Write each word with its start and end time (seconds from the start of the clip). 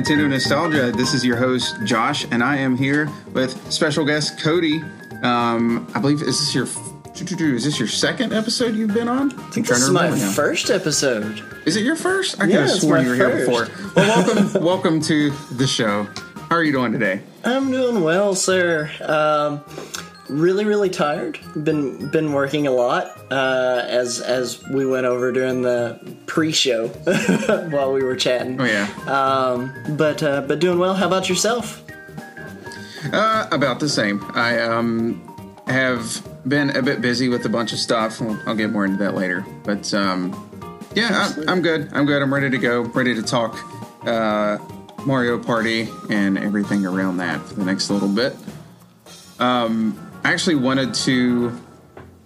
everyone. 0.00 0.10
Welcome 0.10 0.16
to 0.16 0.24
Nintendo 0.24 0.30
Nostalgia. 0.30 0.92
This 0.92 1.14
is 1.14 1.24
your 1.24 1.36
host, 1.36 1.76
Josh, 1.84 2.26
and 2.30 2.42
I 2.42 2.56
am 2.56 2.76
here 2.76 3.10
with 3.32 3.72
special 3.72 4.04
guest 4.04 4.40
Cody. 4.40 4.82
Um, 5.22 5.90
I 5.94 6.00
believe, 6.00 6.22
is 6.22 6.38
this 6.38 6.54
your. 6.54 6.66
Is 7.54 7.64
this 7.64 7.78
your 7.78 7.88
second 7.88 8.32
episode 8.32 8.74
you've 8.74 8.94
been 8.94 9.08
on? 9.08 9.32
I 9.38 9.50
think 9.50 9.66
this 9.66 9.82
is 9.82 9.90
my 9.90 10.08
now. 10.08 10.30
first 10.32 10.70
episode. 10.70 11.42
Is 11.66 11.76
it 11.76 11.84
your 11.84 11.96
first? 11.96 12.40
I 12.40 12.44
yeah, 12.44 12.60
could 12.60 12.70
have 12.70 12.80
sworn 12.80 13.04
you 13.04 13.10
were 13.10 13.16
first. 13.16 13.36
here 13.36 13.46
before. 13.46 13.92
Well, 13.94 14.26
welcome, 14.26 14.62
welcome 14.64 15.00
to 15.02 15.30
the 15.56 15.66
show. 15.66 16.04
How 16.48 16.56
are 16.56 16.62
you 16.62 16.72
doing 16.72 16.92
today? 16.92 17.20
I'm 17.44 17.70
doing 17.70 18.02
well, 18.02 18.34
sir. 18.34 18.90
Um, 19.02 19.62
really, 20.30 20.64
really 20.64 20.90
tired. 20.90 21.38
Been 21.62 22.08
been 22.10 22.32
working 22.32 22.66
a 22.66 22.70
lot 22.70 23.18
uh, 23.30 23.82
as 23.86 24.20
as 24.20 24.66
we 24.68 24.86
went 24.86 25.06
over 25.06 25.32
during 25.32 25.62
the 25.62 25.98
pre-show 26.26 26.88
while 27.70 27.92
we 27.92 28.02
were 28.02 28.16
chatting. 28.16 28.60
Oh 28.60 28.64
yeah. 28.64 28.88
Um, 29.06 29.96
but 29.96 30.22
uh, 30.22 30.42
but 30.42 30.58
doing 30.58 30.78
well. 30.78 30.94
How 30.94 31.06
about 31.06 31.28
yourself? 31.28 31.82
Uh, 33.12 33.48
about 33.50 33.80
the 33.80 33.88
same. 33.88 34.24
I 34.34 34.60
um 34.60 35.26
have 35.66 36.26
been 36.48 36.70
a 36.76 36.82
bit 36.82 37.00
busy 37.00 37.28
with 37.28 37.44
a 37.44 37.48
bunch 37.48 37.72
of 37.72 37.78
stuff. 37.78 38.20
I'll 38.20 38.54
get 38.54 38.70
more 38.70 38.84
into 38.84 38.98
that 38.98 39.14
later. 39.14 39.44
But 39.64 39.92
um, 39.94 40.78
yeah, 40.94 41.32
I, 41.46 41.52
am 41.52 41.62
good. 41.62 41.90
I'm 41.92 42.06
good. 42.06 42.22
I'm 42.22 42.32
ready 42.32 42.50
to 42.50 42.58
go. 42.58 42.82
Ready 42.82 43.14
to 43.14 43.22
talk 43.22 43.58
uh, 44.06 44.58
Mario 45.06 45.38
Party 45.38 45.88
and 46.08 46.38
everything 46.38 46.86
around 46.86 47.18
that 47.18 47.40
for 47.42 47.54
the 47.54 47.64
next 47.64 47.90
little 47.90 48.08
bit. 48.08 48.36
Um, 49.38 50.09
I 50.22 50.32
actually 50.32 50.56
wanted 50.56 50.94
to 50.94 51.50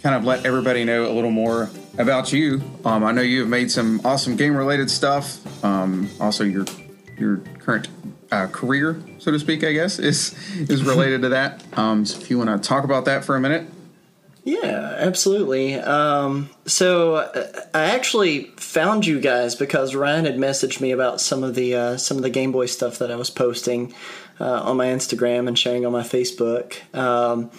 kind 0.03 0.17
of 0.17 0.25
let 0.25 0.45
everybody 0.45 0.85
know 0.85 1.11
a 1.11 1.13
little 1.15 1.31
more 1.31 1.71
about 1.97 2.33
you. 2.33 2.61
Um, 2.85 3.05
I 3.05 3.13
know 3.13 3.23
you 3.23 3.41
have 3.41 3.49
made 3.49 3.71
some 3.71 4.01
awesome 4.05 4.37
game 4.37 4.57
related 4.57 4.91
stuff. 4.91 5.65
Um, 5.65 6.11
also, 6.21 6.45
your 6.45 6.67
your 7.17 7.39
current 7.59 7.89
uh, 8.33 8.49
career, 8.49 9.01
so 9.19 9.31
to 9.31 9.39
speak, 9.39 9.63
I 9.63 9.73
guess, 9.73 9.99
is 9.99 10.35
is 10.59 10.83
related 10.83 11.23
to 11.23 11.29
that. 11.31 11.63
Um, 11.75 12.07
so 12.07 12.21
if 12.21 12.31
you 12.31 12.39
want 12.39 12.51
to 12.51 12.69
talk 12.69 12.85
about 12.85 13.07
that 13.07 13.25
for 13.25 13.35
a 13.35 13.41
minute. 13.41 13.67
Yeah, 14.45 14.97
absolutely. 14.99 15.75
Um, 15.75 16.51
so 16.67 17.15
uh, 17.15 17.63
I 17.73 17.85
actually 17.87 18.45
found 18.57 19.07
you 19.07 19.19
guys 19.19 19.55
because 19.55 19.95
Ryan 19.95 20.27
had 20.27 20.37
messaged 20.37 20.83
me 20.83 20.91
about 20.91 21.21
some 21.21 21.43
of 21.43 21.55
the 21.55 21.75
uh, 21.75 21.97
some 21.97 22.19
of 22.19 22.23
the 22.23 22.31
Game 22.31 22.53
Boy 22.53 22.67
stuff 22.67 22.99
that 22.99 23.11
I 23.11 23.17
was 23.17 23.31
posting 23.31 23.95
uh, 24.39 24.61
on 24.63 24.77
my 24.77 24.87
Instagram 24.87 25.49
and 25.49 25.59
sharing 25.59 25.87
on 25.87 25.93
my 25.93 26.03
Facebook. 26.03 26.77
Um, 26.95 27.51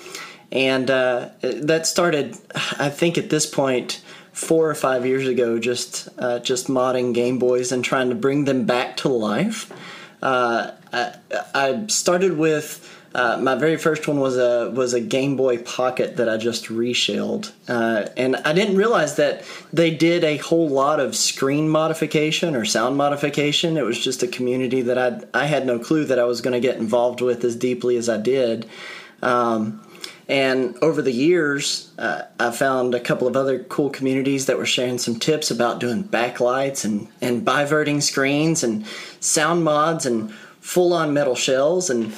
and 0.52 0.90
uh, 0.92 1.30
that 1.42 1.88
started, 1.88 2.38
I 2.78 2.90
think, 2.90 3.18
at 3.18 3.32
this 3.32 3.48
point, 3.48 4.04
four 4.32 4.70
or 4.70 4.76
five 4.76 5.06
years 5.06 5.28
ago, 5.28 5.58
just 5.58 6.08
uh, 6.20 6.40
just 6.40 6.68
modding 6.68 7.14
Game 7.14 7.40
Boys 7.40 7.72
and 7.72 7.84
trying 7.84 8.10
to 8.10 8.16
bring 8.16 8.46
them 8.46 8.66
back 8.66 8.98
to 8.98 9.10
life. 9.10 9.72
Uh, 10.22 10.72
I, 10.94 11.16
I, 11.54 11.86
started 11.88 12.38
with 12.38 13.05
uh, 13.16 13.38
my 13.38 13.56
very 13.56 13.78
first 13.78 14.10
one 14.10 14.20
was 14.20 14.38
a 14.38 14.70
was 14.72 14.94
a 14.94 15.00
Game 15.00 15.38
Boy 15.38 15.58
Pocket 15.60 16.18
that 16.18 16.28
I 16.28 16.36
just 16.36 16.70
reshelled, 16.70 17.54
uh, 17.70 18.08
and 18.18 18.36
I 18.36 18.52
didn't 18.52 18.76
realize 18.76 19.16
that 19.16 19.46
they 19.72 19.90
did 19.90 20.26
a 20.26 20.36
whole 20.36 20.68
lot 20.68 21.00
of 21.00 21.16
screen 21.16 21.70
modification 21.70 22.58
or 22.58 22.66
sound 22.66 22.98
modification. 22.98 23.78
It 23.78 23.86
was 23.86 24.04
just 24.04 24.22
a 24.22 24.28
community 24.28 24.82
that 24.82 24.98
I 24.98 25.22
I 25.34 25.46
had 25.46 25.66
no 25.66 25.80
clue 25.80 26.04
that 26.04 26.20
I 26.20 26.26
was 26.26 26.42
going 26.42 26.56
to 26.56 26.60
get 26.60 26.76
involved 26.76 27.22
with 27.22 27.46
as 27.46 27.56
deeply 27.56 27.96
as 27.96 28.10
I 28.10 28.18
did. 28.18 28.68
Um, 29.22 29.82
and 30.28 30.78
over 30.82 31.02
the 31.02 31.14
years, 31.14 31.92
uh, 31.98 32.24
I 32.38 32.52
found 32.52 32.96
a 32.96 33.00
couple 33.00 33.30
of 33.30 33.38
other 33.38 33.60
cool 33.64 33.92
communities 33.92 34.48
that 34.48 34.58
were 34.58 34.66
sharing 34.66 34.98
some 34.98 35.20
tips 35.20 35.52
about 35.52 35.80
doing 35.80 36.04
backlights 36.04 36.84
and, 36.84 37.08
and 37.22 37.46
biverting 37.46 38.02
screens 38.02 38.62
and 38.62 38.86
sound 39.22 39.64
mods 39.64 40.06
and 40.06 40.34
full 40.60 40.94
on 40.94 41.14
metal 41.14 41.36
shells. 41.36 41.90
And, 41.90 42.14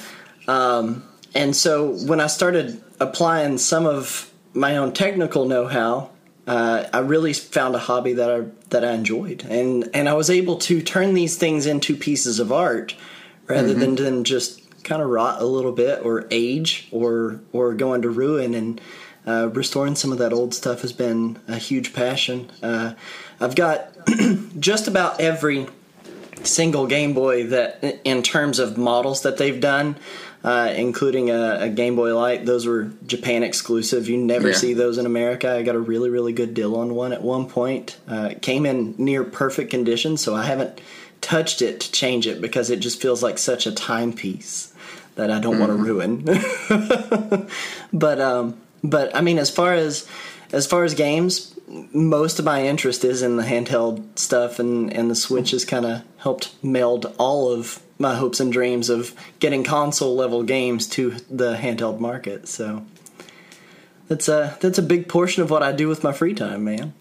um, 0.48 1.04
and 1.34 1.54
so 1.54 1.90
when 2.06 2.20
I 2.20 2.26
started 2.26 2.82
applying 2.98 3.58
some 3.58 3.86
of 3.86 4.32
my 4.54 4.78
own 4.78 4.92
technical 4.92 5.44
know 5.44 5.68
how, 5.68 6.10
uh, 6.46 6.88
I 6.92 7.00
really 7.00 7.34
found 7.34 7.74
a 7.74 7.78
hobby 7.78 8.14
that 8.14 8.30
I 8.30 8.44
that 8.70 8.84
I 8.84 8.92
enjoyed, 8.92 9.44
and 9.44 9.88
and 9.92 10.08
I 10.08 10.14
was 10.14 10.30
able 10.30 10.56
to 10.56 10.82
turn 10.82 11.14
these 11.14 11.36
things 11.36 11.66
into 11.66 11.94
pieces 11.94 12.40
of 12.40 12.50
art 12.50 12.96
rather 13.46 13.68
mm-hmm. 13.68 13.80
than, 13.80 13.94
them 13.96 14.24
just 14.24 14.62
kind 14.82 15.02
of 15.02 15.08
rot 15.08 15.42
a 15.42 15.44
little 15.44 15.72
bit 15.72 16.04
or 16.04 16.26
age 16.30 16.88
or 16.90 17.40
or 17.52 17.74
go 17.74 17.92
into 17.92 18.08
ruin 18.08 18.54
and 18.54 18.80
uh, 19.26 19.50
restoring 19.52 19.94
some 19.94 20.10
of 20.10 20.18
that 20.18 20.32
old 20.32 20.54
stuff 20.54 20.80
has 20.80 20.94
been 20.94 21.38
a 21.46 21.58
huge 21.58 21.92
passion. 21.92 22.50
Uh, 22.62 22.94
I've 23.38 23.54
got 23.54 23.94
just 24.58 24.88
about 24.88 25.20
every 25.20 25.66
single 26.44 26.86
Game 26.86 27.12
Boy 27.12 27.46
that, 27.48 28.00
in 28.04 28.22
terms 28.22 28.58
of 28.58 28.78
models 28.78 29.22
that 29.22 29.36
they've 29.36 29.60
done, 29.60 29.96
uh, 30.48 30.72
including 30.74 31.28
a, 31.28 31.58
a, 31.60 31.68
Game 31.68 31.94
Boy 31.94 32.16
Light. 32.16 32.46
Those 32.46 32.66
were 32.66 32.90
Japan 33.04 33.42
exclusive. 33.42 34.08
You 34.08 34.16
never 34.16 34.48
yeah. 34.48 34.56
see 34.56 34.72
those 34.72 34.96
in 34.96 35.04
America. 35.04 35.54
I 35.54 35.62
got 35.62 35.74
a 35.74 35.78
really, 35.78 36.08
really 36.08 36.32
good 36.32 36.54
deal 36.54 36.74
on 36.76 36.94
one 36.94 37.12
at 37.12 37.20
one 37.20 37.50
point. 37.50 37.98
Uh, 38.08 38.32
came 38.40 38.64
in 38.64 38.94
near 38.96 39.24
perfect 39.24 39.70
condition, 39.70 40.16
so 40.16 40.34
I 40.34 40.44
haven't 40.44 40.80
touched 41.20 41.60
it 41.60 41.80
to 41.80 41.92
change 41.92 42.26
it 42.26 42.40
because 42.40 42.70
it 42.70 42.80
just 42.80 42.98
feels 42.98 43.22
like 43.22 43.36
such 43.36 43.66
a 43.66 43.72
timepiece 43.72 44.72
that 45.16 45.30
I 45.30 45.38
don't 45.38 45.56
mm. 45.56 45.60
want 45.60 45.72
to 45.72 47.36
ruin. 47.36 47.48
but 47.92 48.18
um, 48.18 48.58
but 48.82 49.14
I 49.14 49.20
mean, 49.20 49.38
as 49.38 49.50
far 49.50 49.74
as 49.74 50.08
as 50.50 50.66
far 50.66 50.82
as 50.82 50.94
games, 50.94 51.54
most 51.92 52.38
of 52.38 52.46
my 52.46 52.64
interest 52.64 53.04
is 53.04 53.20
in 53.20 53.36
the 53.36 53.42
handheld 53.42 54.18
stuff, 54.18 54.58
and 54.58 54.90
and 54.94 55.10
the 55.10 55.14
Switch 55.14 55.50
has 55.50 55.66
kind 55.66 55.84
of 55.84 56.04
helped 56.16 56.54
meld 56.62 57.12
all 57.18 57.52
of 57.52 57.82
my 57.98 58.14
hopes 58.14 58.40
and 58.40 58.52
dreams 58.52 58.88
of 58.88 59.14
getting 59.40 59.64
console 59.64 60.14
level 60.14 60.42
games 60.42 60.86
to 60.86 61.10
the 61.30 61.56
handheld 61.56 61.98
market. 61.98 62.48
So 62.48 62.84
that's 64.08 64.28
a 64.28 64.56
that's 64.60 64.78
a 64.78 64.82
big 64.82 65.08
portion 65.08 65.42
of 65.42 65.50
what 65.50 65.62
I 65.62 65.72
do 65.72 65.88
with 65.88 66.02
my 66.02 66.12
free 66.12 66.34
time, 66.34 66.64
man. 66.64 66.94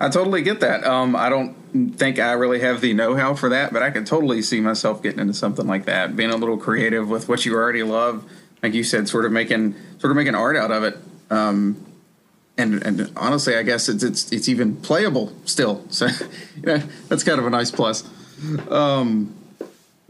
I 0.00 0.08
totally 0.08 0.42
get 0.42 0.60
that. 0.60 0.84
Um, 0.84 1.14
I 1.14 1.28
don't 1.28 1.54
think 1.96 2.18
I 2.18 2.32
really 2.32 2.60
have 2.60 2.80
the 2.80 2.94
know-how 2.94 3.34
for 3.34 3.50
that, 3.50 3.70
but 3.70 3.82
I 3.82 3.90
can 3.90 4.06
totally 4.06 4.40
see 4.40 4.60
myself 4.60 5.02
getting 5.02 5.20
into 5.20 5.34
something 5.34 5.66
like 5.66 5.84
that. 5.84 6.16
Being 6.16 6.30
a 6.30 6.36
little 6.36 6.56
creative 6.56 7.10
with 7.10 7.28
what 7.28 7.44
you 7.44 7.54
already 7.54 7.82
love, 7.82 8.24
like 8.62 8.72
you 8.72 8.82
said, 8.82 9.08
sort 9.08 9.26
of 9.26 9.32
making 9.32 9.74
sort 9.98 10.10
of 10.10 10.16
making 10.16 10.34
art 10.34 10.56
out 10.56 10.70
of 10.70 10.84
it. 10.84 10.98
Um, 11.30 11.86
and 12.56 12.82
and 12.82 13.12
honestly, 13.16 13.56
I 13.56 13.62
guess 13.62 13.88
it's 13.88 14.02
it's 14.02 14.32
it's 14.32 14.48
even 14.48 14.76
playable 14.76 15.32
still. 15.44 15.84
So 15.90 16.08
yeah, 16.62 16.82
that's 17.08 17.22
kind 17.22 17.38
of 17.38 17.46
a 17.46 17.50
nice 17.50 17.70
plus. 17.70 18.08
Um, 18.70 19.34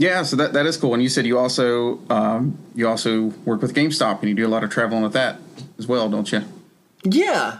yeah, 0.00 0.22
so 0.22 0.34
that 0.37 0.55
that 0.55 0.65
is 0.65 0.78
cool. 0.78 0.94
And 0.94 1.03
you 1.03 1.11
said 1.11 1.27
you 1.27 1.38
also 1.38 2.00
um, 2.09 2.56
you 2.75 2.88
also 2.88 3.27
work 3.44 3.61
with 3.61 3.75
GameStop 3.75 4.21
and 4.21 4.31
you 4.31 4.34
do 4.34 4.47
a 4.47 4.49
lot 4.49 4.65
of 4.65 4.71
traveling 4.71 5.03
with 5.03 5.12
that 5.12 5.37
as 5.78 5.87
well, 5.87 6.09
don't 6.09 6.33
you? 6.33 6.43
Yeah, 7.05 7.59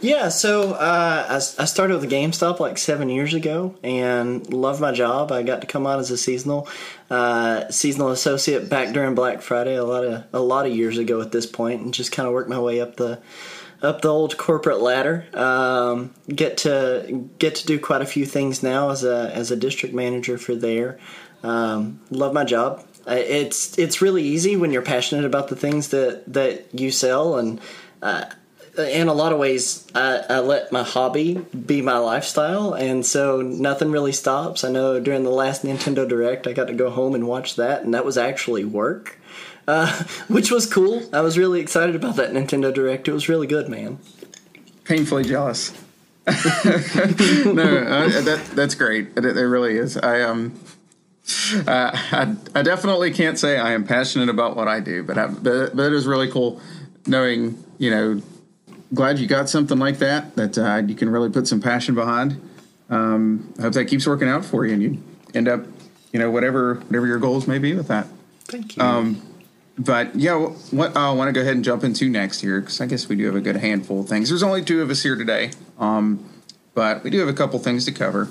yeah, 0.00 0.30
so 0.30 0.72
uh, 0.72 1.26
I, 1.28 1.36
I 1.36 1.64
started 1.64 2.00
with 2.00 2.10
GameStop 2.10 2.58
like 2.58 2.76
seven 2.76 3.08
years 3.08 3.34
ago 3.34 3.76
and 3.84 4.52
loved 4.52 4.80
my 4.80 4.90
job. 4.90 5.30
I 5.30 5.44
got 5.44 5.60
to 5.60 5.68
come 5.68 5.86
out 5.86 6.00
as 6.00 6.10
a 6.10 6.18
seasonal 6.18 6.68
uh, 7.08 7.70
seasonal 7.70 8.10
associate 8.10 8.68
back 8.68 8.92
during 8.92 9.14
Black 9.14 9.40
Friday 9.40 9.76
a 9.76 9.84
lot 9.84 10.04
of 10.04 10.24
a 10.32 10.40
lot 10.40 10.66
of 10.66 10.74
years 10.74 10.98
ago 10.98 11.20
at 11.20 11.30
this 11.30 11.46
point, 11.46 11.82
and 11.82 11.94
just 11.94 12.10
kind 12.10 12.26
of 12.26 12.34
worked 12.34 12.50
my 12.50 12.58
way 12.58 12.80
up 12.80 12.96
the 12.96 13.20
up 13.82 14.02
the 14.02 14.08
old 14.08 14.36
corporate 14.36 14.80
ladder. 14.80 15.26
Um, 15.32 16.12
get 16.28 16.58
to 16.58 17.28
get 17.38 17.54
to 17.56 17.66
do 17.66 17.78
quite 17.78 18.02
a 18.02 18.06
few 18.06 18.26
things 18.26 18.62
now 18.62 18.90
as 18.90 19.04
a 19.04 19.30
as 19.34 19.50
a 19.50 19.56
district 19.56 19.94
manager 19.94 20.36
for 20.36 20.54
there. 20.54 20.98
Um, 21.42 22.00
love 22.10 22.32
my 22.32 22.44
job. 22.44 22.84
It's 23.06 23.78
it's 23.78 24.02
really 24.02 24.22
easy 24.22 24.56
when 24.56 24.72
you're 24.72 24.82
passionate 24.82 25.24
about 25.24 25.48
the 25.48 25.56
things 25.56 25.88
that 25.88 26.24
that 26.32 26.74
you 26.74 26.90
sell 26.90 27.36
and. 27.36 27.60
Uh, 28.02 28.24
in 28.78 29.08
a 29.08 29.12
lot 29.14 29.32
of 29.32 29.38
ways, 29.38 29.86
I, 29.94 30.22
I, 30.28 30.38
let 30.40 30.70
my 30.70 30.82
hobby 30.82 31.34
be 31.34 31.80
my 31.80 31.98
lifestyle, 31.98 32.74
and 32.74 33.06
so 33.06 33.40
nothing 33.40 33.90
really 33.90 34.12
stops. 34.12 34.64
I 34.64 34.70
know 34.70 35.00
during 35.00 35.24
the 35.24 35.30
last 35.30 35.64
Nintendo 35.64 36.06
Direct, 36.06 36.46
I 36.46 36.52
got 36.52 36.66
to 36.66 36.74
go 36.74 36.90
home 36.90 37.14
and 37.14 37.26
watch 37.26 37.56
that, 37.56 37.84
and 37.84 37.94
that 37.94 38.04
was 38.04 38.18
actually 38.18 38.64
work, 38.64 39.18
uh, 39.66 40.02
which 40.28 40.50
was 40.50 40.66
cool. 40.66 41.02
I 41.12 41.22
was 41.22 41.38
really 41.38 41.60
excited 41.60 41.96
about 41.96 42.16
that 42.16 42.32
Nintendo 42.32 42.72
Direct. 42.72 43.08
It 43.08 43.12
was 43.12 43.28
really 43.28 43.46
good, 43.46 43.68
man. 43.68 43.98
Painfully 44.84 45.24
jealous. 45.24 45.72
no, 46.26 46.32
uh, 46.32 48.20
that 48.22 48.50
that's 48.54 48.74
great. 48.74 49.16
It, 49.16 49.24
it, 49.24 49.46
really 49.46 49.76
is. 49.76 49.96
I 49.96 50.22
um. 50.22 50.58
Uh, 51.66 51.90
I, 51.92 52.34
I 52.54 52.62
definitely 52.62 53.12
can't 53.12 53.38
say 53.38 53.58
I 53.58 53.72
am 53.72 53.84
passionate 53.84 54.28
about 54.28 54.56
what 54.56 54.68
I 54.68 54.80
do, 54.80 55.02
but 55.02 55.16
I, 55.18 55.26
but, 55.26 55.76
but 55.76 55.86
it 55.86 55.92
is 55.92 56.06
really 56.06 56.30
cool 56.30 56.60
knowing 57.06 57.62
you 57.78 57.90
know 57.90 58.20
glad 58.94 59.18
you 59.18 59.26
got 59.26 59.48
something 59.48 59.78
like 59.78 59.98
that 59.98 60.34
that 60.36 60.58
uh, 60.58 60.82
you 60.86 60.94
can 60.94 61.08
really 61.08 61.30
put 61.30 61.46
some 61.46 61.60
passion 61.60 61.94
behind. 61.94 62.40
Um, 62.88 63.52
I 63.58 63.62
hope 63.62 63.72
that 63.74 63.86
keeps 63.86 64.06
working 64.06 64.28
out 64.28 64.44
for 64.44 64.64
you, 64.64 64.72
and 64.72 64.82
you 64.82 65.02
end 65.34 65.48
up, 65.48 65.64
you 66.12 66.20
know, 66.20 66.30
whatever 66.30 66.76
whatever 66.76 67.06
your 67.06 67.18
goals 67.18 67.46
may 67.46 67.58
be 67.58 67.74
with 67.74 67.88
that. 67.88 68.06
Thank 68.44 68.76
you. 68.76 68.82
Um, 68.82 69.22
but 69.78 70.14
yeah, 70.14 70.36
what 70.36 70.96
I 70.96 71.10
want 71.10 71.28
to 71.28 71.32
go 71.32 71.40
ahead 71.40 71.54
and 71.54 71.64
jump 71.64 71.84
into 71.84 72.08
next 72.08 72.42
year 72.42 72.60
because 72.60 72.80
I 72.80 72.86
guess 72.86 73.08
we 73.08 73.16
do 73.16 73.26
have 73.26 73.34
a 73.34 73.40
good 73.40 73.56
handful 73.56 74.00
of 74.00 74.08
things. 74.08 74.28
There's 74.28 74.42
only 74.42 74.64
two 74.64 74.80
of 74.82 74.90
us 74.90 75.02
here 75.02 75.16
today, 75.16 75.50
um, 75.78 76.24
but 76.74 77.02
we 77.02 77.10
do 77.10 77.18
have 77.18 77.28
a 77.28 77.34
couple 77.34 77.58
things 77.58 77.84
to 77.86 77.92
cover. 77.92 78.28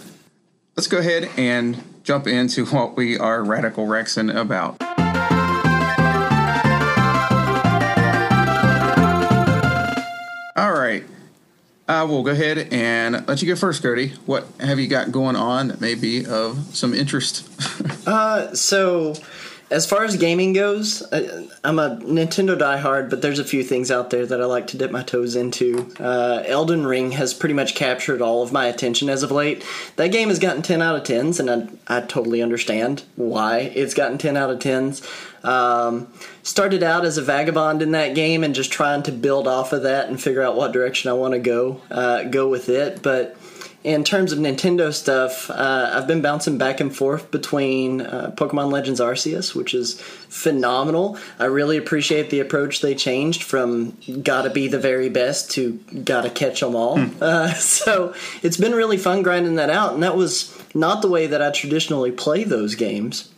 Let's 0.75 0.88
go 0.88 0.97
ahead 0.97 1.30
and 1.38 1.81
jump 2.06 2.28
into 2.28 2.66
what 2.68 2.96
we 2.96 3.18
are 3.18 3.44
Radical 3.44 3.86
Rexing 3.86 4.34
about. 4.34 4.78
All 10.56 10.72
right. 10.72 11.04
I 11.88 12.04
will 12.04 12.24
go 12.24 12.31
ahead 12.31 12.69
and 12.72 13.28
let 13.28 13.42
you 13.42 13.48
go 13.48 13.56
first, 13.56 13.84
Cody. 13.84 14.13
What 14.25 14.48
have 14.60 14.80
you 14.80 14.88
got 14.88 15.12
going 15.12 15.36
on 15.36 15.68
that 15.68 15.81
may 15.81 15.94
be 15.94 16.25
of 16.25 16.75
some 16.75 16.94
interest? 16.96 17.48
uh, 18.07 18.56
so 18.56 19.13
as 19.72 19.88
far 19.88 20.04
as 20.04 20.16
gaming 20.16 20.54
goes, 20.54 21.02
I, 21.12 21.48
am 21.64 21.80
a 21.80 21.98
Nintendo 21.98 22.58
diehard, 22.58 23.10
but 23.10 23.22
there's 23.22 23.40
a 23.40 23.44
few 23.44 23.64
things 23.64 23.90
out 23.90 24.12
there 24.12 24.26
that 24.26 24.40
I 24.40 24.46
like 24.46 24.68
to 24.68 24.78
dip 24.78 24.92
my 24.92 25.02
toes 25.02 25.36
into. 25.36 25.92
Uh, 26.00 26.44
Elden 26.46 26.86
Ring 26.86 27.12
has 27.14 27.34
pretty 27.34 27.56
much 27.56 27.74
captured 27.74 28.22
all 28.22 28.44
of 28.44 28.52
my 28.52 28.68
attention 28.68 29.10
as 29.10 29.24
of 29.24 29.32
late. 29.32 29.66
That 29.96 30.12
game 30.12 30.30
has 30.30 30.38
gotten 30.38 30.62
10 30.62 30.82
out 30.84 30.96
of 30.96 31.04
10s, 31.04 31.40
and 31.40 31.80
I, 31.88 31.98
I 31.98 32.02
totally 32.02 32.44
understand 32.44 33.04
why 33.16 33.60
it's 33.60 33.96
gotten 33.96 34.20
10 34.20 34.38
out 34.38 34.52
of 34.52 34.60
10s. 34.60 35.04
Um, 35.44 36.12
started 36.44 36.84
out 36.84 37.06
as 37.06 37.18
a 37.18 37.22
vagabond 37.22 37.82
in 37.82 37.92
that 37.92 38.16
game 38.16 38.44
and 38.44 38.54
just 38.54 38.72
trying 38.72 39.04
to 39.04 39.12
build 39.12 39.48
off 39.48 39.74
of 39.74 39.84
that 39.84 40.10
and 40.10 40.22
figure 40.22 40.42
out 40.42 40.56
what 40.56 40.74
direction 40.74 41.10
I 41.10 41.14
want 41.14 41.34
to 41.34 41.40
go 41.40 41.82
uh, 41.92 42.24
go 42.24 42.50
with 42.50 42.70
it, 42.70 43.04
but 43.04 43.38
in 43.86 44.04
terms 44.04 44.32
of 44.32 44.40
Nintendo 44.40 44.92
stuff, 44.92 45.48
uh, 45.52 45.92
I've 45.94 46.08
been 46.08 46.24
bouncing 46.24 46.58
back 46.58 46.80
and 46.80 46.94
forth 46.94 47.30
between 47.30 48.02
uh, 48.02 48.34
Pokemon 48.36 48.72
Legends 48.72 49.00
Arceus, 49.00 49.54
which 49.54 49.76
is 49.76 50.02
phenomenal. 50.02 51.20
I 51.38 51.46
really 51.46 51.78
appreciate 51.78 52.32
the 52.32 52.40
approach 52.40 52.82
they 52.82 52.96
changed 52.96 53.44
from 53.44 53.96
gotta 54.24 54.50
be 54.50 54.68
the 54.68 54.80
very 54.80 55.10
best 55.10 55.52
to 55.52 55.74
gotta 56.04 56.32
catch 56.32 56.62
them 56.62 56.76
all. 56.76 56.98
Hmm. 56.98 57.22
Uh, 57.22 57.54
so 57.54 58.16
it's 58.42 58.58
been 58.58 58.74
really 58.74 58.98
fun 58.98 59.22
grinding 59.22 59.56
that 59.56 59.70
out, 59.70 59.94
and 59.94 60.02
that 60.02 60.18
was 60.18 60.58
not 60.74 61.04
the 61.04 61.08
way 61.08 61.28
that 61.28 61.44
I 61.44 61.52
traditionally 61.52 62.12
play 62.12 62.44
those 62.44 62.74
games. 62.74 63.31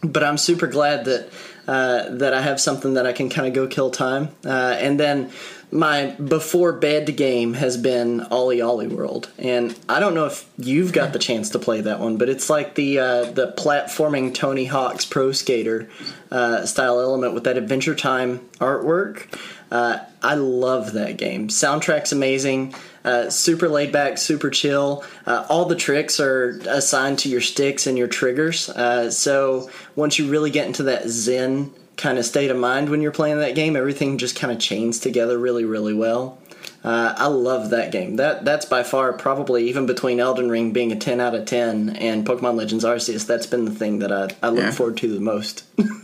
But 0.00 0.22
I'm 0.22 0.38
super 0.38 0.68
glad 0.68 1.06
that 1.06 1.28
uh, 1.66 2.08
that 2.18 2.32
I 2.32 2.40
have 2.40 2.60
something 2.60 2.94
that 2.94 3.04
I 3.04 3.12
can 3.12 3.28
kind 3.30 3.48
of 3.48 3.52
go 3.52 3.66
kill 3.66 3.90
time, 3.90 4.28
uh, 4.46 4.76
and 4.78 4.98
then 4.98 5.32
my 5.70 6.06
before 6.12 6.72
bed 6.72 7.16
game 7.16 7.54
has 7.54 7.76
been 7.76 8.20
OlliOlli 8.20 8.90
World, 8.90 9.30
and 9.38 9.78
I 9.88 10.00
don't 10.00 10.14
know 10.14 10.26
if 10.26 10.48
you've 10.56 10.92
got 10.92 11.12
the 11.12 11.18
chance 11.18 11.50
to 11.50 11.58
play 11.58 11.82
that 11.82 12.00
one, 12.00 12.16
but 12.16 12.28
it's 12.28 12.48
like 12.48 12.74
the 12.74 12.98
uh, 12.98 13.24
the 13.24 13.52
platforming 13.52 14.34
Tony 14.34 14.64
Hawk's 14.64 15.04
Pro 15.04 15.32
Skater 15.32 15.88
uh, 16.30 16.64
style 16.64 17.00
element 17.00 17.34
with 17.34 17.44
that 17.44 17.58
Adventure 17.58 17.94
Time 17.94 18.38
artwork. 18.58 19.26
Uh, 19.70 19.98
I 20.22 20.34
love 20.34 20.94
that 20.94 21.18
game. 21.18 21.48
Soundtrack's 21.48 22.12
amazing. 22.12 22.74
Uh, 23.04 23.28
super 23.28 23.68
laid 23.68 23.92
back, 23.92 24.18
super 24.18 24.50
chill. 24.50 25.04
Uh, 25.26 25.44
all 25.48 25.66
the 25.66 25.76
tricks 25.76 26.18
are 26.18 26.60
assigned 26.66 27.18
to 27.20 27.28
your 27.28 27.40
sticks 27.40 27.86
and 27.86 27.98
your 27.98 28.08
triggers. 28.08 28.68
Uh, 28.70 29.10
so 29.10 29.70
once 29.94 30.18
you 30.18 30.30
really 30.30 30.50
get 30.50 30.66
into 30.66 30.84
that 30.84 31.08
zen 31.08 31.72
kind 31.98 32.16
of 32.16 32.24
state 32.24 32.50
of 32.50 32.56
mind 32.56 32.88
when 32.88 33.02
you're 33.02 33.12
playing 33.12 33.38
that 33.40 33.54
game. 33.54 33.76
Everything 33.76 34.16
just 34.16 34.36
kind 34.36 34.50
of 34.50 34.58
chains 34.58 34.98
together 34.98 35.36
really, 35.36 35.66
really 35.66 35.92
well. 35.92 36.38
Uh, 36.82 37.12
I 37.16 37.26
love 37.26 37.70
that 37.70 37.90
game. 37.90 38.16
That 38.16 38.44
that's 38.44 38.64
by 38.64 38.84
far 38.84 39.12
probably 39.12 39.68
even 39.68 39.84
between 39.84 40.20
Elden 40.20 40.48
Ring 40.48 40.72
being 40.72 40.92
a 40.92 40.96
ten 40.96 41.20
out 41.20 41.34
of 41.34 41.44
ten 41.44 41.90
and 41.90 42.24
Pokemon 42.26 42.54
Legends 42.54 42.84
Arceus. 42.84 43.26
That's 43.26 43.46
been 43.46 43.64
the 43.64 43.72
thing 43.72 43.98
that 43.98 44.12
I, 44.12 44.28
I 44.42 44.50
look 44.50 44.64
yeah. 44.64 44.70
forward 44.70 44.96
to 44.98 45.12
the 45.12 45.20
most. 45.20 45.64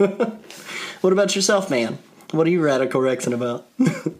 what 1.01 1.13
about 1.13 1.37
yourself, 1.37 1.71
man? 1.71 1.99
What 2.33 2.47
are 2.49 2.51
you 2.51 2.61
radical 2.61 3.01
rexing 3.01 3.33
about? 3.33 3.67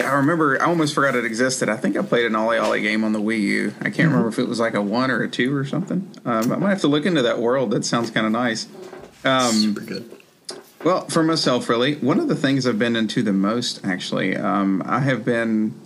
I 0.00 0.16
remember. 0.16 0.60
I 0.60 0.66
almost 0.66 0.94
forgot 0.94 1.14
it 1.14 1.24
existed. 1.26 1.68
I 1.68 1.76
think 1.76 1.96
I 1.96 2.02
played 2.02 2.24
an 2.24 2.32
OlliOlli 2.32 2.82
game 2.82 3.04
on 3.04 3.12
the 3.12 3.20
Wii 3.20 3.40
U. 3.40 3.74
I 3.80 3.84
can't 3.84 3.94
mm-hmm. 3.94 4.02
remember 4.08 4.28
if 4.28 4.38
it 4.38 4.48
was 4.48 4.58
like 4.60 4.74
a 4.74 4.82
one 4.82 5.10
or 5.10 5.22
a 5.22 5.28
two 5.28 5.54
or 5.54 5.64
something. 5.64 6.10
Um, 6.24 6.50
I 6.50 6.56
might 6.56 6.70
have 6.70 6.80
to 6.80 6.88
look 6.88 7.04
into 7.04 7.22
that 7.22 7.38
world. 7.40 7.70
That 7.72 7.84
sounds 7.84 8.10
kind 8.10 8.24
of 8.26 8.32
nice. 8.32 8.66
Um, 9.24 9.52
Super 9.52 9.80
good. 9.80 10.10
Well, 10.84 11.06
for 11.06 11.22
myself, 11.22 11.68
really, 11.70 11.94
one 11.96 12.20
of 12.20 12.28
the 12.28 12.36
things 12.36 12.66
I've 12.66 12.78
been 12.78 12.94
into 12.94 13.22
the 13.22 13.32
most, 13.32 13.84
actually, 13.84 14.36
um, 14.36 14.82
I 14.84 15.00
have 15.00 15.24
been 15.24 15.80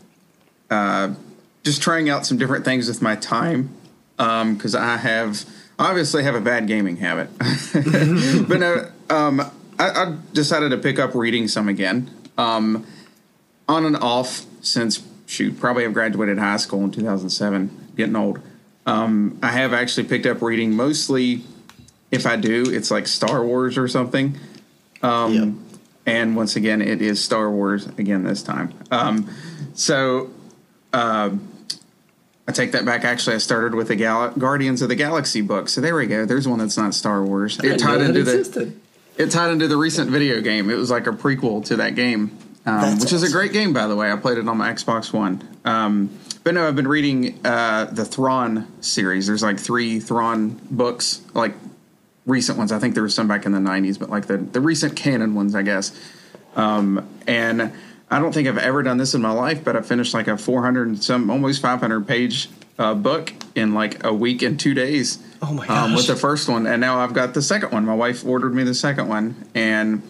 uh, 0.71 1.15
just 1.63 1.81
trying 1.81 2.11
out 2.11 2.27
some 2.27 2.37
different 2.37 2.65
things 2.65 2.89
with 2.89 3.01
my 3.01 3.15
time 3.15 3.71
because 4.17 4.75
um, 4.75 4.83
I 4.83 4.97
have 4.97 5.45
obviously 5.79 6.25
have 6.25 6.35
a 6.35 6.41
bad 6.41 6.67
gaming 6.67 6.97
habit, 6.97 7.31
but 8.49 8.59
no, 8.59 8.91
um, 9.09 9.41
I, 9.79 9.89
I, 9.89 10.17
decided 10.33 10.71
to 10.71 10.77
pick 10.77 10.99
up 10.99 11.15
reading 11.15 11.47
some 11.47 11.69
again, 11.69 12.11
um, 12.37 12.85
on 13.69 13.85
and 13.85 13.97
off 13.99 14.45
since 14.61 15.07
shoot 15.27 15.61
probably 15.61 15.85
have 15.85 15.93
graduated 15.93 16.39
high 16.39 16.57
school 16.57 16.83
in 16.83 16.91
2007, 16.91 17.93
getting 17.97 18.17
old. 18.17 18.41
Um, 18.87 19.39
I 19.43 19.53
have 19.53 19.73
actually 19.73 20.09
picked 20.09 20.27
up 20.27 20.43
reading 20.43 20.75
mostly 20.75 21.45
if 22.11 22.27
I 22.27 22.37
do, 22.37 22.65
it's 22.69 22.91
like 22.91 23.07
Star 23.07 23.45
Wars 23.45 23.79
or 23.79 23.89
something. 23.89 24.39
Um, 25.03 25.35
yep. 25.35 25.79
And 26.07 26.37
once 26.37 26.57
again, 26.57 26.81
it 26.81 27.03
is 27.03 27.23
Star 27.23 27.51
Wars 27.51 27.87
again 27.87 28.25
this 28.25 28.43
time. 28.43 28.73
Um, 28.91 29.29
so 29.75 30.31
uh, 30.93 31.31
I 32.47 32.53
take 32.53 32.73
that 32.73 32.87
back. 32.87 33.05
Actually, 33.05 33.37
I 33.37 33.39
started 33.39 33.75
with 33.75 33.89
the 33.89 33.97
Gal- 33.97 34.31
Guardians 34.31 34.81
of 34.81 34.89
the 34.89 34.95
Galaxy 34.95 35.43
book. 35.43 35.69
So 35.69 35.83
there 35.83 35.95
we 35.95 36.07
go. 36.07 36.25
There's 36.25 36.49
one 36.49 36.59
that's 36.61 36.79
not 36.79 36.95
Star 36.95 37.23
Wars. 37.23 37.59
It 37.63 37.79
tied 37.79 38.01
into 38.01 38.23
the 38.23 38.73
it 39.19 39.31
tied 39.31 39.51
into 39.51 39.69
the 39.69 39.77
recent 39.77 40.11
video 40.11 40.41
game. 40.41 40.71
It 40.71 40.77
was 40.77 40.91
like 40.91 41.07
a 41.07 41.11
prequel 41.11 41.65
to 41.67 41.77
that 41.77 41.95
game, 41.95 42.39
um, 42.65 42.95
which 42.95 43.07
awesome. 43.07 43.17
is 43.17 43.23
a 43.25 43.31
great 43.31 43.53
game, 43.53 43.73
by 43.75 43.87
the 43.87 43.97
way. 43.97 44.11
I 44.11 44.17
played 44.17 44.39
it 44.39 44.49
on 44.49 44.57
my 44.57 44.73
Xbox 44.73 45.13
One. 45.13 45.47
Um, 45.65 46.17
but 46.43 46.55
no, 46.55 46.67
I've 46.67 46.77
been 46.77 46.89
reading 46.89 47.39
uh, 47.45 47.87
the 47.87 48.07
Thrawn 48.07 48.67
series. 48.81 49.27
There's 49.27 49.43
like 49.43 49.59
three 49.59 50.01
Thrawn 50.01 50.59
books, 50.71 51.21
like 51.35 51.53
recent 52.29 52.59
ones. 52.59 52.71
I 52.71 52.79
think 52.79 52.95
there 52.95 53.03
was 53.03 53.15
some 53.15 53.27
back 53.27 53.47
in 53.47 53.53
the 53.53 53.59
'90s, 53.59 53.99
but 53.99 54.11
like 54.11 54.27
the 54.27 54.37
the 54.37 54.61
recent 54.61 54.95
canon 54.97 55.35
ones, 55.35 55.55
I 55.55 55.63
guess. 55.63 55.99
Um, 56.55 57.09
and 57.27 57.73
I 58.11 58.19
don't 58.19 58.33
think 58.33 58.49
I've 58.49 58.59
ever 58.59 58.83
done 58.83 58.99
this 58.99 59.15
in 59.15 59.23
my 59.23 59.33
life, 59.33 59.65
but 59.65 59.77
I 59.77 59.83
finished 59.83 60.15
like 60.15 60.29
a 60.29 60.37
400 60.39 60.89
and 60.89 61.03
some 61.03 61.31
almost 61.31 61.61
500 61.61 62.07
page 62.07 62.49
uh, 62.79 62.95
book 62.95 63.33
in 63.55 63.75
like 63.75 64.05
a 64.05 64.13
week 64.13 64.43
and 64.43 64.59
two 64.59 64.75
days. 64.75 65.19
Oh 65.43 65.53
my 65.53 65.67
gosh! 65.67 65.89
Um, 65.89 65.95
with 65.95 66.07
the 66.07 66.17
first 66.17 66.49
one, 66.49 66.67
and 66.67 66.81
now 66.81 67.01
I've 67.01 67.15
got 67.15 67.35
the 67.35 67.43
second 67.43 67.73
one. 67.73 67.85
My 67.85 67.95
wife 67.95 68.25
ordered 68.25 68.55
me 68.55 68.63
the 68.63 68.75
second 68.75 69.09
one, 69.09 69.37
and 69.55 70.03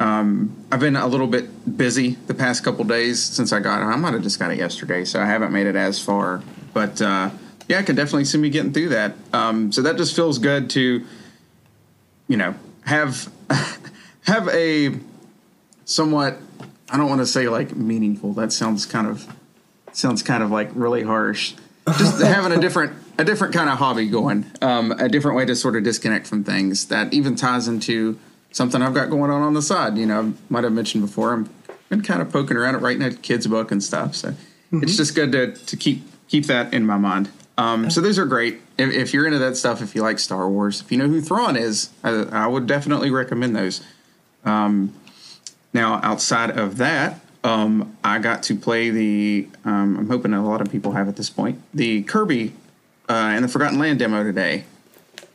um, 0.00 0.56
I've 0.70 0.80
been 0.80 0.96
a 0.96 1.06
little 1.06 1.26
bit 1.26 1.76
busy 1.76 2.16
the 2.26 2.34
past 2.34 2.64
couple 2.64 2.84
days 2.84 3.22
since 3.22 3.52
I 3.52 3.60
got 3.60 3.82
it. 3.82 3.84
I 3.84 3.96
might 3.96 4.14
have 4.14 4.22
just 4.22 4.38
got 4.38 4.50
it 4.50 4.58
yesterday, 4.58 5.04
so 5.04 5.20
I 5.20 5.26
haven't 5.26 5.52
made 5.52 5.66
it 5.66 5.76
as 5.76 6.02
far. 6.02 6.42
But 6.72 7.00
uh, 7.02 7.30
yeah, 7.68 7.78
I 7.78 7.82
can 7.82 7.96
definitely 7.96 8.24
see 8.24 8.38
me 8.38 8.50
getting 8.50 8.72
through 8.72 8.90
that. 8.90 9.14
Um, 9.32 9.72
so 9.72 9.82
that 9.82 9.96
just 9.96 10.16
feels 10.16 10.38
good 10.38 10.70
to 10.70 11.04
you 12.32 12.38
know 12.38 12.54
have 12.86 13.30
have 14.22 14.48
a 14.48 14.98
somewhat 15.84 16.38
I 16.88 16.96
don't 16.96 17.10
want 17.10 17.20
to 17.20 17.26
say 17.26 17.46
like 17.48 17.76
meaningful. 17.76 18.32
That 18.32 18.52
sounds 18.52 18.86
kind 18.86 19.06
of 19.06 19.26
sounds 19.92 20.22
kind 20.22 20.42
of 20.42 20.50
like 20.50 20.70
really 20.72 21.02
harsh. 21.02 21.52
Just 21.98 22.22
having 22.36 22.56
a 22.56 22.60
different 22.60 22.94
a 23.18 23.24
different 23.24 23.52
kind 23.52 23.68
of 23.68 23.76
hobby 23.76 24.08
going, 24.08 24.46
um, 24.62 24.92
a 24.92 25.10
different 25.10 25.36
way 25.36 25.44
to 25.44 25.54
sort 25.54 25.76
of 25.76 25.84
disconnect 25.84 26.26
from 26.26 26.42
things 26.42 26.86
that 26.86 27.12
even 27.12 27.36
ties 27.36 27.68
into 27.68 28.18
something 28.50 28.80
I've 28.80 28.94
got 28.94 29.10
going 29.10 29.30
on 29.30 29.42
on 29.42 29.52
the 29.52 29.62
side. 29.62 29.98
You 29.98 30.06
know, 30.06 30.20
I 30.20 30.32
might 30.48 30.64
have 30.64 30.72
mentioned 30.72 31.04
before. 31.04 31.34
I'm 31.34 31.50
been 31.90 32.00
kind 32.00 32.22
of 32.22 32.32
poking 32.32 32.56
around 32.56 32.74
at 32.74 32.80
writing 32.80 33.02
a 33.02 33.12
kid's 33.12 33.46
book 33.46 33.70
and 33.70 33.84
stuff. 33.84 34.14
So 34.14 34.30
mm-hmm. 34.30 34.82
it's 34.82 34.96
just 34.96 35.14
good 35.14 35.32
to 35.32 35.52
to 35.52 35.76
keep 35.76 36.02
keep 36.28 36.46
that 36.46 36.72
in 36.72 36.86
my 36.86 36.96
mind. 36.96 37.28
Um, 37.62 37.90
so 37.90 38.00
those 38.00 38.18
are 38.18 38.24
great. 38.24 38.60
If, 38.76 38.92
if, 38.92 39.14
you're 39.14 39.24
into 39.24 39.38
that 39.38 39.56
stuff, 39.56 39.82
if 39.82 39.94
you 39.94 40.02
like 40.02 40.18
Star 40.18 40.48
Wars, 40.48 40.80
if 40.80 40.90
you 40.90 40.98
know 40.98 41.06
who 41.06 41.20
Thrawn 41.20 41.56
is, 41.56 41.90
I, 42.02 42.10
I 42.32 42.46
would 42.48 42.66
definitely 42.66 43.10
recommend 43.10 43.54
those. 43.54 43.82
Um, 44.44 44.92
now, 45.72 46.00
outside 46.02 46.58
of 46.58 46.78
that, 46.78 47.20
um, 47.44 47.96
I 48.02 48.18
got 48.18 48.42
to 48.44 48.56
play 48.56 48.90
the. 48.90 49.48
Um, 49.64 49.96
I'm 49.96 50.08
hoping 50.08 50.32
a 50.32 50.44
lot 50.44 50.60
of 50.60 50.72
people 50.72 50.92
have 50.92 51.08
at 51.08 51.16
this 51.16 51.30
point 51.30 51.60
the 51.72 52.02
Kirby 52.02 52.52
uh, 53.08 53.12
and 53.12 53.44
the 53.44 53.48
Forgotten 53.48 53.78
Land 53.78 54.00
demo 54.00 54.24
today. 54.24 54.64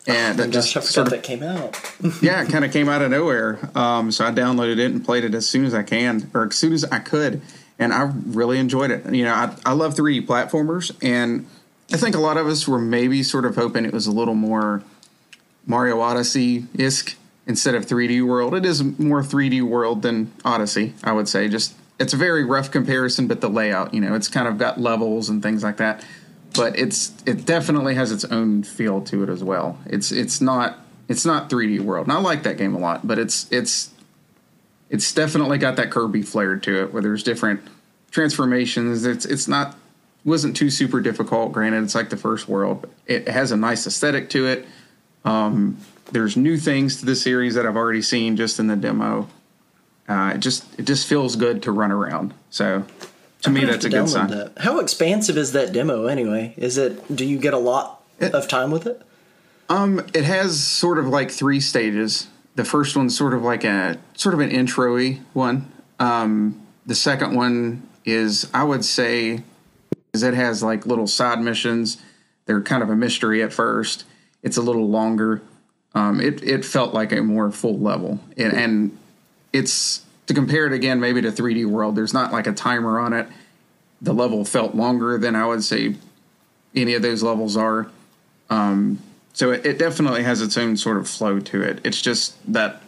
And 0.05 0.39
oh, 0.39 0.43
that 0.43 0.51
just 0.51 0.72
sort 0.72 1.07
of, 1.07 1.12
that 1.12 1.24
came 1.24 1.43
out. 1.43 1.79
yeah, 2.22 2.41
it 2.41 2.50
kind 2.50 2.63
of 2.63 2.72
came 2.72 2.88
out 2.88 3.01
of 3.01 3.12
nowhere. 3.12 3.60
Um, 3.75 4.12
so 4.12 4.25
I 4.25 4.31
downloaded 4.31 4.79
it 4.79 4.91
and 4.91 5.03
played 5.03 5.24
it 5.24 5.34
as 5.34 5.48
soon 5.48 5.65
as 5.65 5.74
I 5.74 5.84
can, 5.84 6.29
or 6.34 6.46
as 6.46 6.55
soon 6.55 6.72
as 6.72 6.86
I 6.86 7.00
could, 7.00 7.41
and 7.77 7.93
I 7.93 8.12
really 8.25 8.57
enjoyed 8.57 8.91
it. 8.91 9.13
You 9.13 9.25
know, 9.25 9.34
I, 9.34 9.53
I 9.65 9.74
love 9.74 9.96
3D 9.96 10.25
platformers, 10.25 10.96
and 11.01 11.46
I 11.91 11.98
think 11.98 12.15
a 12.15 12.20
lot 12.20 12.38
of 12.38 12.48
us 12.48 12.67
were 12.67 12.79
maybe 12.79 13.24
sort 13.24 13.46
of 13.46 13.56
hoping 13.56 13.86
it 13.86 13.94
was 13.94 14.08
a 14.08 14.12
little 14.12 14.36
more 14.36 14.84
Mario 15.65 16.00
Odyssey 16.01 16.63
isk 16.75 17.15
instead 17.46 17.75
of 17.75 17.86
3D 17.86 18.25
World. 18.25 18.53
It 18.53 18.65
is 18.65 18.84
more 18.84 19.22
3D 19.22 19.62
World 19.62 20.01
than 20.01 20.32
Odyssey, 20.44 20.94
I 21.03 21.13
would 21.13 21.29
say. 21.29 21.48
Just 21.48 21.75
it's 22.00 22.13
a 22.13 22.17
very 22.17 22.44
rough 22.44 22.72
comparison, 22.72 23.27
but 23.27 23.41
the 23.41 23.50
layout, 23.50 23.94
you 23.94 24.01
know, 24.01 24.13
it's 24.15 24.27
kind 24.27 24.48
of 24.48 24.58
got 24.58 24.79
levels 24.79 25.29
and 25.29 25.41
things 25.41 25.63
like 25.63 25.77
that. 25.77 26.06
But 26.53 26.77
it's 26.77 27.13
it 27.25 27.46
definitely 27.46 27.96
has 27.96 28.12
its 28.12 28.25
own 28.25 28.63
feel 28.63 29.01
to 29.01 29.24
it 29.24 29.29
as 29.29 29.44
well. 29.44 29.79
It's 29.86 30.12
it's 30.12 30.41
not 30.41 30.79
it's 31.08 31.25
not 31.25 31.50
3D 31.50 31.79
World, 31.79 32.08
and 32.08 32.13
I 32.13 32.20
like 32.20 32.44
that 32.44 32.58
game 32.58 32.75
a 32.75 32.79
lot. 32.79 33.08
But 33.08 33.17
it's 33.17 33.48
it's 33.51 33.91
it's 34.89 35.13
definitely 35.13 35.58
got 35.58 35.75
that 35.77 35.91
Kirby 35.91 36.22
flair 36.22 36.58
to 36.58 36.84
it, 36.84 36.94
where 36.94 37.01
there's 37.01 37.24
different 37.24 37.62
transformations. 38.12 39.06
It's 39.06 39.25
it's 39.25 39.48
not 39.48 39.75
wasn't 40.27 40.55
too 40.55 40.69
super 40.69 41.00
difficult. 41.00 41.53
Granted, 41.53 41.84
it's 41.84 41.96
like 41.96 42.10
the 42.10 42.17
first 42.17 42.48
world, 42.48 42.81
but 42.81 42.89
it 43.05 43.27
has 43.27 43.51
a 43.51 43.57
nice 43.57 43.88
aesthetic 43.88 44.29
to 44.31 44.46
it. 44.48 44.67
Um, 45.24 45.77
there's 46.12 46.38
new 46.38 46.57
things 46.57 46.98
to 47.00 47.05
the 47.05 47.15
series 47.15 47.55
that 47.55 47.65
I've 47.65 47.75
already 47.75 48.01
seen 48.01 48.36
just 48.36 48.60
in 48.60 48.67
the 48.67 48.75
demo. 48.75 49.27
Uh, 50.07 50.34
it 50.36 50.39
just 50.39 50.65
it 50.79 50.84
just 50.84 51.07
feels 51.07 51.36
good 51.36 51.63
to 51.63 51.72
run 51.72 51.91
around. 51.91 52.34
So 52.50 52.86
to 53.41 53.50
me, 53.50 53.65
that's 53.65 53.86
a 53.86 53.89
good 53.89 54.10
sign. 54.10 54.29
That. 54.29 54.53
How 54.57 54.79
expansive 54.79 55.38
is 55.38 55.51
that 55.53 55.74
demo 55.74 56.05
anyway? 56.05 56.53
Is 56.57 56.77
it? 56.77 57.13
Do 57.13 57.25
you 57.25 57.38
get 57.38 57.53
a 57.53 57.57
lot 57.57 58.03
it, 58.19 58.34
of 58.34 58.48
time 58.48 58.72
with 58.72 58.86
it? 58.86 59.01
Um, 59.69 60.05
it 60.13 60.24
has 60.24 60.63
sort 60.63 60.98
of 60.98 61.07
like 61.07 61.29
three 61.31 61.60
stages. 61.60 62.27
The 62.55 62.63
first 62.63 62.96
one's 62.96 63.17
sort 63.17 63.34
of 63.34 63.43
like 63.43 63.63
a 63.63 63.98
sort 64.15 64.34
of 64.34 64.39
an 64.39 64.50
intro-y 64.50 65.19
one. 65.34 65.72
Um, 66.00 66.65
the 66.86 66.96
second 66.96 67.36
one 67.36 67.88
is, 68.05 68.50
I 68.53 68.63
would 68.63 68.86
say, 68.86 69.43
is 70.17 70.24
it 70.24 70.33
has 70.33 70.63
like 70.63 70.88
little 70.88 71.05
side 71.05 71.39
missions. 71.39 72.01
They're 72.45 72.62
kind 72.62 72.81
of 72.81 72.89
a 72.89 72.95
mystery 72.95 73.43
at 73.43 73.53
first. 73.53 74.03
It's 74.41 74.57
a 74.57 74.62
little 74.62 74.89
longer. 74.89 75.43
Um, 75.93 76.19
it 76.19 76.41
it 76.43 76.65
felt 76.65 76.93
like 76.93 77.12
a 77.12 77.21
more 77.21 77.51
full 77.51 77.77
level, 77.77 78.19
and, 78.36 78.53
and 78.53 78.97
it's 79.53 80.05
to 80.25 80.33
compare 80.33 80.65
it 80.65 80.74
again 80.74 81.00
maybe 81.00 81.21
to 81.21 81.31
3D 81.31 81.65
World. 81.65 81.95
There's 81.95 82.13
not 82.13 82.31
like 82.31 82.47
a 82.47 82.53
timer 82.53 83.00
on 83.00 83.13
it. 83.13 83.27
The 84.01 84.13
level 84.13 84.43
felt 84.43 84.75
longer 84.75 85.17
than 85.17 85.36
I 85.36 85.45
would 85.45 85.63
say 85.63 85.95
any 86.75 86.93
of 86.95 87.01
those 87.01 87.24
levels 87.24 87.55
are. 87.55 87.89
Um, 88.50 89.00
so 89.33 89.51
it, 89.51 89.65
it, 89.65 89.77
definitely 89.77 90.24
has 90.24 90.41
its 90.41 90.57
own 90.57 90.77
sort 90.77 90.97
of 90.97 91.07
flow 91.07 91.39
to 91.39 91.62
it. 91.62 91.81
It's 91.83 92.01
just 92.01 92.36
that 92.53 92.81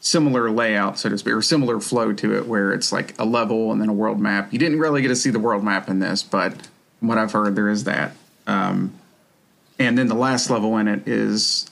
similar 0.00 0.50
layout, 0.50 0.98
so 0.98 1.08
to 1.08 1.18
speak, 1.18 1.34
or 1.34 1.42
similar 1.42 1.80
flow 1.80 2.12
to 2.12 2.36
it, 2.36 2.46
where 2.46 2.72
it's 2.72 2.92
like 2.92 3.18
a 3.18 3.24
level 3.24 3.72
and 3.72 3.80
then 3.80 3.88
a 3.88 3.92
world 3.92 4.20
map. 4.20 4.52
You 4.52 4.58
didn't 4.58 4.78
really 4.78 5.02
get 5.02 5.08
to 5.08 5.16
see 5.16 5.30
the 5.30 5.38
world 5.38 5.64
map 5.64 5.88
in 5.88 5.98
this, 5.98 6.22
but 6.22 6.52
from 6.98 7.08
what 7.08 7.18
I've 7.18 7.32
heard, 7.32 7.56
there 7.56 7.68
is 7.68 7.84
that. 7.84 8.12
Um, 8.46 8.94
and 9.78 9.96
then 9.96 10.08
the 10.08 10.14
last 10.14 10.50
level 10.50 10.76
in 10.78 10.88
it 10.88 11.06
is 11.06 11.66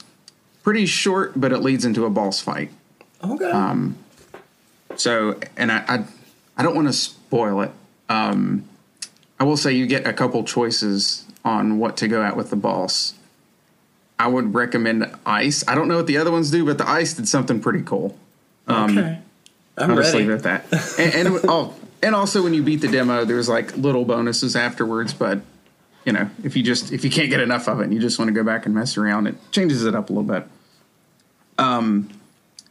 pretty 0.63 0.85
short, 0.85 1.39
but 1.39 1.51
it 1.51 1.59
leads 1.59 1.85
into 1.85 2.05
a 2.05 2.09
boss 2.09 2.39
fight. 2.39 2.71
Okay. 3.23 3.49
Um, 3.49 3.97
so, 4.95 5.39
and 5.55 5.71
I, 5.71 5.83
I, 5.87 6.05
I 6.57 6.63
don't 6.63 6.75
want 6.75 6.87
to 6.87 6.93
spoil 6.93 7.61
it. 7.61 7.71
Um, 8.09 8.67
I 9.39 9.43
will 9.43 9.57
say 9.57 9.73
you 9.73 9.85
get 9.85 10.07
a 10.07 10.13
couple 10.13 10.43
choices 10.43 11.25
on 11.45 11.79
what 11.79 11.97
to 11.97 12.07
go 12.07 12.23
at 12.23 12.35
with 12.35 12.49
the 12.49 12.55
boss. 12.55 13.13
I 14.19 14.27
would 14.27 14.53
recommend 14.53 15.09
Ice. 15.25 15.63
I 15.67 15.75
don't 15.75 15.87
know 15.87 15.97
what 15.97 16.07
the 16.07 16.17
other 16.17 16.31
ones 16.31 16.49
do, 16.49 16.65
but 16.65 16.77
the 16.77 16.89
Ice 16.89 17.13
did 17.13 17.27
something 17.27 17.59
pretty 17.59 17.83
cool. 17.83 18.17
Um, 18.67 18.97
okay, 18.97 19.19
I'm 19.77 19.91
I'll 19.91 19.97
ready. 19.97 20.01
Just 20.01 20.15
leave 20.15 20.29
it 20.29 20.45
at 20.45 20.69
that. 20.69 20.99
and, 20.99 21.27
and 21.27 21.39
oh, 21.49 21.75
and 22.01 22.15
also 22.15 22.43
when 22.43 22.53
you 22.53 22.63
beat 22.63 22.81
the 22.81 22.87
demo, 22.87 23.25
there's 23.25 23.49
like 23.49 23.75
little 23.77 24.05
bonuses 24.05 24.55
afterwards. 24.55 25.13
But 25.13 25.41
you 26.05 26.13
know, 26.13 26.29
if 26.43 26.55
you 26.55 26.63
just 26.63 26.91
if 26.91 27.03
you 27.03 27.09
can't 27.09 27.29
get 27.29 27.41
enough 27.41 27.67
of 27.67 27.79
it, 27.79 27.83
and 27.83 27.93
you 27.93 27.99
just 27.99 28.17
want 28.17 28.29
to 28.29 28.33
go 28.33 28.43
back 28.43 28.65
and 28.65 28.73
mess 28.73 28.97
around, 28.97 29.27
it 29.27 29.35
changes 29.51 29.85
it 29.85 29.93
up 29.93 30.09
a 30.09 30.13
little 30.13 30.27
bit. 30.27 30.47
Um, 31.59 32.09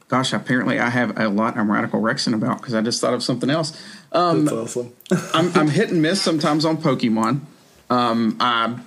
gosh, 0.08 0.32
apparently 0.32 0.78
I 0.78 0.90
have 0.90 1.18
a 1.18 1.28
lot 1.28 1.56
I'm 1.56 1.70
radical 1.70 2.00
Rexing 2.00 2.34
about 2.34 2.58
because 2.58 2.74
I 2.74 2.80
just 2.80 3.00
thought 3.00 3.14
of 3.14 3.22
something 3.22 3.50
else. 3.50 3.80
Um, 4.12 4.44
That's 4.44 4.56
awesome. 4.56 4.92
I'm, 5.34 5.52
I'm 5.56 5.68
hit 5.68 5.90
and 5.90 6.00
miss 6.02 6.22
sometimes 6.22 6.64
on 6.64 6.76
Pokemon. 6.76 7.40
Um, 7.90 8.36
I 8.40 8.78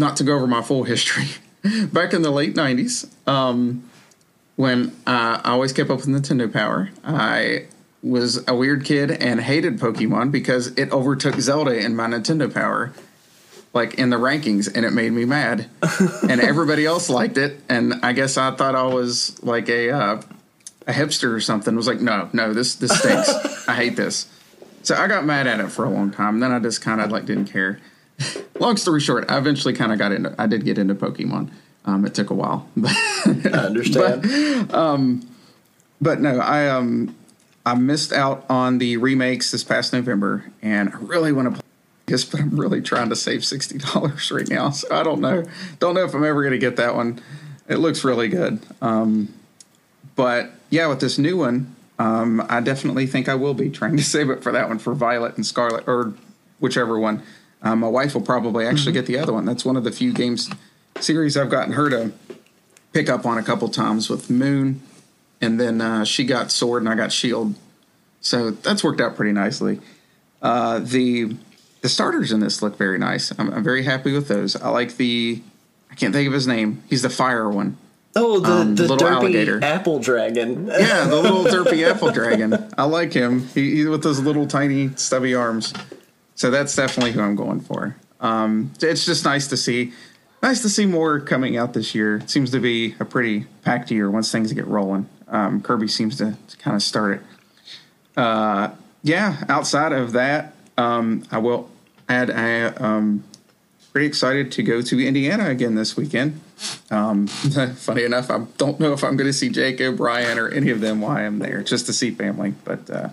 not 0.00 0.16
to 0.16 0.24
go 0.24 0.34
over 0.34 0.46
my 0.46 0.62
full 0.62 0.82
history, 0.82 1.28
back 1.92 2.12
in 2.12 2.22
the 2.22 2.30
late 2.30 2.54
'90s, 2.54 3.08
um, 3.28 3.88
when 4.56 4.88
uh, 5.06 5.40
I 5.44 5.50
always 5.52 5.72
kept 5.72 5.90
up 5.90 5.98
with 5.98 6.06
Nintendo 6.06 6.52
Power, 6.52 6.90
I 7.04 7.66
was 8.02 8.46
a 8.48 8.54
weird 8.54 8.84
kid 8.84 9.10
and 9.10 9.40
hated 9.40 9.78
Pokemon 9.78 10.32
because 10.32 10.68
it 10.68 10.90
overtook 10.90 11.34
Zelda 11.36 11.78
in 11.78 11.94
my 11.94 12.06
Nintendo 12.06 12.52
Power, 12.52 12.92
like 13.74 13.94
in 13.94 14.10
the 14.10 14.16
rankings, 14.16 14.74
and 14.74 14.84
it 14.84 14.92
made 14.92 15.12
me 15.12 15.24
mad. 15.24 15.68
and 16.28 16.40
everybody 16.40 16.86
else 16.86 17.08
liked 17.08 17.38
it, 17.38 17.60
and 17.68 17.94
I 18.02 18.12
guess 18.12 18.36
I 18.36 18.50
thought 18.52 18.74
I 18.74 18.84
was 18.84 19.40
like 19.42 19.68
a 19.68 19.90
uh, 19.90 20.22
a 20.86 20.92
hipster 20.92 21.32
or 21.32 21.40
something. 21.40 21.76
was 21.76 21.86
like, 21.86 22.00
no, 22.00 22.28
no, 22.32 22.52
this 22.52 22.74
this 22.74 22.98
stinks. 22.98 23.68
I 23.68 23.74
hate 23.74 23.96
this. 23.96 24.26
So 24.82 24.94
I 24.94 25.06
got 25.06 25.24
mad 25.24 25.46
at 25.46 25.60
it 25.60 25.68
for 25.68 25.84
a 25.84 25.90
long 25.90 26.10
time. 26.10 26.34
And 26.34 26.42
then 26.42 26.52
I 26.52 26.58
just 26.58 26.80
kind 26.80 27.00
of 27.00 27.10
like 27.10 27.26
didn't 27.26 27.46
care. 27.46 27.80
long 28.60 28.76
story 28.76 29.00
short, 29.00 29.30
I 29.30 29.38
eventually 29.38 29.74
kind 29.74 29.92
of 29.92 29.98
got 29.98 30.12
into. 30.12 30.34
I 30.38 30.46
did 30.46 30.64
get 30.64 30.78
into 30.78 30.94
Pokemon. 30.94 31.50
Um, 31.84 32.04
it 32.04 32.14
took 32.14 32.30
a 32.30 32.34
while, 32.34 32.68
but 32.76 32.92
I 32.94 33.66
understand. 33.66 34.22
But, 34.68 34.74
um, 34.74 35.28
but 36.00 36.20
no, 36.20 36.38
I 36.38 36.68
um, 36.68 37.14
I 37.64 37.74
missed 37.74 38.12
out 38.12 38.44
on 38.48 38.78
the 38.78 38.96
remakes 38.96 39.50
this 39.50 39.64
past 39.64 39.92
November, 39.92 40.50
and 40.62 40.90
I 40.90 40.96
really 40.98 41.32
want 41.32 41.48
to 41.48 41.60
play 41.60 41.68
this, 42.06 42.24
but 42.24 42.40
I'm 42.40 42.58
really 42.58 42.82
trying 42.82 43.08
to 43.08 43.16
save 43.16 43.44
sixty 43.44 43.78
dollars 43.78 44.30
right 44.30 44.48
now. 44.48 44.70
So 44.70 44.88
I 44.94 45.02
don't 45.02 45.20
know, 45.20 45.44
don't 45.78 45.94
know 45.94 46.04
if 46.04 46.14
I'm 46.14 46.24
ever 46.24 46.42
going 46.42 46.52
to 46.52 46.58
get 46.58 46.76
that 46.76 46.94
one. 46.94 47.20
It 47.68 47.76
looks 47.76 48.02
really 48.04 48.28
good, 48.28 48.60
um, 48.82 49.32
but 50.16 50.50
yeah, 50.70 50.86
with 50.88 51.00
this 51.00 51.18
new 51.18 51.36
one, 51.36 51.74
um, 51.98 52.44
I 52.48 52.60
definitely 52.60 53.06
think 53.06 53.28
I 53.28 53.34
will 53.36 53.54
be 53.54 53.70
trying 53.70 53.96
to 53.96 54.02
save 54.02 54.28
it 54.30 54.42
for 54.42 54.52
that 54.52 54.68
one 54.68 54.78
for 54.78 54.94
Violet 54.94 55.36
and 55.36 55.46
Scarlet, 55.46 55.86
or 55.86 56.14
whichever 56.58 56.98
one. 56.98 57.22
Um, 57.62 57.80
my 57.80 57.88
wife 57.88 58.14
will 58.14 58.22
probably 58.22 58.66
actually 58.66 58.92
mm-hmm. 58.92 59.00
get 59.00 59.06
the 59.06 59.18
other 59.18 59.32
one. 59.32 59.44
That's 59.44 59.64
one 59.64 59.76
of 59.76 59.84
the 59.84 59.92
few 59.92 60.12
games 60.12 60.50
series 60.98 61.36
I've 61.36 61.50
gotten 61.50 61.74
her 61.74 61.90
to 61.90 62.12
pick 62.92 63.08
up 63.08 63.26
on 63.26 63.38
a 63.38 63.42
couple 63.42 63.68
times 63.68 64.08
with 64.08 64.30
Moon, 64.30 64.82
and 65.40 65.60
then 65.60 65.80
uh, 65.80 66.04
she 66.04 66.24
got 66.24 66.50
Sword 66.50 66.82
and 66.82 66.88
I 66.88 66.94
got 66.94 67.12
Shield. 67.12 67.54
So 68.20 68.50
that's 68.50 68.84
worked 68.84 69.00
out 69.00 69.16
pretty 69.16 69.32
nicely. 69.32 69.80
Uh, 70.42 70.78
the 70.80 71.36
the 71.82 71.88
starters 71.88 72.32
in 72.32 72.40
this 72.40 72.62
look 72.62 72.76
very 72.76 72.98
nice. 72.98 73.32
I'm, 73.38 73.52
I'm, 73.52 73.64
very 73.64 73.84
happy 73.84 74.12
with 74.12 74.28
those. 74.28 74.54
I 74.56 74.68
like 74.68 74.96
the 74.96 75.40
I 75.90 75.94
can't 75.94 76.14
think 76.14 76.26
of 76.26 76.32
his 76.32 76.46
name. 76.46 76.82
He's 76.88 77.02
the 77.02 77.10
fire 77.10 77.48
one. 77.48 77.78
Oh, 78.16 78.40
the, 78.40 78.52
um, 78.52 78.74
the 78.74 78.88
little 78.88 79.08
alligator 79.08 79.62
apple 79.62 79.98
dragon. 80.00 80.66
yeah, 80.66 81.04
the 81.04 81.16
little 81.16 81.44
derpy 81.64 81.88
apple 81.88 82.10
dragon. 82.10 82.70
I 82.76 82.84
like 82.84 83.12
him. 83.12 83.46
He, 83.48 83.76
he, 83.76 83.86
with 83.86 84.02
those 84.02 84.20
little 84.20 84.46
tiny 84.46 84.90
stubby 84.96 85.34
arms. 85.34 85.72
So 86.40 86.50
that's 86.50 86.74
definitely 86.74 87.12
who 87.12 87.20
I'm 87.20 87.36
going 87.36 87.60
for. 87.60 87.96
Um, 88.18 88.72
it's 88.80 89.04
just 89.04 89.26
nice 89.26 89.48
to 89.48 89.58
see. 89.58 89.92
Nice 90.42 90.62
to 90.62 90.70
see 90.70 90.86
more 90.86 91.20
coming 91.20 91.58
out 91.58 91.74
this 91.74 91.94
year. 91.94 92.16
It 92.16 92.30
seems 92.30 92.50
to 92.52 92.60
be 92.60 92.94
a 92.98 93.04
pretty 93.04 93.44
packed 93.62 93.90
year 93.90 94.10
once 94.10 94.32
things 94.32 94.50
get 94.54 94.66
rolling. 94.66 95.06
Um, 95.28 95.60
Kirby 95.60 95.86
seems 95.88 96.16
to, 96.16 96.38
to 96.48 96.56
kind 96.56 96.74
of 96.74 96.82
start 96.82 97.20
it. 97.20 98.18
Uh, 98.18 98.70
yeah, 99.02 99.44
outside 99.50 99.92
of 99.92 100.12
that, 100.12 100.54
um, 100.78 101.24
I 101.30 101.36
will 101.36 101.68
add. 102.08 102.30
I 102.30 102.68
um, 102.68 103.22
pretty 103.92 104.06
excited 104.06 104.50
to 104.52 104.62
go 104.62 104.80
to 104.80 105.06
Indiana 105.06 105.50
again 105.50 105.74
this 105.74 105.94
weekend. 105.94 106.40
Um, 106.90 107.26
funny 107.76 108.04
enough, 108.04 108.30
I 108.30 108.46
don't 108.56 108.80
know 108.80 108.94
if 108.94 109.04
I'm 109.04 109.18
going 109.18 109.28
to 109.28 109.34
see 109.34 109.50
Jake 109.50 109.78
O'Brien 109.82 110.38
or 110.38 110.48
any 110.48 110.70
of 110.70 110.80
them 110.80 111.02
while 111.02 111.18
I'm 111.18 111.38
there, 111.38 111.62
just 111.62 111.84
to 111.84 111.92
see 111.92 112.10
family. 112.12 112.54
But 112.64 112.88
uh, 112.88 113.10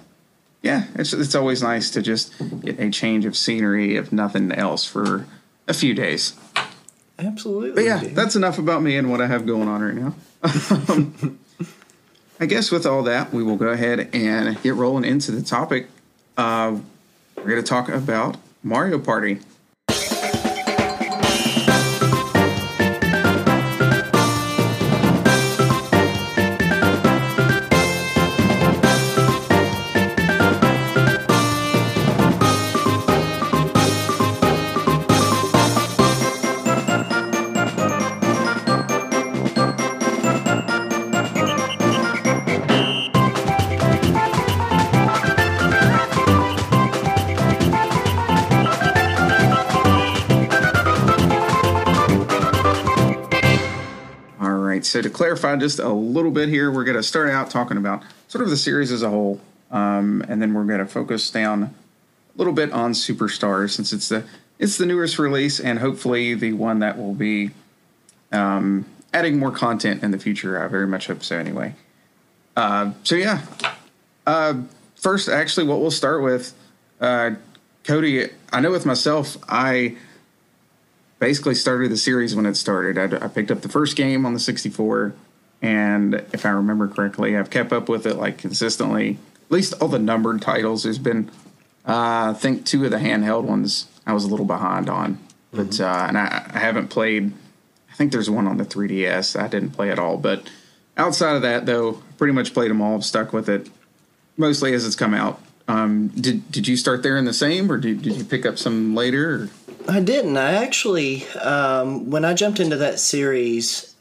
yeah, 0.67 0.83
it's 0.95 1.13
it's 1.13 1.33
always 1.33 1.63
nice 1.63 1.89
to 1.91 2.01
just 2.01 2.33
get 2.62 2.77
a 2.77 2.89
change 2.89 3.24
of 3.24 3.38
scenery, 3.38 3.95
if 3.95 4.12
nothing 4.12 4.51
else, 4.51 4.83
for 4.86 5.25
a 5.65 5.74
few 5.74 5.93
days. 5.93 6.33
Absolutely. 7.17 7.71
But 7.71 7.86
yeah, 7.86 8.13
that's 8.13 8.36
enough 8.36 8.59
about 8.59 8.81
me 8.81 8.97
and 8.97 9.09
what 9.09 9.21
I 9.21 9.27
have 9.27 9.45
going 9.45 9.69
on 9.69 9.81
right 9.81 9.95
now. 9.95 10.13
I 12.39 12.45
guess 12.45 12.69
with 12.69 12.86
all 12.86 13.03
that, 13.03 13.33
we 13.33 13.43
will 13.43 13.55
go 13.55 13.69
ahead 13.69 14.09
and 14.13 14.62
get 14.62 14.75
rolling 14.75 15.05
into 15.05 15.31
the 15.31 15.41
topic. 15.41 15.88
Uh, 16.38 16.77
we're 17.38 17.43
going 17.43 17.63
to 17.63 17.63
talk 17.63 17.88
about 17.88 18.36
Mario 18.62 19.00
Party. 19.00 19.39
So 54.98 55.01
to 55.04 55.10
clarify 55.12 55.56
just 55.58 55.77
a 55.77 55.89
little 55.89 56.32
bit 56.32 56.50
here, 56.50 56.72
we're 56.72 56.84
going 56.84 56.98
to 56.98 57.04
start 57.04 57.30
out 57.30 57.51
talking 57.51 57.77
about 57.77 58.01
sort 58.30 58.44
of 58.44 58.50
the 58.50 58.58
series 58.58 58.92
as 58.92 59.04
a 59.04 59.10
whole, 59.12 59.39
um, 59.70 60.25
and 60.27 60.42
then 60.42 60.56
we're 60.56 60.63
going 60.63 60.80
to 60.80 60.88
focus 60.88 61.30
down 61.30 61.62
a 61.63 61.72
little 62.36 62.51
bit 62.51 62.72
on 62.72 62.94
Superstars 62.94 63.75
since 63.75 63.94
it's 63.94 64.10
the 64.10 64.24
it's 64.58 64.80
the 64.80 64.88
newest 64.88 65.20
release 65.20 65.60
and 65.60 65.77
hopefully 65.77 66.34
the 66.34 66.54
one 66.54 66.80
that 66.80 66.98
will 66.98 67.13
be 67.13 67.51
um, 68.32 68.88
adding 69.13 69.38
more 69.38 69.51
content 69.51 70.01
in 70.01 70.10
the 70.10 70.18
future. 70.18 70.60
I 70.60 70.68
very 70.68 70.88
much 70.88 71.06
hope 71.06 71.24
so. 71.24 71.38
Anyway, 71.38 71.75
uh, 72.56 72.94
so 73.04 73.13
yeah. 73.13 73.44
Uh, 74.25 74.62
first, 74.96 75.30
actually, 75.30 75.68
what 75.68 75.80
we'll 75.80 75.92
start 75.92 76.24
with, 76.24 76.56
uh, 77.00 77.36
Cody, 77.84 78.30
I 78.51 78.62
know 78.62 78.72
with 78.72 78.88
myself, 78.88 79.38
I 79.48 79.96
basically 81.19 81.55
started 81.55 81.91
the 81.91 81.97
series 81.97 82.36
when 82.36 82.45
it 82.45 82.55
started. 82.55 82.97
I, 82.97 83.25
I, 83.25 83.27
picked 83.27 83.51
up 83.51 83.62
the 83.62 83.69
first 83.69 83.95
game 83.95 84.25
on 84.25 84.33
the 84.33 84.39
64, 84.39 85.13
and 85.62 86.15
if 86.33 86.45
I 86.45 86.50
remember 86.50 86.88
correctly, 86.88 87.36
I've 87.36 87.50
kept 87.50 87.74
up 87.74 87.89
with 87.89 88.05
it 88.05 88.15
like 88.15 88.38
consistently. 88.38 89.17
At 89.45 89.51
least 89.51 89.74
all 89.81 89.88
the 89.88 90.00
numbered 90.00 90.41
titles. 90.41 90.83
There's 90.83 90.97
been, 90.97 91.29
uh, 91.88 92.31
I 92.31 92.36
think, 92.38 92.65
two 92.65 92.83
of 92.86 92.91
the 92.91 92.97
handheld 92.97 93.43
ones 93.43 93.88
I 94.05 94.13
was 94.13 94.25
a 94.25 94.27
little 94.27 94.45
behind 94.45 94.89
on, 94.89 95.19
but 95.51 95.67
mm-hmm. 95.67 95.83
uh, 95.83 96.07
and 96.07 96.17
I, 96.17 96.51
I 96.53 96.59
haven't 96.59 96.89
played. 96.89 97.31
I 97.91 97.95
think 97.95 98.12
there's 98.12 98.29
one 98.29 98.47
on 98.47 98.57
the 98.57 98.65
3DS 98.65 99.39
I 99.39 99.47
didn't 99.47 99.71
play 99.71 99.89
at 99.89 99.97
all, 99.97 100.17
but 100.17 100.50
outside 100.97 101.36
of 101.36 101.41
that, 101.41 101.65
though, 101.65 102.03
pretty 102.17 102.33
much 102.33 102.53
played 102.53 102.69
them 102.69 102.81
all. 102.81 103.01
Stuck 103.01 103.33
with 103.33 103.50
it 103.50 103.69
mostly 104.38 104.74
as 104.74 104.86
it's 104.86 104.95
come 104.95 105.13
out. 105.13 105.41
Um, 105.67 106.07
did 106.09 106.50
did 106.51 106.67
you 106.67 106.77
start 106.77 107.03
there 107.03 107.17
in 107.17 107.25
the 107.25 107.33
same, 107.33 107.69
or 107.71 107.77
did, 107.77 108.01
did 108.01 108.15
you 108.15 108.24
pick 108.24 108.45
up 108.45 108.57
some 108.57 108.95
later? 108.95 109.33
Or? 109.33 109.50
I 109.88 110.00
didn't. 110.01 110.38
I 110.38 110.53
actually, 110.53 111.27
um, 111.36 112.10
when 112.10 112.25
I 112.25 112.34
jumped 112.34 112.60
into 112.60 112.75
that 112.77 113.00
series, 113.00 113.96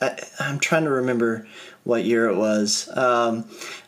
I, 0.00 0.18
am 0.40 0.58
trying 0.58 0.84
to 0.84 0.90
remember 0.90 1.46
what 1.84 2.04
year 2.04 2.26
it 2.26 2.36
was. 2.36 2.88
Um, 2.96 3.44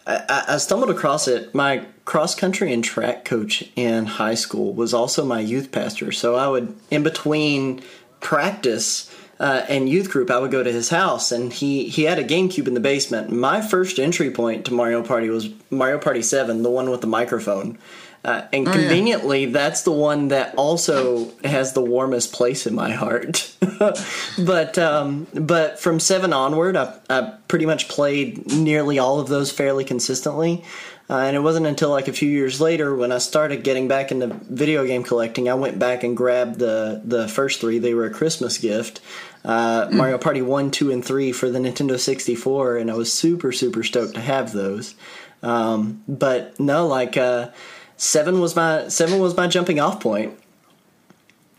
I, 0.07 0.45
I, 0.49 0.57
stumbled 0.59 0.91
across 0.91 1.29
it. 1.29 1.55
My 1.55 1.87
cross 2.05 2.35
country 2.35 2.73
and 2.73 2.83
track 2.83 3.25
coach 3.25 3.65
in 3.77 4.07
high 4.07 4.35
school 4.35 4.75
was 4.75 4.93
also 4.93 5.25
my 5.25 5.41
youth 5.41 5.71
pastor, 5.71 6.13
so 6.13 6.35
I 6.35 6.49
would, 6.49 6.75
in 6.91 7.03
between 7.03 7.83
practice, 8.21 9.15
uh, 9.41 9.65
and 9.69 9.89
youth 9.89 10.11
group, 10.11 10.31
I 10.31 10.39
would 10.39 10.51
go 10.51 10.63
to 10.63 10.73
his 10.73 10.91
house, 10.91 11.33
and 11.33 11.53
he 11.53 11.89
he 11.89 12.05
had 12.05 12.19
a 12.19 12.25
GameCube 12.25 12.69
in 12.69 12.75
the 12.75 12.81
basement. 12.81 13.33
My 13.33 13.61
first 13.61 13.99
entry 13.99 14.31
point 14.31 14.65
to 14.67 14.73
Mario 14.73 15.03
Party 15.03 15.29
was 15.29 15.49
Mario 15.71 15.99
Party 15.99 16.23
Seven, 16.23 16.63
the 16.63 16.71
one 16.71 16.91
with 16.91 17.01
the 17.01 17.07
microphone. 17.09 17.79
Uh, 18.25 18.47
and 18.55 18.67
oh, 18.67 18.73
conveniently, 18.73 19.45
yeah. 19.45 19.51
that's 19.51 19.83
the 19.83 19.93
one 19.93 20.29
that 20.29 20.55
also 20.55 21.31
has 21.45 21.75
the 21.75 21.83
warmest 21.83 22.33
place 22.33 22.67
in 22.67 22.75
my 22.75 22.91
heart. 22.93 23.55
but 24.39 24.79
um, 24.79 25.27
but 25.35 25.79
from 25.79 26.01
seven 26.01 26.33
onward, 26.33 26.75
I, 26.75 26.99
I 27.11 27.35
pretty 27.49 27.67
much 27.67 27.89
played 27.89 28.51
nearly 28.51 28.99
all 28.99 29.21
of 29.21 29.29
those 29.29 29.53
fairly 29.53 29.85
consistently. 29.85 30.65
Uh, 31.11 31.19
and 31.19 31.37
it 31.37 31.41
wasn't 31.41 31.67
until 31.67 31.91
like 31.91 32.09
a 32.09 32.15
few 32.15 32.31
years 32.31 32.63
later 32.63 32.97
when 32.97 33.13
I 33.13 33.19
started 33.19 33.63
getting 33.63 33.89
back 33.89 34.11
into 34.11 34.29
video 34.29 34.87
game 34.87 35.03
collecting, 35.03 35.51
I 35.51 35.55
went 35.55 35.79
back 35.79 36.03
and 36.03 36.17
grabbed 36.17 36.59
the 36.59 37.03
the 37.05 37.29
first 37.29 37.61
three. 37.61 37.79
They 37.79 37.93
were 37.93 38.07
a 38.07 38.11
Christmas 38.11 38.57
gift. 38.57 39.03
Uh, 39.45 39.87
mm. 39.87 39.93
Mario 39.93 40.17
Party 40.17 40.41
1, 40.41 40.71
2, 40.71 40.91
and 40.91 41.05
3 41.05 41.31
for 41.33 41.51
the 41.51 41.59
Nintendo 41.59 42.01
64, 42.01 42.79
and 42.79 42.91
I 42.91 42.95
was 42.95 43.13
super, 43.13 43.53
super 43.53 43.83
stoked 43.83 44.15
to 44.15 44.21
have 44.23 44.53
those. 44.53 44.95
Um, 45.43 46.03
but 46.09 46.59
no, 46.59 46.87
like 46.87 47.19
uh, 47.19 47.51
seven 47.97 48.41
was 48.41 48.57
my 48.57 48.89
seven 48.89 49.19
was 49.19 49.37
my 49.37 49.47
jumping 49.47 49.81
off 49.81 50.01
point. 50.01 50.39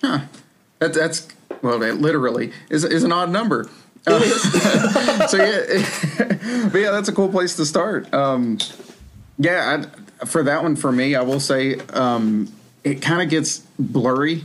Huh. 0.01 0.21
That, 0.79 0.93
that's 0.93 1.27
well, 1.61 1.79
that 1.79 1.97
literally 1.97 2.51
is 2.69 2.83
is 2.83 3.03
an 3.03 3.11
odd 3.11 3.29
number. 3.29 3.69
Uh, 4.07 4.19
so 5.27 5.37
yeah, 5.37 6.69
but 6.71 6.77
yeah, 6.77 6.91
that's 6.91 7.09
a 7.09 7.13
cool 7.13 7.29
place 7.29 7.55
to 7.55 7.65
start. 7.65 8.13
Um, 8.13 8.59
yeah, 9.37 9.83
I, 10.21 10.25
for 10.25 10.43
that 10.43 10.63
one, 10.63 10.75
for 10.75 10.91
me, 10.91 11.15
I 11.15 11.21
will 11.21 11.39
say 11.39 11.75
um, 11.93 12.53
it 12.83 13.01
kind 13.01 13.21
of 13.21 13.29
gets 13.29 13.59
blurry 13.79 14.43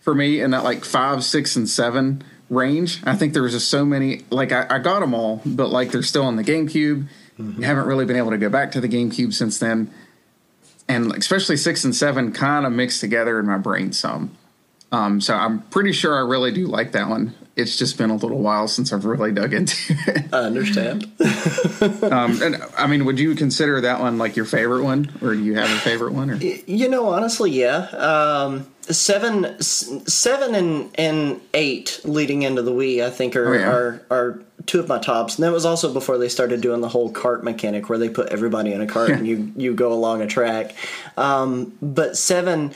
for 0.00 0.14
me 0.14 0.40
in 0.40 0.52
that 0.52 0.64
like 0.64 0.84
five, 0.84 1.24
six, 1.24 1.56
and 1.56 1.68
seven 1.68 2.22
range. 2.48 3.02
I 3.04 3.16
think 3.16 3.32
there 3.32 3.42
was 3.42 3.52
just 3.52 3.68
so 3.68 3.84
many. 3.84 4.22
Like 4.30 4.52
I, 4.52 4.66
I 4.68 4.78
got 4.78 5.00
them 5.00 5.14
all, 5.14 5.42
but 5.44 5.70
like 5.70 5.90
they're 5.90 6.02
still 6.02 6.24
on 6.24 6.36
the 6.36 6.44
GameCube. 6.44 7.08
Mm-hmm. 7.38 7.62
Haven't 7.62 7.86
really 7.86 8.04
been 8.04 8.16
able 8.16 8.30
to 8.30 8.38
go 8.38 8.48
back 8.48 8.72
to 8.72 8.80
the 8.80 8.88
GameCube 8.88 9.32
since 9.32 9.58
then, 9.58 9.90
and 10.92 11.12
especially 11.16 11.56
six 11.56 11.84
and 11.84 11.94
seven 11.94 12.32
kind 12.32 12.66
of 12.66 12.72
mixed 12.72 13.00
together 13.00 13.38
in 13.38 13.46
my 13.46 13.58
brain 13.58 13.92
some. 13.92 14.36
Um, 14.90 15.20
so 15.20 15.34
I'm 15.34 15.60
pretty 15.62 15.92
sure 15.92 16.16
I 16.16 16.20
really 16.20 16.52
do 16.52 16.66
like 16.66 16.92
that 16.92 17.08
one 17.08 17.34
it's 17.54 17.76
just 17.76 17.98
been 17.98 18.10
a 18.10 18.16
little 18.16 18.38
while 18.38 18.66
since 18.66 18.92
I've 18.92 19.04
really 19.04 19.32
dug 19.32 19.52
into 19.52 19.74
it. 20.06 20.32
I 20.32 20.38
understand. 20.38 21.04
um, 22.02 22.40
and 22.42 22.62
I 22.78 22.86
mean, 22.86 23.04
would 23.04 23.18
you 23.18 23.34
consider 23.34 23.80
that 23.82 24.00
one 24.00 24.18
like 24.18 24.36
your 24.36 24.46
favorite 24.46 24.84
one, 24.84 25.12
or 25.20 25.34
do 25.34 25.42
you 25.42 25.54
have 25.54 25.70
a 25.70 25.78
favorite 25.80 26.14
one? 26.14 26.30
Or? 26.30 26.36
You 26.36 26.88
know, 26.88 27.08
honestly, 27.08 27.50
yeah. 27.50 27.88
Um, 27.90 28.66
seven, 28.82 29.60
seven, 29.60 30.54
and 30.54 30.90
and 30.94 31.40
eight 31.52 32.00
leading 32.04 32.42
into 32.42 32.62
the 32.62 32.72
Wii, 32.72 33.04
I 33.04 33.10
think 33.10 33.36
are, 33.36 33.54
oh, 33.54 33.58
yeah. 33.58 33.70
are 33.70 34.02
are 34.10 34.40
two 34.66 34.80
of 34.80 34.88
my 34.88 34.98
tops. 34.98 35.36
And 35.36 35.44
that 35.44 35.52
was 35.52 35.64
also 35.64 35.92
before 35.92 36.18
they 36.18 36.28
started 36.28 36.60
doing 36.60 36.80
the 36.80 36.88
whole 36.88 37.10
cart 37.10 37.44
mechanic, 37.44 37.88
where 37.88 37.98
they 37.98 38.08
put 38.08 38.28
everybody 38.28 38.72
in 38.72 38.80
a 38.80 38.86
cart 38.86 39.10
and 39.10 39.26
you 39.26 39.52
you 39.56 39.74
go 39.74 39.92
along 39.92 40.22
a 40.22 40.26
track. 40.26 40.74
Um, 41.16 41.76
but 41.80 42.16
seven 42.16 42.72